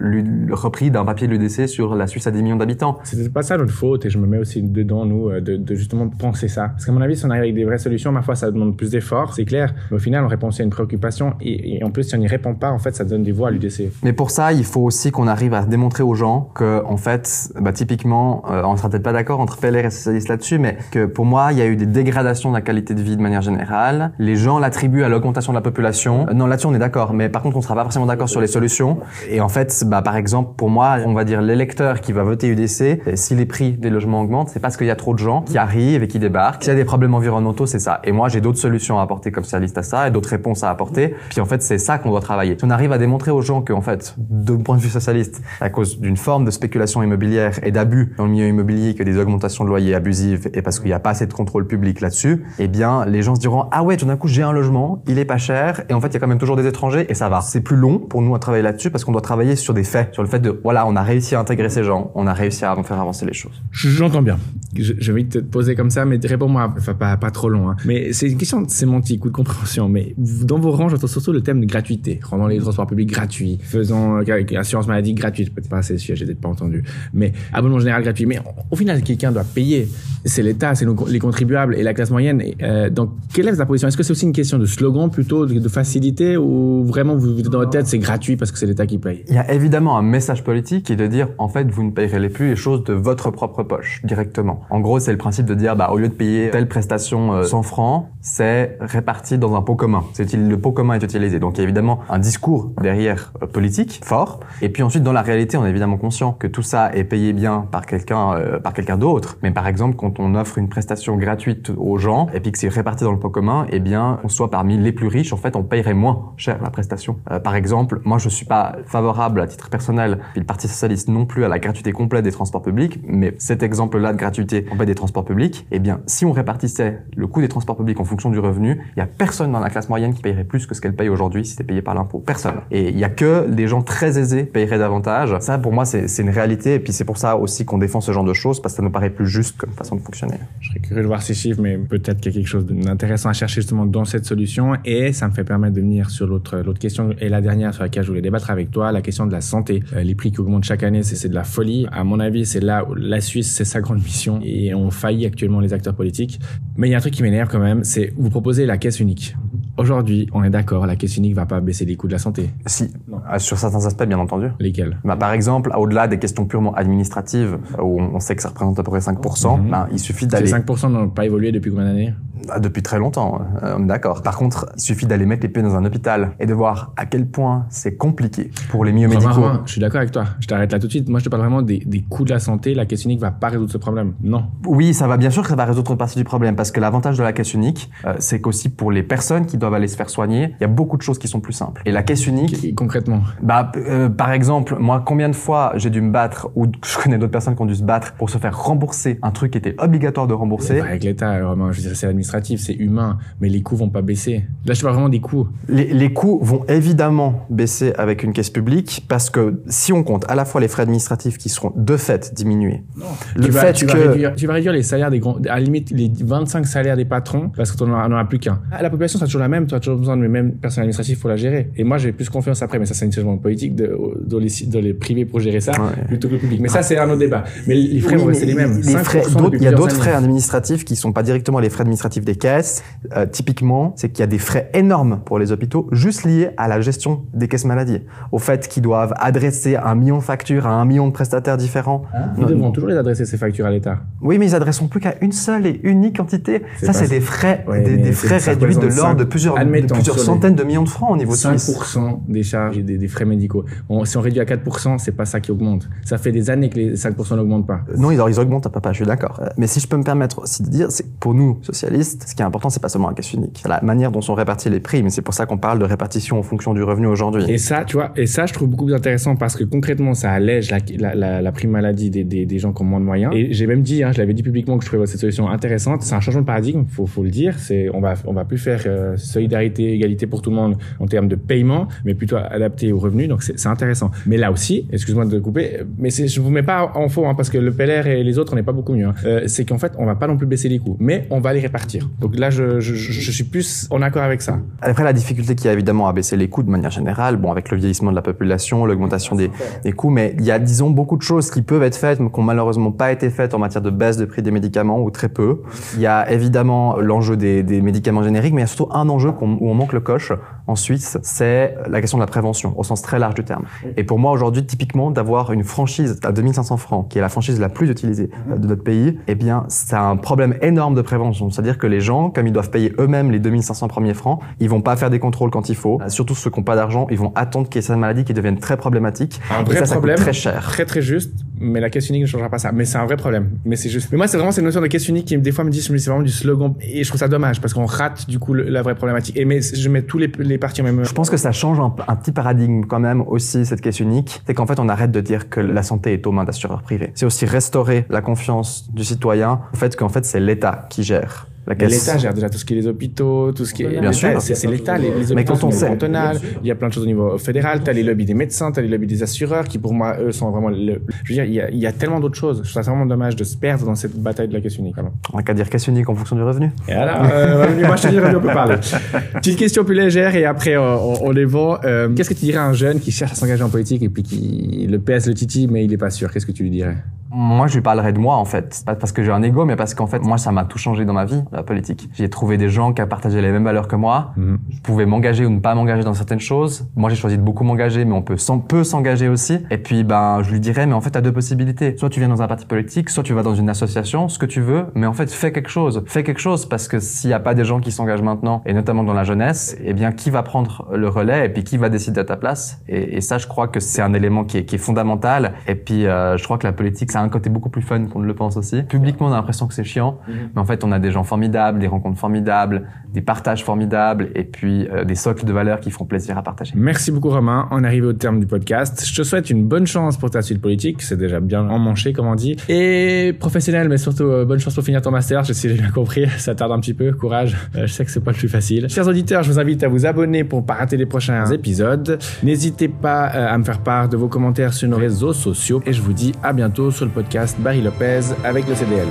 repris 0.50 0.90
d'un 0.90 1.04
papier 1.04 1.28
de 1.28 1.34
l'UDC 1.34 1.68
sur 1.68 1.94
la 1.94 2.06
Suisse 2.06 2.26
à 2.26 2.30
10 2.30 2.42
millions 2.42 2.56
d'habitants. 2.56 2.98
C'était 3.04 3.28
pas 3.30 3.42
ça 3.42 3.56
notre 3.56 3.72
faute 3.72 4.04
et 4.04 4.10
je 4.10 4.18
me 4.18 4.26
mets 4.26 4.38
aussi 4.38 4.62
dedans, 4.62 5.06
nous, 5.06 5.30
euh, 5.30 5.40
de, 5.40 5.56
de 5.56 5.74
justement 5.74 6.08
penser 6.08 6.48
ça. 6.48 6.68
Parce 6.68 6.84
qu'à 6.84 6.92
mon 6.92 7.00
avis, 7.00 7.16
si 7.16 7.24
on 7.24 7.30
arrive 7.30 7.42
avec 7.42 7.54
des 7.54 7.64
vraies 7.64 7.78
solutions, 7.78 8.12
ma 8.12 8.22
foi, 8.22 8.34
ça 8.34 8.50
demande 8.50 8.76
plus 8.76 8.90
d'efforts, 8.90 9.34
c'est 9.34 9.44
clair. 9.44 9.74
Mais 9.90 9.96
au 9.96 10.00
final, 10.00 10.24
on 10.24 10.28
répond 10.28 10.48
aussi 10.48 10.62
à 10.62 10.64
une 10.64 10.70
préoccupation 10.70 11.34
et, 11.40 11.82
en 11.84 11.90
plus, 11.90 12.04
si 12.04 12.14
on 12.14 12.18
n'y 12.18 12.26
répond 12.26 12.54
pas, 12.54 12.70
en 12.70 12.78
fait, 12.78 12.94
ça 12.94 13.04
donne 13.04 13.22
des 13.22 13.32
voix 13.32 13.48
à 13.48 13.50
l'UDC. 13.50 13.90
Mais 14.02 14.12
pour 14.12 14.30
ça, 14.30 14.52
il 14.52 14.64
faut 14.64 14.80
aussi 14.80 15.10
qu'on 15.10 15.26
arrive 15.26 15.54
à 15.54 15.62
démontrer 15.62 16.02
aux 16.02 16.14
gens 16.14 16.50
que, 16.54 16.82
en 16.84 16.96
fait, 16.96 17.52
bah, 17.60 17.72
typiquement, 17.72 18.42
euh, 18.50 18.62
on 18.64 18.76
sera 18.76 18.88
peut-être 18.88 19.02
pas 19.02 19.12
d'accord 19.12 19.40
entre 19.40 19.58
PLR 19.58 19.86
et 19.86 19.90
socialistes 19.90 20.28
là-dessus, 20.28 20.58
mais 20.58 20.78
que 20.90 21.06
pour 21.06 21.24
moi, 21.24 21.48
il 21.52 21.58
y 21.58 21.62
a 21.62 21.66
eu 21.66 21.76
des 21.76 21.86
dégradations 21.86 22.50
de 22.50 22.54
la 22.54 22.60
qualité 22.60 22.94
de 22.94 23.02
vie 23.02 23.16
de 23.16 23.22
manière 23.22 23.42
générale. 23.42 24.12
Les 24.18 24.36
gens 24.36 24.58
l'attribuent 24.58 25.04
à 25.04 25.08
l'augmentation 25.08 25.52
de 25.52 25.56
la 25.56 25.62
population. 25.62 26.26
Euh, 26.28 26.34
non, 26.34 26.46
là-dessus, 26.46 26.66
on 26.66 26.74
est 26.74 26.78
d'accord. 26.78 27.12
Mais 27.12 27.28
par 27.28 27.42
contre, 27.42 27.56
on 27.56 27.62
sera 27.62 27.74
pas 27.74 27.82
forcément 27.82 28.06
d'accord 28.06 28.28
sur 28.28 28.40
les 28.40 28.46
solutions. 28.46 28.98
Et 29.30 29.40
en 29.40 29.48
fait, 29.48 29.84
bah, 29.86 30.02
par 30.02 30.16
exemple, 30.16 30.52
pour 30.56 30.70
moi, 30.70 30.96
on 31.04 31.14
va 31.14 31.24
dire 31.24 31.40
l'électeur 31.42 32.00
qui 32.00 32.12
va 32.12 32.22
voter 32.22 32.48
UDC, 32.48 33.02
si 33.14 33.34
les 33.34 33.46
prix 33.46 33.72
des 33.72 33.90
logements 33.90 34.20
augmentent, 34.20 34.48
c'est 34.48 34.60
parce 34.60 34.76
qu'il 34.76 34.86
y 34.86 34.90
a 34.90 34.96
trop 34.96 35.14
de 35.14 35.18
gens 35.18 35.42
qui 35.42 35.58
arrivent 35.58 36.02
et 36.02 36.08
qui 36.08 36.18
débarquent. 36.18 36.62
S'il 36.62 36.72
y 36.72 36.76
a 36.76 36.78
des 36.78 36.84
problèmes 36.84 37.14
environnementaux, 37.14 37.66
c'est 37.66 37.78
ça. 37.78 38.00
Et 38.04 38.12
moi, 38.12 38.28
j'ai 38.28 38.40
d'autres 38.40 38.58
solutions 38.58 38.98
à 38.98 39.02
apporter 39.02 39.30
comme 39.30 39.44
socialiste 39.44 39.77
à 39.78 39.82
ça 39.82 40.08
et 40.08 40.10
d'autres 40.10 40.28
réponses 40.28 40.62
à 40.62 40.70
apporter. 40.70 41.14
Puis 41.30 41.40
en 41.40 41.46
fait, 41.46 41.62
c'est 41.62 41.78
ça 41.78 41.98
qu'on 41.98 42.10
doit 42.10 42.20
travailler. 42.20 42.56
Si 42.58 42.64
on 42.64 42.70
arrive 42.70 42.92
à 42.92 42.98
démontrer 42.98 43.30
aux 43.30 43.42
gens 43.42 43.62
qu'en 43.62 43.80
fait, 43.80 44.14
de 44.18 44.54
point 44.56 44.76
de 44.76 44.82
vue 44.82 44.88
socialiste, 44.88 45.42
à 45.60 45.70
cause 45.70 45.98
d'une 46.00 46.16
forme 46.16 46.44
de 46.44 46.50
spéculation 46.50 47.02
immobilière 47.02 47.58
et 47.62 47.70
d'abus 47.70 48.14
dans 48.16 48.24
le 48.24 48.30
milieu 48.30 48.48
immobilier, 48.48 48.94
que 48.94 49.02
des 49.02 49.18
augmentations 49.18 49.64
de 49.64 49.68
loyers 49.68 49.94
abusives 49.94 50.50
et 50.54 50.62
parce 50.62 50.78
qu'il 50.78 50.88
n'y 50.88 50.94
a 50.94 51.00
pas 51.00 51.10
assez 51.10 51.26
de 51.26 51.32
contrôle 51.32 51.66
public 51.66 52.00
là-dessus, 52.00 52.44
eh 52.58 52.68
bien, 52.68 53.04
les 53.06 53.22
gens 53.22 53.34
se 53.34 53.40
diront 53.40 53.66
ah 53.70 53.82
ouais, 53.82 53.96
tout 53.96 54.06
d'un 54.06 54.16
coup, 54.16 54.28
j'ai 54.28 54.42
un 54.42 54.52
logement, 54.52 55.02
il 55.06 55.18
est 55.18 55.24
pas 55.24 55.38
cher 55.38 55.82
et 55.88 55.94
en 55.94 56.00
fait, 56.00 56.08
il 56.08 56.14
y 56.14 56.16
a 56.16 56.20
quand 56.20 56.26
même 56.26 56.38
toujours 56.38 56.56
des 56.56 56.66
étrangers 56.66 57.06
et 57.08 57.14
ça 57.14 57.28
va. 57.28 57.40
C'est 57.40 57.60
plus 57.60 57.76
long 57.76 57.98
pour 57.98 58.22
nous 58.22 58.34
à 58.34 58.38
travailler 58.38 58.62
là-dessus 58.62 58.90
parce 58.90 59.04
qu'on 59.04 59.12
doit 59.12 59.20
travailler 59.20 59.56
sur 59.56 59.74
des 59.74 59.84
faits, 59.84 60.12
sur 60.12 60.22
le 60.22 60.28
fait 60.28 60.40
de 60.40 60.60
voilà, 60.62 60.86
on 60.86 60.96
a 60.96 61.02
réussi 61.02 61.34
à 61.34 61.40
intégrer 61.40 61.68
ces 61.68 61.84
gens, 61.84 62.10
on 62.14 62.26
a 62.26 62.32
réussi 62.32 62.64
à 62.64 62.74
faire 62.82 63.00
avancer 63.00 63.26
les 63.26 63.32
choses. 63.32 63.62
J'entends 63.72 64.22
bien. 64.22 64.38
Je, 64.76 64.94
je 64.98 65.12
vais 65.12 65.24
te 65.24 65.38
poser 65.38 65.74
comme 65.74 65.90
ça, 65.90 66.04
mais 66.04 66.18
réponds-moi, 66.22 66.72
enfin 66.76 66.94
pas, 66.94 67.16
pas 67.16 67.30
trop 67.30 67.48
long. 67.48 67.70
Hein. 67.70 67.76
Mais 67.84 68.12
c'est 68.12 68.28
une 68.28 68.38
question 68.38 68.60
de 68.60 68.70
sémantique 68.70 69.24
ou 69.24 69.28
de 69.28 69.34
compréhension. 69.34 69.67
Mais 69.88 70.14
dans 70.16 70.58
vos 70.58 70.70
rangs, 70.70 70.88
j'entends 70.88 71.06
surtout 71.06 71.32
le 71.32 71.40
thème 71.40 71.60
de 71.60 71.66
gratuité, 71.66 72.20
rendant 72.22 72.46
les 72.46 72.58
transports 72.58 72.86
publics 72.86 73.10
gratuits, 73.10 73.58
faisant 73.62 74.18
euh, 74.18 74.58
assurance 74.58 74.86
maladie 74.86 75.14
gratuite, 75.14 75.54
peut-être 75.54 75.68
pas 75.68 75.78
assez, 75.78 75.98
j'ai 75.98 76.14
peut-être 76.14 76.40
pas 76.40 76.48
entendu. 76.48 76.82
Mais 77.12 77.32
abonnement 77.52 77.78
général 77.78 78.02
gratuit. 78.02 78.26
Mais 78.26 78.38
au 78.70 78.76
final, 78.76 79.02
quelqu'un 79.02 79.32
doit 79.32 79.44
payer. 79.44 79.88
C'est 80.24 80.42
l'État, 80.42 80.74
c'est 80.74 80.86
les 81.08 81.18
contribuables 81.18 81.74
et 81.76 81.82
la 81.82 81.94
classe 81.94 82.10
moyenne. 82.10 82.42
Euh, 82.62 82.90
donc, 82.90 83.10
quelle 83.32 83.48
est 83.48 83.52
la 83.52 83.66
position? 83.66 83.88
Est-ce 83.88 83.96
que 83.96 84.02
c'est 84.02 84.12
aussi 84.12 84.26
une 84.26 84.32
question 84.32 84.58
de 84.58 84.66
slogan 84.66 85.10
plutôt, 85.10 85.46
de, 85.46 85.68
facilité, 85.68 86.36
ou 86.36 86.84
vraiment 86.84 87.14
vous, 87.16 87.42
dans 87.42 87.58
votre 87.58 87.70
tête 87.70 87.86
c'est 87.86 87.98
gratuit 87.98 88.36
parce 88.36 88.50
que 88.50 88.58
c'est 88.58 88.66
l'État 88.66 88.86
qui 88.86 88.98
paye? 88.98 89.24
Il 89.28 89.34
y 89.34 89.38
a 89.38 89.52
évidemment 89.52 89.98
un 89.98 90.02
message 90.02 90.42
politique 90.42 90.86
qui 90.86 90.92
est 90.94 90.96
de 90.96 91.06
dire 91.06 91.28
en 91.38 91.48
fait 91.48 91.70
vous 91.70 91.82
ne 91.82 91.90
payerez 91.90 92.28
plus 92.28 92.50
les 92.50 92.56
choses 92.56 92.84
de 92.84 92.94
votre 92.94 93.30
propre 93.30 93.62
poche 93.62 94.00
directement. 94.04 94.62
En 94.70 94.80
gros, 94.80 94.98
c'est 94.98 95.12
le 95.12 95.18
principe 95.18 95.46
de 95.46 95.54
dire 95.54 95.76
bah 95.76 95.90
au 95.92 95.98
lieu 95.98 96.08
de 96.08 96.14
payer 96.14 96.50
telle 96.50 96.68
prestation 96.68 97.42
100 97.42 97.58
euh, 97.58 97.62
francs, 97.62 98.06
c'est 98.20 98.76
réparti 98.80 99.38
dans 99.38 99.54
un 99.54 99.57
pot 99.62 99.74
commun. 99.74 100.04
C'est 100.12 100.32
le 100.34 100.58
pot 100.58 100.72
commun 100.72 100.94
est 100.94 101.02
utilisé? 101.02 101.38
Donc 101.38 101.54
il 101.56 101.58
y 101.58 101.60
a 101.60 101.64
évidemment 101.64 102.00
un 102.08 102.18
discours 102.18 102.70
derrière 102.80 103.32
euh, 103.42 103.46
politique 103.46 104.00
fort. 104.04 104.40
Et 104.62 104.68
puis 104.68 104.82
ensuite 104.82 105.02
dans 105.02 105.12
la 105.12 105.22
réalité, 105.22 105.56
on 105.56 105.66
est 105.66 105.70
évidemment 105.70 105.96
conscient 105.96 106.32
que 106.32 106.46
tout 106.46 106.62
ça 106.62 106.94
est 106.94 107.04
payé 107.04 107.32
bien 107.32 107.66
par 107.70 107.86
quelqu'un 107.86 108.34
euh, 108.34 108.58
par 108.58 108.72
quelqu'un 108.72 108.96
d'autre. 108.96 109.38
Mais 109.42 109.50
par 109.50 109.66
exemple, 109.66 109.96
quand 109.96 110.20
on 110.20 110.34
offre 110.34 110.58
une 110.58 110.68
prestation 110.68 111.16
gratuite 111.16 111.70
aux 111.76 111.98
gens 111.98 112.28
et 112.34 112.40
puis 112.40 112.52
que 112.52 112.58
c'est 112.58 112.68
réparti 112.68 113.04
dans 113.04 113.12
le 113.12 113.18
pot 113.18 113.30
commun, 113.30 113.66
eh 113.70 113.80
bien 113.80 114.20
on 114.24 114.28
soit 114.28 114.50
parmi 114.50 114.76
les 114.78 114.92
plus 114.92 115.08
riches, 115.08 115.32
en 115.32 115.36
fait, 115.36 115.56
on 115.56 115.62
payerait 115.62 115.94
moins 115.94 116.32
cher 116.36 116.58
la 116.62 116.70
prestation. 116.70 117.16
par 117.42 117.54
exemple, 117.54 118.00
moi 118.04 118.18
je 118.18 118.28
suis 118.28 118.46
pas 118.46 118.76
favorable 118.86 119.40
à 119.40 119.46
titre 119.46 119.70
personnel, 119.70 120.18
puis 120.32 120.40
le 120.40 120.46
Parti 120.46 120.68
socialiste 120.68 121.08
non 121.08 121.26
plus 121.26 121.44
à 121.44 121.48
la 121.48 121.58
gratuité 121.58 121.92
complète 121.92 122.24
des 122.24 122.32
transports 122.32 122.62
publics, 122.62 123.00
mais 123.06 123.34
cet 123.38 123.62
exemple-là 123.62 124.12
de 124.12 124.18
gratuité 124.18 124.66
en 124.72 124.76
fait 124.76 124.86
des 124.86 124.94
transports 124.94 125.24
publics, 125.24 125.66
eh 125.70 125.78
bien 125.78 126.00
si 126.06 126.24
on 126.24 126.32
répartissait 126.32 127.02
le 127.16 127.26
coût 127.26 127.40
des 127.40 127.48
transports 127.48 127.76
publics 127.76 128.00
en 128.00 128.04
fonction 128.04 128.30
du 128.30 128.38
revenu, 128.38 128.80
il 128.96 129.00
y 129.00 129.02
a 129.02 129.06
personne 129.06 129.47
dans 129.52 129.60
la 129.60 129.70
classe 129.70 129.88
moyenne 129.88 130.14
qui 130.14 130.22
payerait 130.22 130.44
plus 130.44 130.66
que 130.66 130.74
ce 130.74 130.80
qu'elle 130.80 130.94
paye 130.94 131.08
aujourd'hui 131.08 131.44
si 131.44 131.52
c'était 131.52 131.64
payé 131.64 131.82
par 131.82 131.94
l'impôt. 131.94 132.18
Personne. 132.18 132.56
Et 132.70 132.88
il 132.88 132.98
y 132.98 133.04
a 133.04 133.08
que 133.08 133.48
des 133.48 133.68
gens 133.68 133.82
très 133.82 134.18
aisés 134.18 134.44
paieraient 134.44 134.78
davantage. 134.78 135.34
Ça, 135.40 135.58
pour 135.58 135.72
moi, 135.72 135.84
c'est 135.84 136.22
une 136.22 136.30
réalité. 136.30 136.74
Et 136.74 136.80
puis 136.80 136.92
c'est 136.92 137.04
pour 137.04 137.18
ça 137.18 137.36
aussi 137.36 137.64
qu'on 137.64 137.78
défend 137.78 138.00
ce 138.00 138.12
genre 138.12 138.24
de 138.24 138.34
choses 138.34 138.60
parce 138.60 138.74
que 138.74 138.76
ça 138.78 138.82
nous 138.82 138.90
paraît 138.90 139.10
plus 139.10 139.26
juste 139.26 139.56
comme 139.58 139.72
façon 139.72 139.96
de 139.96 140.00
fonctionner. 140.00 140.38
Je 140.60 140.68
serais 140.68 140.80
curieux 140.80 141.02
de 141.02 141.06
voir 141.06 141.22
ces 141.22 141.34
chiffres, 141.34 141.60
mais 141.60 141.78
peut-être 141.78 142.20
qu'il 142.20 142.32
y 142.32 142.34
a 142.34 142.38
quelque 142.38 142.48
chose 142.48 142.66
d'intéressant 142.66 143.28
à 143.28 143.32
chercher 143.32 143.60
justement 143.60 143.86
dans 143.86 144.04
cette 144.04 144.24
solution. 144.24 144.74
Et 144.84 145.12
ça 145.12 145.28
me 145.28 145.32
fait 145.32 145.44
permettre 145.44 145.74
de 145.74 145.80
venir 145.80 146.10
sur 146.10 146.26
l'autre 146.26 146.58
l'autre 146.58 146.78
question 146.78 147.10
et 147.20 147.28
la 147.28 147.40
dernière 147.40 147.74
sur 147.74 147.82
laquelle 147.82 148.02
je 148.02 148.08
voulais 148.08 148.22
débattre 148.22 148.50
avec 148.50 148.70
toi, 148.70 148.92
la 148.92 149.02
question 149.02 149.26
de 149.26 149.32
la 149.32 149.40
santé. 149.40 149.82
Euh, 149.94 150.02
les 150.02 150.14
prix 150.14 150.32
qui 150.32 150.40
augmentent 150.40 150.64
chaque 150.64 150.82
année, 150.82 151.02
c'est 151.02 151.28
de 151.28 151.34
la 151.34 151.44
folie. 151.44 151.86
À 151.92 152.04
mon 152.04 152.20
avis, 152.20 152.46
c'est 152.46 152.60
là 152.60 152.86
où 152.88 152.94
la 152.94 153.20
Suisse, 153.20 153.50
c'est 153.50 153.64
sa 153.64 153.80
grande 153.80 154.02
mission 154.02 154.40
et 154.42 154.74
on 154.74 154.90
faillit 154.90 155.26
actuellement 155.26 155.60
les 155.60 155.72
acteurs 155.72 155.94
politiques. 155.94 156.40
Mais 156.76 156.88
il 156.88 156.90
y 156.92 156.94
a 156.94 156.98
un 156.98 157.00
truc 157.00 157.14
qui 157.14 157.22
m'énerve 157.22 157.48
quand 157.50 157.58
même, 157.58 157.84
c'est 157.84 158.12
vous 158.16 158.30
proposez 158.30 158.66
la 158.66 158.78
caisse 158.78 159.00
unique. 159.00 159.36
Aujourd'hui, 159.78 160.28
on 160.32 160.42
est 160.42 160.50
d'accord, 160.50 160.86
la 160.86 160.96
caisse 160.96 161.16
unique 161.18 161.36
va 161.36 161.46
pas 161.46 161.60
baisser 161.60 161.84
les 161.84 161.94
coûts 161.94 162.08
de 162.08 162.12
la 162.12 162.18
santé. 162.18 162.50
Si, 162.66 162.92
ah, 163.28 163.38
sur 163.38 163.56
certains 163.58 163.86
aspects, 163.86 164.02
bien 164.02 164.18
entendu. 164.18 164.48
Lesquels? 164.58 164.98
Bah, 165.04 165.14
Par 165.14 165.32
exemple, 165.32 165.70
au-delà 165.76 166.08
des 166.08 166.18
questions 166.18 166.46
purement 166.46 166.74
administratives, 166.74 167.58
où 167.80 168.00
on 168.00 168.18
sait 168.18 168.34
que 168.34 168.42
ça 168.42 168.48
représente 168.48 168.76
à 168.80 168.82
peu 168.82 168.90
près 168.90 168.98
5%, 168.98 169.60
mhm. 169.60 169.70
bah, 169.70 169.88
il 169.92 170.00
suffit 170.00 170.26
d'aller... 170.26 170.48
Ces 170.48 170.56
5% 170.56 170.90
n'ont 170.90 171.08
pas 171.08 171.26
évolué 171.26 171.52
depuis 171.52 171.70
combien 171.70 171.86
d'années? 171.86 172.12
Ah, 172.48 172.58
Depuis 172.58 172.82
très 172.82 172.98
longtemps, 172.98 173.40
euh, 173.62 173.76
on 173.78 173.84
est 173.84 173.86
d'accord. 173.86 174.22
Par 174.22 174.36
contre, 174.36 174.68
il 174.76 174.80
suffit 174.80 175.06
d'aller 175.06 175.26
mettre 175.26 175.42
les 175.42 175.48
pieds 175.48 175.62
dans 175.62 175.76
un 175.76 175.84
hôpital 175.84 176.32
et 176.40 176.46
de 176.46 176.54
voir 176.54 176.92
à 176.96 177.06
quel 177.06 177.28
point 177.28 177.66
c'est 177.68 177.96
compliqué 177.96 178.50
pour 178.70 178.84
les 178.84 178.92
milieux 178.92 179.08
médicaux. 179.08 179.44
je 179.64 179.72
suis 179.72 179.80
d'accord 179.80 180.00
avec 180.00 180.10
toi. 180.10 180.24
Je 180.40 180.46
t'arrête 180.46 180.72
là 180.72 180.78
tout 180.78 180.86
de 180.86 180.92
suite. 180.92 181.08
Moi, 181.08 181.20
je 181.20 181.24
te 181.24 181.28
parle 181.28 181.42
vraiment 181.42 181.62
des, 181.62 181.78
des 181.78 182.02
coûts 182.02 182.24
de 182.24 182.30
la 182.30 182.40
santé. 182.40 182.74
La 182.74 182.86
caisse 182.86 183.04
unique 183.04 183.20
va 183.20 183.30
pas 183.30 183.48
résoudre 183.48 183.70
ce 183.70 183.78
problème. 183.78 184.14
Non. 184.22 184.46
Oui, 184.66 184.94
ça 184.94 185.06
va 185.06 185.16
bien 185.16 185.30
sûr 185.30 185.42
que 185.42 185.48
ça 185.48 185.56
va 185.56 185.64
résoudre 185.64 185.92
une 185.92 185.98
partie 185.98 186.16
du 186.16 186.24
problème 186.24 186.56
parce 186.56 186.70
que 186.70 186.80
l'avantage 186.80 187.18
de 187.18 187.22
la 187.22 187.32
caisse 187.32 187.54
unique, 187.54 187.90
euh, 188.04 188.14
c'est 188.18 188.40
qu'aussi 188.40 188.68
pour 188.68 188.90
les 188.90 189.02
personnes 189.02 189.46
qui 189.46 189.56
doivent 189.56 189.67
aller 189.74 189.88
se 189.88 189.96
faire 189.96 190.10
soigner, 190.10 190.54
il 190.58 190.62
y 190.62 190.64
a 190.64 190.68
beaucoup 190.68 190.96
de 190.96 191.02
choses 191.02 191.18
qui 191.18 191.28
sont 191.28 191.40
plus 191.40 191.52
simples. 191.52 191.82
Et 191.86 191.92
la 191.92 192.02
caisse 192.02 192.26
unique, 192.26 192.74
concrètement, 192.74 193.22
bah 193.42 193.72
euh, 193.76 194.08
par 194.08 194.32
exemple, 194.32 194.76
moi, 194.78 195.02
combien 195.04 195.28
de 195.28 195.34
fois 195.34 195.72
j'ai 195.76 195.90
dû 195.90 196.00
me 196.00 196.10
battre 196.10 196.50
ou 196.54 196.66
je 196.84 196.98
connais 196.98 197.18
d'autres 197.18 197.32
personnes 197.32 197.56
qui 197.56 197.62
ont 197.62 197.66
dû 197.66 197.76
se 197.76 197.82
battre 197.82 198.12
pour 198.14 198.30
se 198.30 198.38
faire 198.38 198.58
rembourser 198.58 199.18
un 199.22 199.30
truc 199.30 199.52
qui 199.52 199.58
était 199.58 199.74
obligatoire 199.78 200.26
de 200.26 200.34
rembourser. 200.34 200.80
Avec 200.80 201.04
l'État, 201.04 201.40
vraiment, 201.40 201.72
je 201.72 201.80
c'est 201.80 202.06
administratif, 202.06 202.60
c'est 202.60 202.74
humain, 202.74 203.18
mais 203.40 203.48
les 203.48 203.62
coûts 203.62 203.76
vont 203.76 203.88
pas 203.88 204.02
baisser. 204.02 204.44
Là, 204.66 204.74
je 204.74 204.82
parle 204.82 204.94
vraiment 204.94 205.08
des 205.08 205.20
coûts. 205.20 205.48
Les, 205.68 205.92
les 205.92 206.12
coûts 206.12 206.38
vont 206.42 206.64
évidemment 206.68 207.46
baisser 207.50 207.92
avec 207.96 208.22
une 208.22 208.32
caisse 208.32 208.50
publique 208.50 209.04
parce 209.08 209.30
que 209.30 209.62
si 209.66 209.92
on 209.92 210.02
compte 210.04 210.24
à 210.30 210.34
la 210.34 210.44
fois 210.44 210.60
les 210.60 210.68
frais 210.68 210.82
administratifs 210.82 211.38
qui 211.38 211.48
seront 211.48 211.72
de 211.76 211.96
fait 211.96 212.34
diminués, 212.34 212.82
non. 212.96 213.06
le 213.36 213.46
tu 213.46 213.52
fait 213.52 213.58
vas, 213.58 213.72
tu 213.72 213.86
que 213.86 213.92
vas 213.92 214.10
réduire, 214.10 214.34
tu 214.34 214.46
vas 214.46 214.52
réduire 214.54 214.72
les 214.72 214.82
salaires 214.82 215.10
des 215.10 215.18
grands, 215.18 215.36
à 215.48 215.54
la 215.54 215.60
limite 215.60 215.90
les 215.90 216.10
25 216.20 216.66
salaires 216.66 216.96
des 216.96 217.04
patrons 217.04 217.50
parce 217.56 217.72
que 217.72 217.76
tu 217.76 217.84
n'en 217.84 218.12
as 218.12 218.24
plus 218.24 218.38
qu'un. 218.38 218.60
La 218.80 218.90
population 218.90 219.18
sera 219.18 219.26
toujours 219.26 219.40
la 219.40 219.48
même, 219.48 219.57
tu 219.66 219.74
as 219.74 219.80
toujours 219.80 219.98
besoin 219.98 220.16
de 220.16 220.26
même 220.26 220.52
personnel 220.52 220.84
administratif 220.84 221.20
pour 221.20 221.30
la 221.30 221.36
gérer. 221.36 221.70
Et 221.76 221.84
moi, 221.84 221.98
j'ai 221.98 222.12
plus 222.12 222.28
confiance 222.28 222.62
après, 222.62 222.78
mais 222.78 222.86
ça, 222.86 222.94
c'est 222.94 223.04
une 223.04 223.10
décision 223.10 223.36
politique 223.38 223.74
de, 223.74 223.96
de, 224.24 224.38
les, 224.38 224.66
de 224.66 224.78
les 224.78 224.94
privés 224.94 225.24
pour 225.24 225.40
gérer 225.40 225.60
ça 225.60 225.72
plutôt 226.06 226.28
que 226.28 226.34
le 226.34 226.40
public. 226.40 226.60
Mais 226.60 226.68
ça, 226.68 226.82
c'est 226.82 226.98
un 226.98 227.08
autre 227.08 227.18
débat. 227.18 227.44
Mais 227.66 227.74
les 227.74 228.00
frais 228.00 228.16
vont 228.16 228.26
rester 228.26 228.46
les 228.46 228.54
mêmes. 228.54 228.80
Les 228.80 228.96
frais, 228.96 229.22
il 229.54 229.62
y 229.62 229.66
a 229.66 229.72
d'autres 229.72 229.96
frais 229.96 230.12
administratifs 230.12 230.84
qui 230.84 230.96
sont 230.96 231.12
pas 231.12 231.22
directement 231.22 231.60
les 231.60 231.70
frais 231.70 231.82
administratifs 231.82 232.24
des 232.24 232.36
caisses. 232.36 232.82
Euh, 233.16 233.26
typiquement, 233.26 233.94
c'est 233.96 234.10
qu'il 234.10 234.20
y 234.20 234.22
a 234.22 234.26
des 234.26 234.38
frais 234.38 234.70
énormes 234.74 235.20
pour 235.24 235.38
les 235.38 235.52
hôpitaux 235.52 235.88
juste 235.92 236.24
liés 236.24 236.50
à 236.56 236.68
la 236.68 236.80
gestion 236.80 237.22
des 237.34 237.48
caisses 237.48 237.64
maladie. 237.64 238.00
Au 238.32 238.38
fait 238.38 238.68
qu'ils 238.68 238.82
doivent 238.82 239.14
adresser 239.16 239.76
un 239.76 239.94
million 239.94 240.18
de 240.18 240.22
factures 240.22 240.66
à 240.66 240.70
un 240.70 240.84
million 240.84 241.06
de 241.06 241.12
prestataires 241.12 241.56
différents. 241.56 242.02
Hein 242.14 242.32
ils 242.38 242.46
devront 242.46 242.72
toujours 242.72 242.90
les 242.90 242.96
adresser 242.96 243.24
ces 243.24 243.36
factures 243.36 243.66
à 243.66 243.70
l'État. 243.70 244.00
Oui, 244.20 244.38
mais 244.38 244.46
ils 244.46 244.54
adresseront 244.54 244.88
plus 244.88 245.00
qu'à 245.00 245.14
une 245.20 245.32
seule 245.32 245.66
et 245.66 245.80
unique 245.82 246.20
entité. 246.20 246.62
Ça, 246.82 246.92
c'est 246.92 247.08
des 247.08 247.20
frais, 247.20 247.64
des, 247.84 248.12
frais 248.12 248.38
réduits 248.38 248.76
de 248.76 248.86
l'ordre 248.86 249.16
de 249.16 249.24
plusieurs, 249.24 249.47
plusieurs 249.54 250.18
centaines 250.18 250.54
de 250.54 250.62
millions 250.62 250.84
de 250.84 250.88
francs 250.88 251.12
au 251.12 251.16
niveau 251.16 251.34
5% 251.34 252.20
des 252.28 252.42
charges 252.42 252.78
et 252.78 252.82
des, 252.82 253.08
frais 253.08 253.24
médicaux. 253.24 253.64
si 254.04 254.16
on 254.16 254.20
réduit 254.20 254.40
à 254.40 254.44
4%, 254.44 254.98
c'est 254.98 255.12
pas 255.12 255.24
ça 255.24 255.40
qui 255.40 255.50
augmente. 255.50 255.88
Ça 256.04 256.18
fait 256.18 256.32
des 256.32 256.50
années 256.50 256.68
que 256.68 256.76
les 256.76 256.94
5% 256.94 257.36
n'augmentent 257.36 257.66
pas. 257.66 257.80
Euh, 257.90 257.96
non, 257.96 258.10
ils, 258.10 258.20
ils 258.28 258.40
augmentent 258.40 258.66
à 258.66 258.70
papa, 258.70 258.92
je 258.92 258.98
suis 258.98 259.06
d'accord. 259.06 259.40
Euh, 259.42 259.48
mais 259.56 259.66
si 259.66 259.80
je 259.80 259.88
peux 259.88 259.96
me 259.96 260.04
permettre 260.04 260.40
aussi 260.40 260.62
de 260.62 260.68
dire, 260.68 260.90
c'est 260.90 261.10
pour 261.18 261.34
nous, 261.34 261.58
socialistes, 261.62 262.24
ce 262.28 262.34
qui 262.34 262.42
est 262.42 262.44
important, 262.44 262.70
c'est 262.70 262.80
pas 262.80 262.88
seulement 262.88 263.08
un 263.08 263.14
caisse 263.14 263.32
unique. 263.32 263.60
C'est 263.62 263.68
la 263.68 263.80
manière 263.82 264.12
dont 264.12 264.20
sont 264.20 264.34
répartis 264.34 264.68
les 264.68 264.80
prix, 264.80 265.02
mais 265.02 265.10
c'est 265.10 265.22
pour 265.22 265.34
ça 265.34 265.46
qu'on 265.46 265.58
parle 265.58 265.78
de 265.78 265.84
répartition 265.84 266.38
en 266.38 266.42
fonction 266.42 266.74
du 266.74 266.82
revenu 266.82 267.06
aujourd'hui. 267.06 267.44
Et 267.48 267.58
ça, 267.58 267.84
tu 267.84 267.96
vois, 267.96 268.12
et 268.16 268.26
ça, 268.26 268.46
je 268.46 268.52
trouve 268.52 268.68
beaucoup 268.68 268.86
plus 268.86 268.94
intéressant 268.94 269.36
parce 269.36 269.56
que 269.56 269.64
concrètement, 269.64 270.14
ça 270.14 270.30
allège 270.30 270.70
la, 270.70 270.78
la, 271.14 271.40
la, 271.42 271.52
prime 271.52 271.70
maladie 271.70 272.10
des, 272.10 272.24
des, 272.24 272.46
des, 272.46 272.58
gens 272.58 272.72
qui 272.72 272.82
ont 272.82 272.84
moins 272.84 273.00
de 273.00 273.04
moyens. 273.04 273.32
Et 273.34 273.52
j'ai 273.52 273.66
même 273.66 273.82
dit, 273.82 274.02
hein, 274.02 274.12
je 274.12 274.18
l'avais 274.18 274.34
dit 274.34 274.42
publiquement 274.42 274.78
que 274.78 274.84
je 274.84 274.90
trouvais 274.90 275.06
cette 275.06 275.20
solution 275.20 275.48
intéressante. 275.48 276.02
C'est 276.02 276.14
un 276.14 276.20
changement 276.20 276.42
de 276.42 276.46
paradigme, 276.46 276.84
faut, 276.88 277.06
faut 277.06 277.22
le 277.22 277.30
dire. 277.30 277.58
C'est, 277.58 277.88
on 277.92 278.00
va, 278.00 278.14
on 278.26 278.32
va 278.32 278.44
plus 278.44 278.58
faire 278.58 278.82
euh, 278.86 279.16
solidarité, 279.28 279.92
égalité 279.92 280.26
pour 280.26 280.42
tout 280.42 280.50
le 280.50 280.56
monde 280.56 280.76
en 280.98 281.06
termes 281.06 281.28
de 281.28 281.36
paiement, 281.36 281.88
mais 282.04 282.14
plutôt 282.14 282.36
adapté 282.36 282.92
aux 282.92 282.98
revenus. 282.98 283.28
Donc 283.28 283.42
c'est 283.42 283.66
intéressant. 283.66 284.10
Mais 284.26 284.36
là 284.36 284.50
aussi, 284.50 284.86
excuse-moi 284.92 285.26
de 285.26 285.38
couper, 285.38 285.80
mais 285.98 286.10
je 286.10 286.40
vous 286.40 286.50
mets 286.50 286.62
pas 286.62 286.92
en 286.94 287.08
faux 287.08 287.26
hein, 287.26 287.34
parce 287.34 287.50
que 287.50 287.58
le 287.58 287.72
PLR 287.72 288.06
et 288.06 288.24
les 288.24 288.38
autres, 288.38 288.52
on 288.52 288.56
n'est 288.56 288.62
pas 288.62 288.72
beaucoup 288.72 288.94
mieux. 288.94 289.06
Hein. 289.06 289.14
Euh, 289.24 289.42
c'est 289.46 289.64
qu'en 289.64 289.78
fait, 289.78 289.92
on 289.98 290.06
va 290.06 290.14
pas 290.14 290.26
non 290.26 290.36
plus 290.36 290.46
baisser 290.46 290.68
les 290.68 290.78
coûts, 290.78 290.96
mais 291.00 291.26
on 291.30 291.40
va 291.40 291.52
les 291.52 291.60
répartir. 291.60 292.08
Donc 292.20 292.38
là, 292.38 292.50
je, 292.50 292.80
suis 292.80 293.44
plus 293.44 293.86
en 293.90 294.02
accord 294.02 294.22
avec 294.22 294.42
ça. 294.42 294.58
Après, 294.80 295.04
la 295.04 295.12
difficulté 295.12 295.54
qu'il 295.54 295.66
y 295.66 295.68
a 295.68 295.72
évidemment 295.72 296.08
à 296.08 296.12
baisser 296.12 296.36
les 296.36 296.48
coûts 296.48 296.62
de 296.62 296.70
manière 296.70 296.90
générale, 296.90 297.36
bon, 297.36 297.50
avec 297.50 297.70
le 297.70 297.76
vieillissement 297.76 298.10
de 298.10 298.16
la 298.16 298.22
population, 298.22 298.84
l'augmentation 298.84 299.36
des, 299.36 299.50
des 299.84 299.92
coûts, 299.92 300.10
mais 300.10 300.34
il 300.38 300.44
y 300.44 300.50
a, 300.50 300.58
disons, 300.58 300.90
beaucoup 300.90 301.16
de 301.16 301.22
choses 301.22 301.50
qui 301.50 301.62
peuvent 301.62 301.82
être 301.82 301.96
faites, 301.96 302.20
mais 302.20 302.30
qui 302.30 302.40
ont 302.40 302.44
malheureusement 302.44 302.92
pas 302.92 303.12
été 303.12 303.30
faites 303.30 303.54
en 303.54 303.58
matière 303.58 303.82
de 303.82 303.90
baisse 303.90 304.16
de 304.16 304.24
prix 304.24 304.42
des 304.42 304.50
médicaments 304.50 305.00
ou 305.00 305.10
très 305.10 305.28
peu. 305.28 305.62
Il 305.94 306.00
y 306.00 306.06
a 306.06 306.30
évidemment 306.30 306.98
l'enjeu 306.98 307.36
des, 307.36 307.62
des 307.62 307.80
médicaments 307.80 308.22
génériques, 308.22 308.54
mais 308.54 308.60
il 308.60 308.64
y 308.64 308.64
a 308.64 308.68
surtout 308.68 308.92
un 308.92 309.08
enjeu 309.08 309.17
où 309.26 309.70
on 309.70 309.74
manque 309.74 309.92
le 309.92 310.00
coche 310.00 310.32
en 310.66 310.76
Suisse, 310.76 311.18
c'est 311.22 311.74
la 311.88 312.00
question 312.00 312.18
de 312.18 312.22
la 312.22 312.26
prévention, 312.26 312.78
au 312.78 312.84
sens 312.84 313.02
très 313.02 313.18
large 313.18 313.34
du 313.34 313.44
terme. 313.44 313.64
Et 313.96 314.04
pour 314.04 314.18
moi, 314.18 314.32
aujourd'hui, 314.32 314.64
typiquement, 314.64 315.10
d'avoir 315.10 315.52
une 315.52 315.64
franchise 315.64 316.20
à 316.22 316.32
2500 316.32 316.76
francs, 316.76 317.08
qui 317.08 317.18
est 317.18 317.20
la 317.20 317.28
franchise 317.28 317.58
la 317.58 317.68
plus 317.68 317.90
utilisée 317.90 318.30
de 318.54 318.66
notre 318.66 318.82
pays, 318.82 319.18
eh 319.26 319.34
bien, 319.34 319.64
c'est 319.68 319.96
un 319.96 320.16
problème 320.16 320.56
énorme 320.62 320.94
de 320.94 321.02
prévention. 321.02 321.50
C'est-à-dire 321.50 321.78
que 321.78 321.86
les 321.86 322.00
gens, 322.00 322.30
comme 322.30 322.46
ils 322.46 322.52
doivent 322.52 322.70
payer 322.70 322.92
eux-mêmes 322.98 323.30
les 323.30 323.38
2500 323.38 323.88
premiers 323.88 324.14
francs, 324.14 324.40
ils 324.60 324.68
vont 324.68 324.82
pas 324.82 324.96
faire 324.96 325.10
des 325.10 325.18
contrôles 325.18 325.50
quand 325.50 325.68
il 325.68 325.76
faut. 325.76 326.00
Surtout 326.08 326.34
ceux 326.34 326.50
qui 326.50 326.60
n'ont 326.60 326.64
pas 326.64 326.76
d'argent, 326.76 327.06
ils 327.10 327.18
vont 327.18 327.32
attendre 327.34 327.68
qu'il 327.68 327.76
y 327.76 327.78
ait 327.78 327.86
cette 327.86 327.96
maladie 327.96 328.24
qui 328.24 328.34
devienne 328.34 328.58
très 328.58 328.76
problématique. 328.76 329.40
Un 329.50 329.62
vrai 329.62 329.82
problème. 329.82 330.16
très 330.16 330.32
cher. 330.32 330.62
Très, 330.62 330.84
très 330.84 331.02
juste. 331.02 331.32
Mais 331.60 331.80
la 331.80 331.90
caisse 331.90 332.08
unique 332.08 332.22
ne 332.22 332.26
changera 332.26 332.48
pas 332.48 332.58
ça. 332.58 332.72
Mais 332.72 332.84
c'est 332.84 332.98
un 332.98 333.06
vrai 333.06 333.16
problème. 333.16 333.50
Mais 333.64 333.76
c'est 333.76 333.88
juste. 333.88 334.10
Mais 334.12 334.16
moi, 334.16 334.28
c'est 334.28 334.36
vraiment 334.36 334.52
cette 334.52 334.64
notion 334.64 334.80
de 334.80 334.86
caisse 334.86 335.08
unique 335.08 335.26
qui, 335.26 335.38
des 335.38 335.52
fois, 335.52 335.64
me 335.64 335.70
dit, 335.70 335.82
c'est 335.82 335.92
vraiment 335.92 336.22
du 336.22 336.30
slogan. 336.30 336.74
Et 336.80 337.02
je 337.02 337.08
trouve 337.08 337.18
ça 337.18 337.28
dommage 337.28 337.60
parce 337.60 337.74
qu'on 337.74 337.86
rate, 337.86 338.28
du 338.28 338.38
coup, 338.38 338.54
la 338.54 338.82
vraie 338.82 338.94
problématique. 338.94 339.07
Je 339.08 339.88
mets 339.88 340.02
tous 340.02 340.18
les, 340.18 340.28
parties. 340.58 340.82
Je 340.84 341.12
pense 341.12 341.30
que 341.30 341.36
ça 341.36 341.52
change 341.52 341.80
un, 341.80 341.94
un, 342.06 342.16
petit 342.16 342.32
paradigme 342.32 342.84
quand 342.84 343.00
même 343.00 343.22
aussi, 343.22 343.66
cette 343.66 343.80
caisse 343.80 344.00
unique. 344.00 344.42
C'est 344.46 344.54
qu'en 344.54 344.66
fait, 344.66 344.78
on 344.78 344.88
arrête 344.88 345.10
de 345.10 345.20
dire 345.20 345.48
que 345.48 345.60
la 345.60 345.82
santé 345.82 346.12
est 346.12 346.26
aux 346.26 346.32
mains 346.32 346.44
d'assureurs 346.44 346.82
privés. 346.82 347.10
C'est 347.14 347.26
aussi 347.26 347.46
restaurer 347.46 348.06
la 348.10 348.20
confiance 348.20 348.88
du 348.92 349.04
citoyen 349.04 349.60
au 349.72 349.76
fait 349.76 349.96
qu'en 349.96 350.08
fait, 350.08 350.24
c'est 350.24 350.40
l'État 350.40 350.86
qui 350.90 351.02
gère 351.02 351.46
L'État 351.74 352.18
gère 352.18 352.34
déjà 352.34 352.48
tout 352.48 352.58
ce 352.58 352.64
qui 352.64 352.74
est 352.74 352.76
les 352.76 352.86
hôpitaux, 352.86 353.52
tout 353.52 353.64
ce 353.64 353.74
qui 353.74 353.82
est. 353.82 354.00
Bien 354.00 354.12
sûr. 354.12 354.40
C'est 354.40 354.66
l'État, 354.66 354.98
les, 354.98 355.10
les, 355.10 355.32
hôpitaux 355.32 355.54
sont 355.54 355.70
cantonales. 355.70 356.38
Il 356.62 356.68
y 356.68 356.70
a 356.70 356.74
plein 356.74 356.88
de 356.88 356.92
choses 356.92 357.04
au 357.04 357.06
niveau 357.06 357.38
fédéral. 357.38 357.80
T'as 357.84 357.92
les 357.92 358.02
lobbies 358.02 358.24
des 358.24 358.34
médecins, 358.34 358.72
t'as 358.72 358.82
les 358.82 358.88
lobbies 358.88 359.06
des 359.06 359.22
assureurs, 359.22 359.64
qui 359.64 359.78
pour 359.78 359.94
moi, 359.94 360.16
eux, 360.20 360.32
sont 360.32 360.50
vraiment. 360.50 360.68
Le... 360.68 361.00
Je 361.24 361.32
veux 361.32 361.34
dire, 361.34 361.44
il 361.44 361.52
y 361.52 361.60
a, 361.60 361.70
il 361.70 361.78
y 361.78 361.86
a 361.86 361.92
tellement 361.92 362.20
d'autres 362.20 362.38
choses. 362.38 362.62
Je 362.64 362.70
trouve 362.70 362.82
ça 362.82 362.90
vraiment 362.90 363.06
dommage 363.06 363.36
de 363.36 363.44
se 363.44 363.56
perdre 363.56 363.84
dans 363.84 363.94
cette 363.94 364.16
bataille 364.16 364.48
de 364.48 364.54
la 364.54 364.60
caisse 364.60 364.78
unique. 364.78 364.96
On 365.32 365.36
n'a 365.36 365.42
qu'à 365.42 365.54
dire 365.54 365.68
caisse 365.68 365.86
unique 365.86 366.08
en 366.08 366.14
fonction 366.14 366.36
du 366.36 366.42
revenu. 366.42 366.70
Et 366.88 366.92
alors, 366.92 367.28
euh, 367.32 367.66
moi, 367.86 367.96
je 367.96 368.02
te 368.02 368.08
dis 368.08 368.18
revenu, 368.18 368.36
on 368.36 368.40
peut 368.40 368.46
parler. 368.48 368.76
Petite 369.34 369.58
question 369.58 369.84
plus 369.84 369.94
légère 369.94 370.34
et 370.34 370.44
après, 370.44 370.76
on, 370.76 371.26
on 371.26 371.30
les 371.30 371.44
vend. 371.44 371.78
Euh, 371.84 372.08
Qu'est-ce 372.14 372.30
que 372.30 372.34
tu 372.34 372.46
dirais 372.46 372.58
à 372.58 372.64
un 372.64 372.72
jeune 372.72 373.00
qui 373.00 373.12
cherche 373.12 373.32
à 373.32 373.34
s'engager 373.34 373.62
en 373.62 373.70
politique 373.70 374.02
et 374.02 374.08
puis 374.08 374.22
qui 374.22 374.86
le 374.88 374.98
PS 374.98 375.26
le 375.26 375.34
titi, 375.34 375.68
mais 375.68 375.84
il 375.84 375.92
est 375.92 375.98
pas 375.98 376.10
sûr? 376.10 376.30
Qu'est-ce 376.32 376.46
que 376.46 376.52
tu 376.52 376.62
lui 376.62 376.70
dirais? 376.70 376.96
Moi, 377.30 377.66
je 377.66 377.74
lui 377.74 377.82
parlerais 377.82 378.12
de 378.12 378.18
moi, 378.18 378.36
en 378.36 378.44
fait. 378.44 378.82
Pas 378.86 378.94
parce 378.94 379.12
que 379.12 379.22
j'ai 379.22 379.32
un 379.32 379.42
ego, 379.42 379.64
mais 379.64 379.76
parce 379.76 379.94
qu'en 379.94 380.06
fait, 380.06 380.20
moi, 380.20 380.38
ça 380.38 380.52
m'a 380.52 380.64
tout 380.64 380.78
changé 380.78 381.04
dans 381.04 381.12
ma 381.12 381.24
vie, 381.24 381.42
la 381.52 381.62
politique. 381.62 382.08
J'ai 382.14 382.28
trouvé 382.28 382.56
des 382.56 382.68
gens 382.68 382.92
qui 382.92 383.02
partageaient 383.04 383.42
les 383.42 383.52
mêmes 383.52 383.64
valeurs 383.64 383.88
que 383.88 383.96
moi. 383.96 384.32
Mhm. 384.36 384.58
Je 384.70 384.80
pouvais 384.80 385.06
m'engager 385.06 385.44
ou 385.46 385.50
ne 385.50 385.60
pas 385.60 385.74
m'engager 385.74 386.04
dans 386.04 386.14
certaines 386.14 386.40
choses. 386.40 386.88
Moi, 386.96 387.10
j'ai 387.10 387.16
choisi 387.16 387.36
de 387.36 387.42
beaucoup 387.42 387.64
m'engager, 387.64 388.04
mais 388.04 388.12
on 388.12 388.22
peut 388.22 388.36
peut 388.68 388.84
s'engager 388.84 389.28
aussi. 389.28 389.58
Et 389.70 389.78
puis, 389.78 390.04
ben, 390.04 390.42
je 390.42 390.50
lui 390.50 390.60
dirais, 390.60 390.86
mais 390.86 390.94
en 390.94 391.00
fait, 391.00 391.10
t'as 391.10 391.20
deux 391.20 391.32
possibilités. 391.32 391.96
Soit 391.96 392.10
tu 392.10 392.20
viens 392.20 392.28
dans 392.28 392.42
un 392.42 392.46
parti 392.46 392.66
politique, 392.66 393.10
soit 393.10 393.22
tu 393.22 393.34
vas 393.34 393.42
dans 393.42 393.54
une 393.54 393.68
association, 393.68 394.28
ce 394.28 394.38
que 394.38 394.46
tu 394.46 394.60
veux. 394.60 394.86
Mais 394.94 395.06
en 395.06 395.12
fait, 395.12 395.30
fais 395.30 395.52
quelque 395.52 395.70
chose. 395.70 396.02
Fais 396.06 396.22
quelque 396.22 396.40
chose 396.40 396.66
parce 396.66 396.88
que 396.88 397.00
s'il 397.00 397.28
n'y 397.28 397.34
a 397.34 397.40
pas 397.40 397.54
des 397.54 397.64
gens 397.64 397.80
qui 397.80 397.92
s'engagent 397.92 398.22
maintenant, 398.22 398.62
et 398.66 398.72
notamment 398.72 399.04
dans 399.04 399.14
la 399.14 399.24
jeunesse, 399.24 399.76
eh 399.82 399.92
bien, 399.92 400.12
qui 400.12 400.30
va 400.30 400.42
prendre 400.42 400.86
le 400.92 401.08
relais 401.08 401.46
et 401.46 401.48
puis 401.48 401.64
qui 401.64 401.76
va 401.76 401.88
décider 401.88 402.20
à 402.20 402.24
ta 402.24 402.36
place? 402.36 402.80
Et, 402.88 403.16
et 403.16 403.20
ça, 403.20 403.38
je 403.38 403.46
crois 403.46 403.68
que 403.68 403.80
c'est 403.80 404.02
un 404.02 404.14
élément 404.14 404.44
qui 404.44 404.58
est, 404.58 404.64
qui 404.64 404.76
est 404.76 404.78
fondamental. 404.78 405.54
Et 405.66 405.74
puis, 405.74 406.06
euh, 406.06 406.36
je 406.36 406.44
crois 406.44 406.58
que 406.58 406.66
la 406.66 406.72
politique, 406.72 407.10
ça 407.18 407.22
a 407.22 407.26
un 407.26 407.28
côté 407.28 407.50
beaucoup 407.50 407.68
plus 407.68 407.82
fun 407.82 408.04
qu'on 408.04 408.20
ne 408.20 408.26
le 408.26 408.34
pense 408.34 408.56
aussi. 408.56 408.82
Publiquement, 408.84 409.26
on 409.26 409.32
a 409.32 409.36
l'impression 409.36 409.66
que 409.66 409.74
c'est 409.74 409.84
chiant, 409.84 410.18
mhm. 410.28 410.34
mais 410.54 410.60
en 410.60 410.64
fait, 410.64 410.84
on 410.84 410.92
a 410.92 411.00
des 411.00 411.10
gens 411.10 411.24
formidables, 411.24 411.80
des 411.80 411.88
rencontres 411.88 412.18
formidables, 412.18 412.86
des 413.12 413.22
partages 413.22 413.64
formidables, 413.64 414.30
et 414.36 414.44
puis 414.44 414.86
euh, 414.88 415.04
des 415.04 415.16
socles 415.16 415.44
de 415.44 415.52
valeurs 415.52 415.80
qui 415.80 415.90
feront 415.90 416.04
plaisir 416.04 416.38
à 416.38 416.42
partager. 416.42 416.74
Merci 416.76 417.10
beaucoup, 417.10 417.30
Romain. 417.30 417.66
On 417.72 417.82
arrive 417.82 418.04
au 418.04 418.12
terme 418.12 418.38
du 418.38 418.46
podcast. 418.46 419.04
Je 419.04 419.16
te 419.16 419.26
souhaite 419.26 419.50
une 419.50 419.64
bonne 419.64 419.86
chance 419.86 420.16
pour 420.16 420.30
ta 420.30 420.42
suite 420.42 420.60
politique. 420.60 421.02
C'est 421.02 421.16
déjà 421.16 421.40
bien 421.40 421.68
emmanché, 421.68 422.12
comme 422.12 422.26
on 422.26 422.36
dit, 422.36 422.56
et 422.68 423.34
professionnel, 423.38 423.88
mais 423.88 423.98
surtout 423.98 424.24
euh, 424.24 424.44
bonne 424.44 424.60
chance 424.60 424.74
pour 424.74 424.84
finir 424.84 425.02
ton 425.02 425.10
master. 425.10 425.42
Je 425.42 425.52
sais, 425.52 425.68
j'ai 425.68 425.74
bien 425.74 425.90
compris. 425.90 426.28
Ça 426.38 426.54
tarde 426.54 426.70
un 426.70 426.78
petit 426.78 426.94
peu. 426.94 427.12
Courage. 427.12 427.56
Euh, 427.74 427.86
je 427.86 427.92
sais 427.92 428.04
que 428.04 428.10
c'est 428.12 428.20
pas 428.20 428.30
le 428.30 428.36
plus 428.36 428.48
facile. 428.48 428.88
Chers 428.88 429.08
auditeurs, 429.08 429.42
je 429.42 429.50
vous 429.50 429.58
invite 429.58 429.82
à 429.82 429.88
vous 429.88 430.06
abonner 430.06 430.44
pour 430.44 430.64
pas 430.64 430.74
rater 430.74 430.96
les 430.96 431.06
prochains 431.06 431.46
épisodes. 431.46 432.18
N'hésitez 432.44 432.88
pas 432.88 433.24
à 433.24 433.58
me 433.58 433.64
faire 433.64 433.80
part 433.80 434.08
de 434.08 434.16
vos 434.16 434.28
commentaires 434.28 434.72
sur 434.72 434.88
nos 434.88 434.98
réseaux 434.98 435.32
sociaux, 435.32 435.82
et 435.84 435.92
je 435.92 436.02
vous 436.02 436.12
dis 436.12 436.32
à 436.42 436.52
bientôt 436.52 436.90
sur 436.90 437.07
podcast 437.10 437.58
Barry 437.60 437.80
Lopez 437.80 438.20
avec 438.44 438.68
le 438.68 438.74
CDL. 438.74 439.08